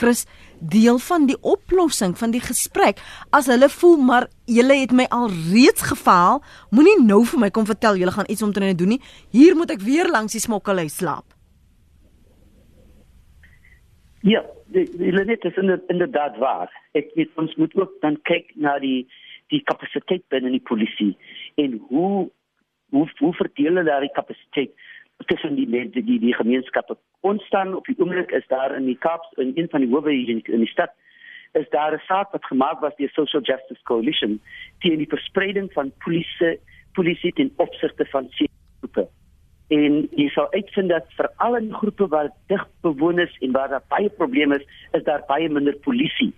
Chris 0.00 0.24
deel 0.60 0.98
van 0.98 1.26
die 1.26 1.38
oplossing 1.40 2.16
van 2.18 2.30
die 2.30 2.42
gesprek 2.44 3.00
as 3.36 3.48
hulle 3.50 3.68
voel 3.72 3.96
maar 4.04 4.28
julle 4.44 4.76
het 4.80 4.92
my 4.92 5.06
al 5.10 5.28
reeds 5.50 5.82
gefaal. 5.82 6.42
Moenie 6.70 6.98
nou 7.02 7.24
vir 7.24 7.40
my 7.40 7.50
kom 7.50 7.66
vertel 7.66 7.96
julle 8.00 8.14
gaan 8.14 8.28
iets 8.28 8.42
omtrent 8.42 8.78
doen 8.78 8.96
nie. 8.96 9.02
Hier 9.30 9.56
moet 9.56 9.72
ek 9.76 9.84
weer 9.84 10.10
langs 10.10 10.36
die 10.36 10.42
smokkelhuis 10.42 10.96
slaap. 11.00 11.24
Ja, 14.20 14.42
hulle 14.72 15.24
net 15.24 15.44
is 15.48 15.56
inderdaad 15.88 16.36
waar. 16.38 16.68
Ek 16.92 17.08
weet 17.16 17.32
ons 17.40 17.54
moet 17.56 17.74
ook 17.74 17.96
dan 18.04 18.20
kyk 18.28 18.52
na 18.56 18.78
die 18.78 19.08
die 19.50 19.62
kapasiteit 19.66 20.22
binne 20.30 20.52
die 20.52 20.62
polisie 20.62 21.16
en 21.58 21.80
hoe 21.88 22.28
hoe 22.94 23.06
hoe 23.18 23.32
verdeel 23.38 23.72
hulle 23.72 23.86
daai 23.86 24.10
kapasiteit 24.14 24.74
tussen 25.26 25.54
die 25.54 25.68
mense 25.68 26.02
die 26.04 26.18
die 26.20 26.34
gemeenskappe. 26.34 26.96
Ontstaan 27.20 27.74
op 27.74 27.86
die 27.86 27.98
oomblik 27.98 28.30
is 28.30 28.46
daar 28.48 28.74
in 28.76 28.84
die 28.84 28.98
Kaap 28.98 29.22
in 29.36 29.52
een 29.54 29.68
van 29.70 29.80
die 29.80 29.90
howe 29.90 30.12
in, 30.12 30.42
in 30.44 30.64
die 30.64 30.72
stad 30.72 30.92
is 31.52 31.68
daar 31.70 31.92
'n 31.94 32.02
saak 32.06 32.32
wat 32.32 32.44
gemaak 32.44 32.80
was 32.80 32.96
deur 32.96 33.08
Social 33.08 33.42
Justice 33.42 33.82
Coalition 33.82 34.40
teen 34.78 34.98
die 34.98 35.08
verspreiding 35.08 35.72
van 35.72 35.92
polisie 35.98 36.58
polisie 36.92 37.32
in 37.34 37.52
opsigte 37.56 38.04
van 38.04 38.28
groepe 38.78 39.08
en 39.68 40.08
jy 40.10 40.28
sal 40.28 40.52
uitvind 40.52 40.88
dat 40.88 41.06
vir 41.16 41.28
al 41.36 41.58
die 41.60 41.74
groepe 41.74 42.06
waar 42.08 42.30
dig 42.46 42.66
bewoners 42.80 43.36
en 43.40 43.52
waar 43.52 43.68
daar 43.68 43.84
baie 43.88 44.08
probleme 44.08 44.56
is 44.56 44.66
is 44.92 45.04
daar 45.04 45.22
baie 45.26 45.48
minder 45.48 45.76
polisie 45.76 46.32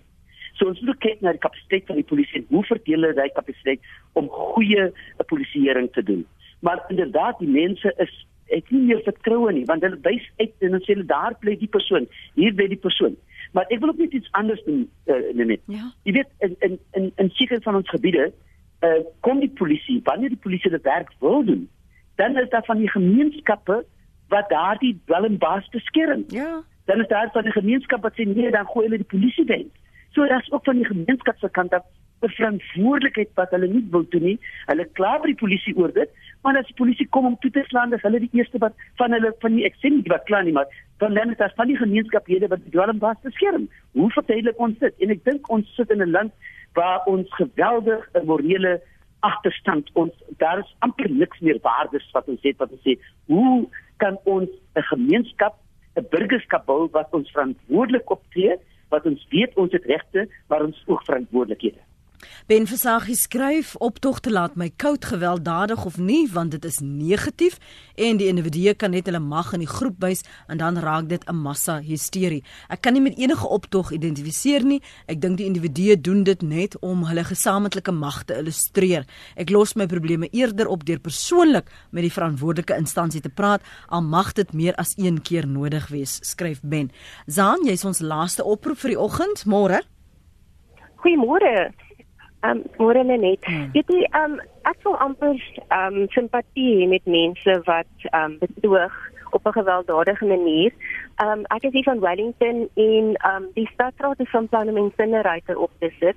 So 0.59 0.69
ons 0.69 0.81
moet 0.85 0.99
kyk 1.01 1.23
na 1.25 1.33
die 1.33 1.43
kapasiteit 1.43 1.89
van 1.89 1.99
die 1.99 2.07
polisie 2.07 2.43
en 2.43 2.47
hoe 2.53 2.65
verdeel 2.69 3.01
hulle 3.01 3.17
daai 3.17 3.33
kapasiteit 3.35 3.81
om 4.19 4.29
goeie 4.29 4.91
polisieering 5.31 5.89
te 5.97 6.03
doen. 6.03 6.27
Maar 6.61 6.85
inderdaad 6.93 7.41
die 7.41 7.49
mense 7.49 7.95
is 8.05 8.13
ek 8.53 8.71
nie 8.71 8.85
meer 8.87 9.03
vertroue 9.07 9.53
nie 9.53 9.67
want 9.69 9.85
hulle 9.87 10.01
wys 10.07 10.25
uit 10.39 10.55
en 10.59 10.77
dan 10.77 10.85
sê 10.85 10.95
hulle 10.95 11.09
daar 11.09 11.37
bly 11.41 11.57
die 11.61 11.71
persoon. 11.77 12.09
Hier 12.39 12.55
bly 12.55 12.69
die 12.73 12.81
persoon. 12.81 13.17
Maar 13.53 13.69
ek 13.69 13.83
wil 13.83 13.93
ook 13.93 14.01
net 14.01 14.17
iets 14.17 14.33
anders 14.39 14.63
doen 14.65 14.87
uh, 15.07 15.45
net. 15.45 15.61
Ja. 15.67 15.91
Jy 16.09 16.17
weet 16.21 16.33
in 16.47 16.57
in 16.61 16.79
in 16.99 17.13
in 17.17 17.31
seker 17.37 17.63
van 17.65 17.81
ons 17.81 17.93
gebiede 17.93 18.31
uh, 18.83 18.99
kom 19.21 19.41
die 19.41 19.53
polisie 19.61 20.01
wanneer 20.05 20.33
die 20.33 20.45
polisie 20.47 20.71
die 20.71 20.85
werk 20.87 21.13
wil 21.21 21.45
doen 21.45 21.69
dan 22.15 22.39
is 22.39 22.49
daar 22.49 22.65
van 22.65 22.79
die 22.79 22.91
gemeenskappe 22.91 23.85
wat 24.29 24.49
daardie 24.49 25.01
dwelmbaas 25.05 25.69
beskerm. 25.69 26.25
Ja. 26.29 26.63
Dan 26.85 27.01
is 27.01 27.09
daar 27.09 27.29
van 27.33 27.43
die 27.43 27.53
gemeenskap 27.53 28.03
wat 28.03 28.13
sê 28.13 28.25
nee 28.25 28.51
dan 28.51 28.67
gooi 28.67 28.85
hulle 28.87 29.03
die 29.03 29.13
polisie 29.15 29.45
weg. 29.45 29.67
So 30.11 30.27
daar's 30.27 30.51
ook 30.53 30.65
van 30.65 30.77
die 30.77 30.87
gemeenskap 30.87 31.39
se 31.39 31.51
kant 31.51 31.73
af 31.73 31.85
verantwoordelikheid 32.29 33.31
wat 33.35 33.51
hulle 33.51 33.67
nie 33.67 33.83
wil 33.91 34.05
doen 34.11 34.23
nie. 34.23 34.39
Hulle 34.67 34.87
kla 34.99 35.19
by 35.19 35.33
die 35.33 35.41
polisie 35.41 35.75
oor 35.77 35.93
dit, 35.93 36.11
maar 36.43 36.57
as 36.59 36.67
die 36.67 36.79
polisie 36.79 37.09
kom 37.09 37.27
om 37.27 37.37
toe 37.41 37.51
te 37.51 37.65
slaan, 37.69 37.91
dan 37.91 38.03
hulle 38.03 38.21
die 38.21 38.33
eerste 38.33 38.59
wat 38.59 38.75
van 38.97 39.13
hulle 39.13 39.35
van 39.41 39.57
die 39.57 39.67
ek 39.67 39.77
sê 39.81 39.91
nie 39.91 40.03
wat 40.09 40.25
kla 40.31 40.43
nie, 40.43 40.53
maar 40.53 40.71
dan 40.99 41.15
dan 41.15 41.31
is 41.31 41.37
daar 41.37 41.53
van 41.57 41.67
die 41.67 41.77
gemeenskaphede 41.77 42.49
wat 42.49 42.65
dwelmbaas 42.71 43.21
beskerm. 43.23 43.69
Hoe 43.93 44.11
verduidelik 44.11 44.59
ons 44.59 44.79
dit? 44.79 44.95
En 45.01 45.11
ek 45.11 45.25
dink 45.25 45.51
ons 45.51 45.75
sit 45.77 45.91
in 45.91 46.03
'n 46.03 46.11
land 46.11 46.33
waar 46.75 47.05
ons 47.07 47.29
geweldig 47.35 48.09
'n 48.15 48.27
morele 48.27 48.81
agterstand 49.23 49.91
ons 49.93 50.13
daar 50.39 50.59
is 50.59 50.75
amper 50.79 51.11
niks 51.11 51.41
meer 51.41 51.59
waardes 51.63 52.11
wat 52.17 52.29
ons 52.33 52.43
het 52.43 52.59
wat 52.63 52.73
ons 52.75 52.83
sê 52.87 52.97
hoe 53.31 53.69
kan 54.03 54.19
ons 54.25 54.51
'n 54.75 54.89
gemeenskap 54.91 55.55
'n 55.97 56.07
burgerskap 56.11 56.67
bou 56.67 56.89
wat 56.91 57.15
ons 57.19 57.31
verantwoordelik 57.31 58.11
optree 58.11 58.57
wat 58.89 59.07
ons 59.07 59.27
weet 59.31 59.55
ons 59.55 59.73
het 59.73 59.85
regte 59.85 60.29
maar 60.49 60.63
ons 60.63 60.83
ook 60.87 61.05
verantwoordelikhede 61.05 61.92
Ben 62.47 62.67
Versagie 62.67 63.17
skryf 63.17 63.75
optogte 63.77 64.31
laat 64.31 64.57
my 64.57 64.71
koud 64.77 65.05
gewelddadig 65.05 65.85
of 65.85 65.99
nie 65.99 66.29
want 66.33 66.51
dit 66.51 66.65
is 66.65 66.81
negatief 66.81 67.59
en 67.95 68.17
die 68.17 68.27
individu 68.27 68.75
kan 68.75 68.91
net 68.91 69.07
hulle 69.07 69.21
mag 69.21 69.53
in 69.53 69.63
die 69.65 69.71
groep 69.71 70.01
wys 70.03 70.25
en 70.49 70.59
dan 70.59 70.79
raak 70.79 71.09
dit 71.09 71.23
'n 71.29 71.37
massa 71.37 71.81
hysterie. 71.81 72.43
Ek 72.69 72.81
kan 72.81 72.93
nie 72.93 73.03
met 73.03 73.19
enige 73.19 73.49
optog 73.49 73.93
identifiseer 73.93 74.65
nie. 74.65 74.83
Ek 75.07 75.21
dink 75.21 75.37
die 75.37 75.47
individue 75.47 76.01
doen 76.01 76.25
dit 76.25 76.43
net 76.43 76.79
om 76.81 77.05
hulle 77.05 77.25
gesamentlike 77.25 77.93
mag 77.93 78.25
te 78.25 78.35
illustreer. 78.35 79.05
Ek 79.37 79.51
los 79.51 79.75
my 79.75 79.87
probleme 79.87 80.29
eerder 80.33 80.67
op 80.69 80.85
deur 80.85 80.99
persoonlik 80.99 81.71
met 81.91 82.03
die 82.03 82.13
verantwoordelike 82.13 82.77
instansie 82.77 83.21
te 83.21 83.29
praat 83.29 83.63
al 83.89 84.03
mag 84.03 84.33
dit 84.33 84.53
meer 84.53 84.75
as 84.75 84.95
een 84.97 85.23
keer 85.23 85.47
nodig 85.47 85.89
wees, 85.89 86.19
skryf 86.23 86.61
Ben. 86.63 86.91
Zaan, 87.27 87.65
jy's 87.65 87.85
ons 87.85 88.01
laaste 88.01 88.45
oproep 88.45 88.79
vir 88.79 88.95
die 88.95 89.01
oggend. 89.01 89.45
Môre. 89.47 89.83
Goeiemôre. 91.03 91.73
Ehm 92.43 92.59
um, 92.59 92.63
môre 92.79 93.05
net. 93.05 93.45
Hmm. 93.47 93.71
Weet 93.73 93.89
jy, 93.89 94.03
ehm 94.11 94.33
um, 94.33 94.41
ek 94.67 94.79
voel 94.83 94.97
amper 95.05 95.39
ehm 95.69 95.97
um, 96.03 96.07
simpatie 96.11 96.89
met 96.91 97.05
mense 97.07 97.59
wat 97.69 98.07
ehm 98.11 98.33
um, 98.33 98.39
betoog 98.39 98.95
op 99.31 99.47
'n 99.47 99.59
gewelddadige 99.59 100.25
manier. 100.25 100.73
Ehm 101.17 101.39
um, 101.39 101.45
ek 101.45 101.63
is 101.63 101.73
hier 101.73 101.83
van 101.83 102.01
Wellington 102.01 102.69
en 102.75 103.15
ehm 103.15 103.43
um, 103.43 103.47
die 103.55 103.69
stadsraad 103.73 104.19
het 104.19 104.31
van 104.31 104.49
plan 104.49 104.69
om 104.69 104.75
'n 104.75 104.85
incinerator 104.91 105.57
op 105.57 105.71
te 105.79 105.91
sit. 106.01 106.17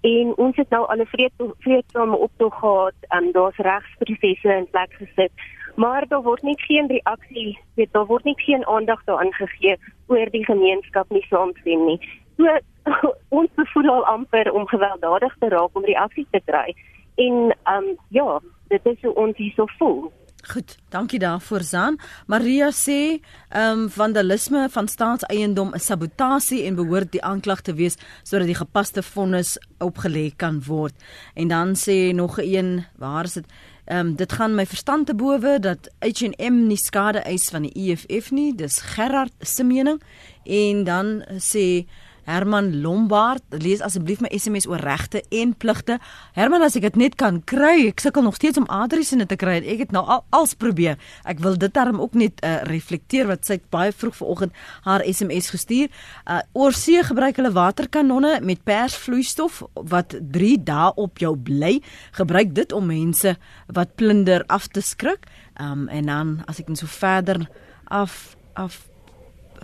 En 0.00 0.36
ons 0.36 0.56
het 0.56 0.70
nou 0.70 0.86
al 0.86 1.00
'n 1.00 1.06
vrede 1.06 1.54
vredesame 1.58 2.16
optog 2.16 2.54
gehad. 2.58 2.94
Ehm 3.08 3.24
um, 3.24 3.32
daar's 3.32 3.56
regsprosesse 3.56 4.48
in 4.56 4.70
plek 4.70 4.92
gesit. 4.92 5.32
Maar 5.74 6.06
daar 6.08 6.22
word 6.22 6.42
nie 6.42 6.60
geen 6.60 6.86
reaksie, 6.86 7.58
weet 7.74 7.92
daar 7.92 8.06
word 8.06 8.24
nie 8.24 8.40
geen 8.40 8.66
aandag 8.66 9.04
daaraan 9.04 9.32
gegee 9.32 9.76
oor 10.06 10.30
die 10.30 10.44
gemeenskap 10.44 11.10
nie 11.10 11.26
saamstem 11.28 11.84
nie. 11.84 12.00
So 12.36 12.58
ons 13.38 13.50
bevoel 13.54 13.90
al 13.90 14.04
amper 14.06 14.52
om 14.52 14.66
gewelddadig 14.66 15.36
te 15.38 15.48
raak 15.48 15.70
om 15.72 15.84
reaksie 15.84 16.26
te 16.30 16.40
kry. 16.44 16.74
En 17.14 17.54
ehm 17.62 17.88
um, 17.88 17.96
ja, 18.08 18.40
dit 18.68 18.86
is 18.86 19.00
hoe 19.02 19.14
ons 19.14 19.36
hierso 19.36 19.66
voel. 19.78 20.12
Goed, 20.44 20.76
dankie 20.88 21.18
daarvoor 21.18 21.62
Zan. 21.62 21.98
Maria 22.26 22.70
sê, 22.70 23.20
ehm 23.48 23.84
um, 23.84 23.90
vandalisme 23.90 24.68
van 24.70 24.88
staatseiendom 24.88 25.74
is 25.74 25.86
sabotasie 25.86 26.64
en 26.66 26.74
behoort 26.74 27.12
die 27.12 27.22
aanklag 27.22 27.60
te 27.60 27.74
wees 27.74 27.96
sodat 28.22 28.46
die 28.46 28.58
gepaste 28.58 29.02
vonnis 29.02 29.56
opgelê 29.80 30.30
kan 30.36 30.60
word. 30.66 30.94
En 31.34 31.48
dan 31.48 31.74
sê 31.76 32.12
nog 32.14 32.38
een, 32.38 32.84
waar 32.98 33.24
is 33.24 33.32
dit? 33.32 33.46
Ehm 33.84 33.98
um, 33.98 34.14
dit 34.16 34.32
gaan 34.32 34.54
my 34.54 34.66
verstand 34.66 35.06
te 35.06 35.14
bowe 35.14 35.58
dat 35.60 35.88
H&M 36.00 36.66
nie 36.66 36.76
skade 36.76 37.18
eis 37.18 37.48
van 37.50 37.62
die 37.62 37.72
EFF 37.72 38.30
nie. 38.30 38.54
Dis 38.54 38.80
Gerard 38.80 39.32
se 39.40 39.64
mening. 39.64 40.02
En 40.44 40.84
dan 40.84 41.24
sê 41.38 41.86
Herman 42.24 42.80
Lombard, 42.82 43.42
lees 43.62 43.82
asseblief 43.84 44.22
my 44.24 44.30
SMS 44.32 44.66
oor 44.70 44.82
regte 44.82 45.22
en 45.34 45.54
pligte. 45.56 45.98
Herman, 46.36 46.64
as 46.64 46.76
ek 46.78 46.86
dit 46.88 46.98
net 47.04 47.18
kan 47.20 47.40
kry, 47.46 47.88
ek 47.90 48.02
sukkel 48.02 48.24
nog 48.26 48.38
steeds 48.38 48.60
om 48.60 48.68
adresse 48.72 49.16
te 49.26 49.38
kry. 49.38 49.60
Ek 49.62 49.84
het 49.84 49.92
nou 49.94 50.02
al 50.04 50.24
als 50.34 50.54
probeer. 50.58 50.98
Ek 51.28 51.42
wil 51.44 51.58
dit 51.60 51.72
darm 51.74 52.00
ook 52.02 52.16
net 52.18 52.40
uh, 52.42 52.62
reflekteer 52.68 53.28
wat 53.30 53.46
sy 53.46 53.58
baie 53.72 53.92
vroeg 53.92 54.16
vanoggend 54.18 54.56
haar 54.86 55.04
SMS 55.06 55.50
gestuur. 55.54 55.92
Uh 56.24 56.40
oorsee 56.54 57.02
gebruik 57.02 57.38
hulle 57.40 57.52
waterkanonne 57.54 58.38
met 58.44 58.62
persvloeistof 58.66 59.62
wat 59.90 60.14
3 60.34 60.56
dae 60.64 60.92
op 61.00 61.18
jou 61.22 61.34
bly. 61.36 61.78
Gebruik 62.16 62.54
dit 62.54 62.72
om 62.72 62.86
mense 62.86 63.36
wat 63.66 63.94
plunder 63.98 64.44
af 64.46 64.68
te 64.68 64.82
skrik. 64.84 65.26
Um 65.60 65.88
en 65.88 66.10
dan 66.10 66.34
as 66.46 66.60
ek 66.62 66.68
net 66.68 66.82
so 66.82 66.90
verder 66.90 67.46
af 67.84 68.36
af 68.54 68.84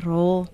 rol 0.05 0.49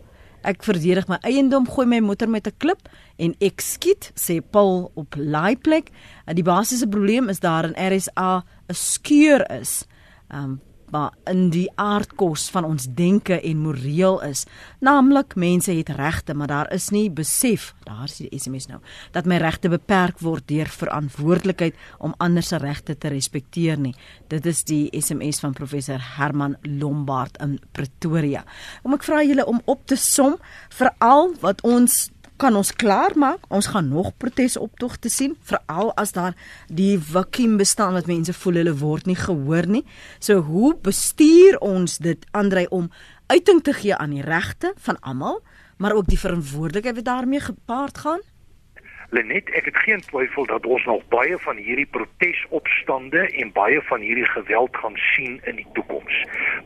Ek 0.47 0.63
verdedig 0.63 1.09
my 1.11 1.19
eiendom, 1.27 1.67
gooi 1.67 1.89
my 1.91 1.99
motor 2.01 2.29
met 2.31 2.47
'n 2.47 2.55
klip 2.59 2.89
en 3.19 3.35
ek 3.41 3.61
skiet, 3.61 4.13
sê 4.15 4.41
Paul 4.41 4.91
op 4.95 5.15
laaiplek. 5.17 5.91
Die 6.35 6.43
basiese 6.43 6.87
probleem 6.87 7.29
is 7.29 7.41
daar 7.41 7.65
in 7.65 7.75
RSA 7.75 8.45
'n 8.69 8.75
skeur 8.75 9.43
is. 9.51 9.87
Um 10.31 10.61
maar 10.91 11.15
in 11.31 11.49
die 11.51 11.67
aardkos 11.81 12.49
van 12.55 12.65
ons 12.65 12.87
denke 12.95 13.41
en 13.41 13.63
moreel 13.65 14.21
is. 14.27 14.45
Naamlik 14.85 15.35
mense 15.35 15.73
het 15.73 15.89
regte, 15.99 16.35
maar 16.35 16.51
daar 16.51 16.73
is 16.75 16.89
nie 16.95 17.11
besef, 17.11 17.73
daar 17.85 18.05
is 18.05 18.19
die 18.23 18.31
SMS 18.39 18.69
nou, 18.71 18.81
dat 19.13 19.27
my 19.27 19.39
regte 19.43 19.71
beperk 19.73 20.21
word 20.25 20.47
deur 20.49 20.71
verantwoordelikheid 20.71 21.77
om 21.99 22.15
ander 22.23 22.43
se 22.43 22.61
regte 22.63 22.97
te 22.99 23.11
respekteer 23.13 23.79
nie. 23.81 23.95
Dit 24.29 24.47
is 24.47 24.65
die 24.65 24.89
SMS 24.95 25.41
van 25.45 25.57
professor 25.57 26.03
Herman 26.17 26.57
Lombard 26.63 27.39
in 27.43 27.59
Pretoria. 27.73 28.45
Kom 28.83 28.97
ek 28.97 29.07
vra 29.07 29.23
julle 29.27 29.47
om 29.47 29.63
op 29.65 29.87
te 29.87 29.99
som 30.01 30.37
veral 30.75 31.35
wat 31.43 31.63
ons 31.67 32.07
kan 32.37 32.57
ons 32.57 32.73
klaarmaak. 32.77 33.45
Ons 33.49 33.71
gaan 33.73 33.89
nog 33.89 34.13
protesoptogte 34.17 35.11
sien, 35.13 35.37
veral 35.43 35.93
as 35.97 36.13
daar 36.13 36.37
die 36.69 36.99
vakuum 37.01 37.57
bestaan 37.57 37.97
wat 37.97 38.07
mense 38.07 38.35
voel 38.37 38.61
hulle 38.61 38.77
word 38.81 39.07
nie 39.07 39.19
gehoor 39.19 39.67
nie. 39.67 39.85
So 40.19 40.45
hoe 40.47 40.75
bestuur 40.77 41.59
ons 41.65 41.99
dit 41.99 42.27
Andrei 42.33 42.67
om 42.71 42.91
uiting 43.27 43.63
te 43.63 43.73
gee 43.73 43.97
aan 43.97 44.15
die 44.15 44.25
regte 44.25 44.73
van 44.87 45.01
almal, 45.01 45.43
maar 45.77 45.97
ook 45.97 46.07
die 46.07 46.21
verantwoordelikheid 46.21 46.97
wat 47.01 47.05
daarmee 47.05 47.41
gepaard 47.41 47.99
gaan? 47.99 48.23
Lenet, 49.15 49.51
ek 49.55 49.69
het 49.71 49.77
geen 49.85 50.01
twyfel 50.03 50.49
dat 50.51 50.67
ons 50.67 50.85
nog 50.85 51.03
baie 51.15 51.39
van 51.39 51.57
hierdie 51.63 51.87
protesopstande 51.87 53.29
en 53.39 53.53
baie 53.55 53.83
van 53.87 54.03
hierdie 54.03 54.27
geweld 54.33 54.77
gaan 54.77 54.97
sien 55.15 55.39
in 55.47 55.61
die 55.63 55.69
toekoms. 55.79 56.23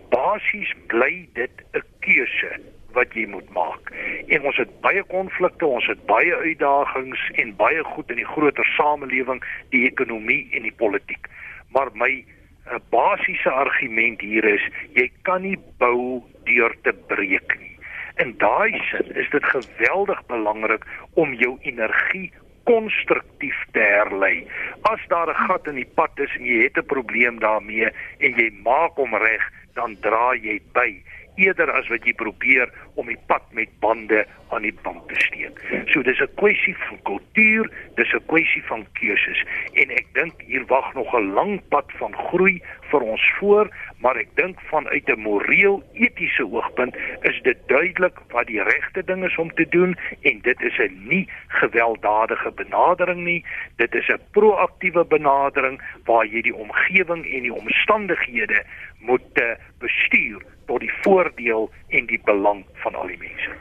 Basies 0.08 0.72
bly 0.88 1.28
dit 1.36 1.64
'n 1.76 1.84
keuse 2.00 2.60
wat 2.92 3.14
jy 3.14 3.26
moet 3.26 3.48
maak. 3.54 3.92
En 4.28 4.42
ons 4.42 4.56
het 4.56 4.72
baie 4.84 5.02
konflikte, 5.12 5.66
ons 5.66 5.86
het 5.86 6.02
baie 6.06 6.34
uitdagings 6.34 7.22
en 7.42 7.56
baie 7.56 7.84
goed 7.84 8.10
in 8.10 8.20
die 8.22 8.28
groter 8.32 8.68
samelewing, 8.76 9.42
die 9.74 9.86
ekonomie 9.88 10.48
en 10.56 10.62
die 10.68 10.76
politiek. 10.82 11.30
Maar 11.74 11.90
my 11.94 12.10
uh, 12.20 12.78
basiese 12.90 13.50
argument 13.50 14.20
hier 14.20 14.44
is 14.44 14.64
jy 14.98 15.10
kan 15.28 15.42
nie 15.46 15.58
bou 15.82 16.22
deur 16.48 16.74
te 16.82 16.94
breek 17.12 17.56
nie. 17.60 17.76
In 18.20 18.34
daai 18.38 18.76
sin 18.90 19.14
is 19.16 19.30
dit 19.32 19.44
geweldig 19.54 20.20
belangrik 20.28 20.84
om 21.14 21.34
jou 21.34 21.56
energie 21.62 22.28
konstruktief 22.68 23.56
te 23.72 23.80
herlei. 23.80 24.46
As 24.82 25.00
daar 25.08 25.30
'n 25.30 25.46
gat 25.48 25.66
in 25.66 25.74
die 25.74 25.92
pad 25.94 26.10
is 26.20 26.36
en 26.36 26.44
jy 26.44 26.62
het 26.62 26.76
'n 26.76 26.86
probleem 26.86 27.38
daarmee 27.38 27.88
en 28.18 28.30
jy 28.36 28.50
maak 28.62 28.94
hom 28.94 29.14
reg, 29.14 29.44
dan 29.74 29.96
dra 30.00 30.34
jy 30.34 30.60
by 30.72 31.02
eerder 31.40 31.72
as 31.72 31.88
wat 31.88 32.04
jy 32.04 32.14
probeer 32.20 32.70
om 33.00 33.08
die 33.10 33.18
pad 33.30 33.42
met 33.56 33.72
bande 33.80 34.24
aan 34.50 34.66
die 34.66 34.74
band 34.82 35.06
te 35.08 35.18
steek. 35.24 35.60
So 35.92 36.02
dis 36.02 36.20
'n 36.20 36.34
kwessie 36.34 36.76
van 36.76 36.98
kultuur, 37.02 37.70
dis 37.94 38.12
'n 38.12 38.26
kwessie 38.26 38.62
van 38.64 38.86
keuses 38.92 39.44
en 39.72 39.90
ek 39.90 40.06
dink 40.12 40.34
hier 40.46 40.66
wag 40.66 40.94
nog 40.94 41.14
'n 41.14 41.32
lang 41.32 41.60
pad 41.68 41.86
van 41.98 42.14
groei 42.14 42.62
vir 42.90 43.00
ons 43.00 43.24
voor, 43.38 43.70
maar 43.98 44.16
ek 44.16 44.28
dink 44.34 44.60
vanuit 44.60 45.08
'n 45.08 45.20
moreel 45.20 45.82
etiese 45.94 46.44
oogpunt 46.44 46.96
is 47.22 47.40
dit 47.42 47.58
duidelik 47.66 48.18
wat 48.30 48.46
die 48.46 48.62
regte 48.62 49.04
ding 49.04 49.24
is 49.24 49.36
om 49.36 49.50
te 49.54 49.66
doen 49.68 49.96
en 50.22 50.40
dit 50.40 50.60
is 50.60 50.78
'n 50.78 51.08
nie 51.08 51.28
gewelddadige 51.48 52.50
benadering 52.50 53.24
nie, 53.24 53.44
dit 53.76 53.94
is 53.94 54.08
'n 54.08 54.20
proaktiewe 54.30 55.04
benadering 55.04 55.80
waar 56.04 56.26
jy 56.26 56.42
die 56.42 56.54
omgewing 56.54 57.24
en 57.34 57.42
die 57.42 57.54
omstandighede 57.54 58.64
moet 58.98 59.40
uh, 59.40 59.54
bestuur 59.78 60.42
tot 60.70 60.84
die 60.84 60.92
voordeel 61.02 61.68
en 61.90 62.06
die 62.06 62.20
belang 62.26 62.62
van 62.84 62.94
al 62.94 63.10
die 63.10 63.18
mense. 63.20 63.58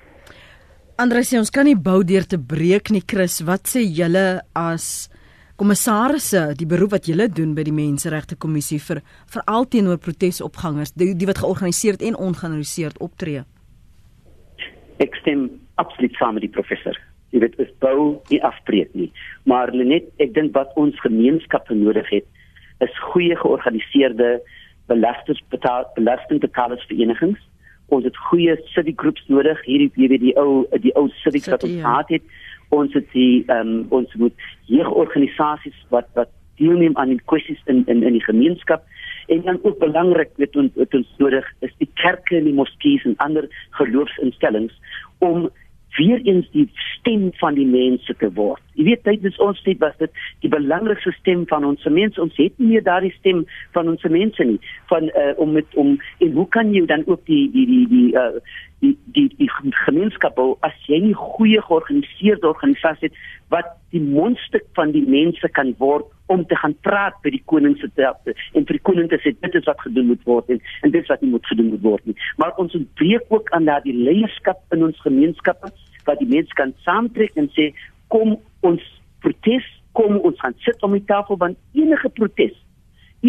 Andreus, 0.99 1.31
ons 1.39 1.53
kan 1.55 1.65
nie 1.65 1.77
bou 1.79 2.01
deur 2.03 2.25
te 2.27 2.37
breek 2.37 2.91
nie, 2.93 3.01
Chris. 3.07 3.39
Wat 3.47 3.69
sê 3.71 3.85
julle 3.85 4.41
as 4.59 5.07
kommissarisse, 5.59 6.41
die 6.59 6.67
beroep 6.67 6.93
wat 6.97 7.07
julle 7.07 7.29
doen 7.31 7.53
by 7.55 7.65
die 7.67 7.75
Menseregte 7.75 8.37
Kommissie 8.39 8.79
vir 8.83 9.01
veral 9.31 9.67
teenoor 9.71 9.99
protesopgangers, 10.03 10.93
die, 10.99 11.13
die 11.19 11.27
wat 11.27 11.41
georganiseer 11.43 11.99
en 12.03 12.19
ongeorganiseerd 12.19 12.99
optree? 13.03 13.45
Ek 15.03 15.15
stem 15.21 15.47
absoluut 15.79 16.15
saam 16.19 16.35
met 16.35 16.45
die 16.47 16.51
professor. 16.51 16.99
Jy 17.31 17.43
weet, 17.43 17.55
dit 17.59 17.73
bou 17.83 18.19
nie 18.31 18.41
afbreek 18.43 18.91
nie. 18.97 19.09
Maar 19.47 19.71
net 19.75 20.07
ek 20.23 20.33
dink 20.35 20.55
wat 20.57 20.75
ons 20.79 20.99
gemeenskap 21.03 21.71
nodig 21.71 22.07
het, 22.11 22.27
is 22.83 23.01
goeie 23.11 23.35
georganiseerde 23.39 24.39
belastingbetalersverenigings. 24.89 27.39
Ons 27.89 28.05
het 28.05 28.17
goeie 28.29 28.53
city 28.73 28.93
groups 28.95 29.23
nodig. 29.27 29.57
Hierdie 29.65 29.91
jy 29.95 30.07
weet 30.13 30.25
die 30.25 30.37
ou 30.37 30.65
die 30.83 30.93
ou 30.99 31.07
civics 31.23 31.49
wat 31.49 31.63
ons 31.65 31.77
ja. 31.77 31.85
gehad 31.85 32.09
het. 32.17 32.25
Ons 32.75 32.93
het 32.93 33.07
die 33.15 33.45
um, 33.53 33.87
ons 33.95 34.09
moet 34.21 34.37
jeugorganisasies 34.69 35.79
wat 35.93 36.07
wat 36.17 36.31
deelneem 36.59 36.97
aan 36.97 37.13
die 37.15 37.25
kwessies 37.31 37.61
in 37.65 37.85
in 37.87 38.03
in 38.03 38.13
die 38.17 38.25
gemeenskap 38.25 38.81
en 39.29 39.41
dan 39.45 39.59
ook 39.61 39.79
belangrik 39.79 40.29
weet 40.35 40.55
ons 40.55 40.71
wat 40.75 40.93
ons 40.93 41.09
nodig 41.17 41.45
is 41.65 41.73
die 41.77 41.89
kerke 42.01 42.37
en 42.37 42.47
die 42.49 42.57
moskeeë 42.57 43.05
en 43.09 43.17
ander 43.25 43.47
geloofsinstellings 43.79 44.75
om 45.25 45.49
weer 45.99 46.23
eens 46.23 46.47
die 46.55 46.67
stem 46.95 47.29
van 47.41 47.57
die 47.59 47.67
mense 47.67 48.15
te 48.21 48.31
word. 48.37 48.63
Jy 48.79 48.87
weet 48.87 49.03
tydens 49.03 49.39
ons 49.43 49.59
tyd 49.65 49.81
was 49.83 49.97
dit 49.99 50.23
die 50.45 50.51
belangrikste 50.51 51.11
stem 51.17 51.43
van 51.51 51.67
ons 51.67 51.83
mense. 51.91 52.21
Ons 52.21 52.37
het 52.39 52.55
nie 52.57 52.73
meer 52.73 52.85
daardie 52.85 53.13
stem 53.17 53.43
van 53.75 53.91
ons 53.91 54.07
mense 54.07 54.47
nie. 54.47 54.59
Van 54.91 55.11
uh, 55.11 55.33
om 55.37 55.53
met 55.57 55.75
om 55.75 55.97
en 56.23 56.31
hoe 56.37 56.47
kan 56.55 56.73
jy 56.73 56.85
dan 56.89 57.03
ook 57.07 57.25
die 57.27 57.45
die 57.53 57.67
die 57.67 57.85
die 57.91 58.07
uh, 58.15 58.39
die 58.79 58.97
die 59.15 59.27
die 59.37 59.49
gemeenskap 59.85 60.39
as 60.67 60.77
jy 60.87 61.01
nie 61.03 61.15
goeie 61.17 61.61
georganiseerde 61.67 62.47
organisasie 62.47 63.09
het 63.09 63.19
wat 63.53 63.75
die 63.93 64.01
mondstuk 64.01 64.65
van 64.77 64.93
die 64.95 65.03
mense 65.03 65.49
kan 65.57 65.73
word 65.81 66.07
om 66.31 66.45
te 66.47 66.57
gaan 66.61 66.75
praat 66.85 67.17
by 67.23 67.33
die 67.33 67.43
koning 67.51 67.75
se 67.81 67.89
tafel 67.97 68.35
en 68.53 68.67
vir 68.69 68.77
die 68.77 68.85
koning 68.91 69.09
te 69.11 69.19
sê 69.23 69.33
dit 69.35 69.59
is 69.59 69.67
wat 69.67 69.81
gedoen 69.83 70.11
moet 70.13 70.23
word 70.29 70.51
en, 70.53 70.61
en 70.85 70.93
dit 70.95 71.01
is 71.03 71.11
wat 71.11 71.23
nie 71.25 71.33
moet 71.33 71.51
gedoen 71.51 71.71
moet 71.73 71.85
word 71.85 72.09
nie 72.09 72.15
maar 72.41 72.55
ons 72.61 72.77
ontbreek 72.79 73.33
ook 73.35 73.51
aan 73.57 73.67
daardie 73.69 73.95
leierskap 73.97 74.61
in 74.75 74.85
ons 74.87 75.05
gemeenskappe 75.07 75.73
wat 76.09 76.21
die 76.23 76.31
mense 76.35 76.57
kan 76.59 76.73
saamtrek 76.85 77.37
en 77.39 77.49
sê 77.57 77.69
kom 78.13 78.37
ons 78.69 78.85
protes 79.23 79.65
kom 79.97 80.17
ons 80.29 80.41
gaan 80.43 80.57
sit 80.65 80.83
om 80.85 80.95
die 80.97 81.05
tafel 81.11 81.39
want 81.43 81.57
enige 81.77 82.11
protes 82.19 82.55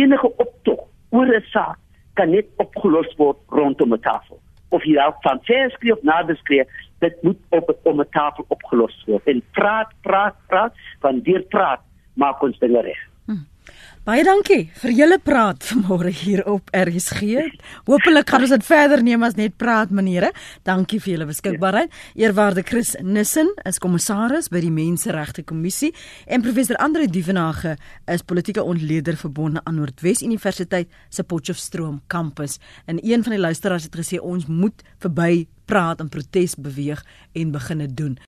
enige 0.02 0.32
optog 0.44 0.86
oor 1.10 1.26
'n 1.26 1.44
saak 1.52 1.78
kan 2.14 2.30
net 2.30 2.46
opgelos 2.64 3.10
word 3.18 3.38
rondom 3.48 3.94
'n 3.94 4.06
tafel 4.10 4.38
of 4.70 4.84
jy 4.86 4.94
dalk 4.94 5.22
van 5.26 5.40
verskrif 5.48 5.96
of 5.98 6.02
nabeskrif 6.02 6.66
dit 7.04 7.22
moet 7.22 7.38
op 7.58 7.70
op 7.70 7.86
'n 7.98 8.10
tafel 8.10 8.44
opgelos 8.48 8.96
word 9.06 9.26
en 9.26 9.42
praat 9.52 9.90
praat 10.02 10.36
praat 10.46 10.74
van 11.00 11.20
deur 11.20 11.42
praat 11.42 11.80
maak 12.14 12.42
ons 12.42 12.58
dinge 12.58 12.82
reg. 12.82 13.09
Baie 14.10 14.24
dankie 14.26 14.64
vir 14.80 14.90
julle 14.90 15.16
praat 15.22 15.62
vanmôre 15.68 16.10
hier 16.10 16.40
op 16.50 16.72
RSG. 16.74 17.44
Hoopelik 17.86 18.32
gaan 18.32 18.42
ons 18.42 18.50
dit 18.50 18.64
verder 18.66 19.04
neem 19.06 19.22
as 19.22 19.36
net 19.38 19.54
praat 19.60 19.92
maniere. 19.94 20.32
Dankie 20.66 20.98
vir 20.98 21.12
julle 21.12 21.28
beskikbaarheid. 21.28 21.94
Eerwaarde 22.18 22.64
Chris 22.66 22.96
Nissen 23.06 23.52
is 23.70 23.78
kommissaris 23.78 24.50
by 24.50 24.64
die 24.64 24.72
Menseregte 24.74 25.44
Kommissie 25.46 25.92
en 26.26 26.42
professor 26.42 26.80
Andre 26.82 27.06
Dievenage 27.06 27.76
is 28.10 28.26
politieke 28.26 28.66
ontleder 28.66 29.14
verbonde 29.20 29.62
aan 29.62 29.78
Noordwes 29.78 30.24
Universiteit 30.26 30.90
se 31.06 31.22
Potchefstroom 31.22 32.02
kampus. 32.10 32.58
En 32.90 32.98
een 32.98 33.22
van 33.22 33.36
die 33.36 33.44
luisteraars 33.46 33.86
het 33.86 34.02
gesê 34.02 34.18
ons 34.18 34.50
moet 34.50 34.82
verby 34.98 35.46
praat 35.70 36.02
en 36.02 36.10
protes 36.10 36.58
beweeg 36.58 37.06
en 37.38 37.54
begine 37.54 37.86
doen. 37.94 38.18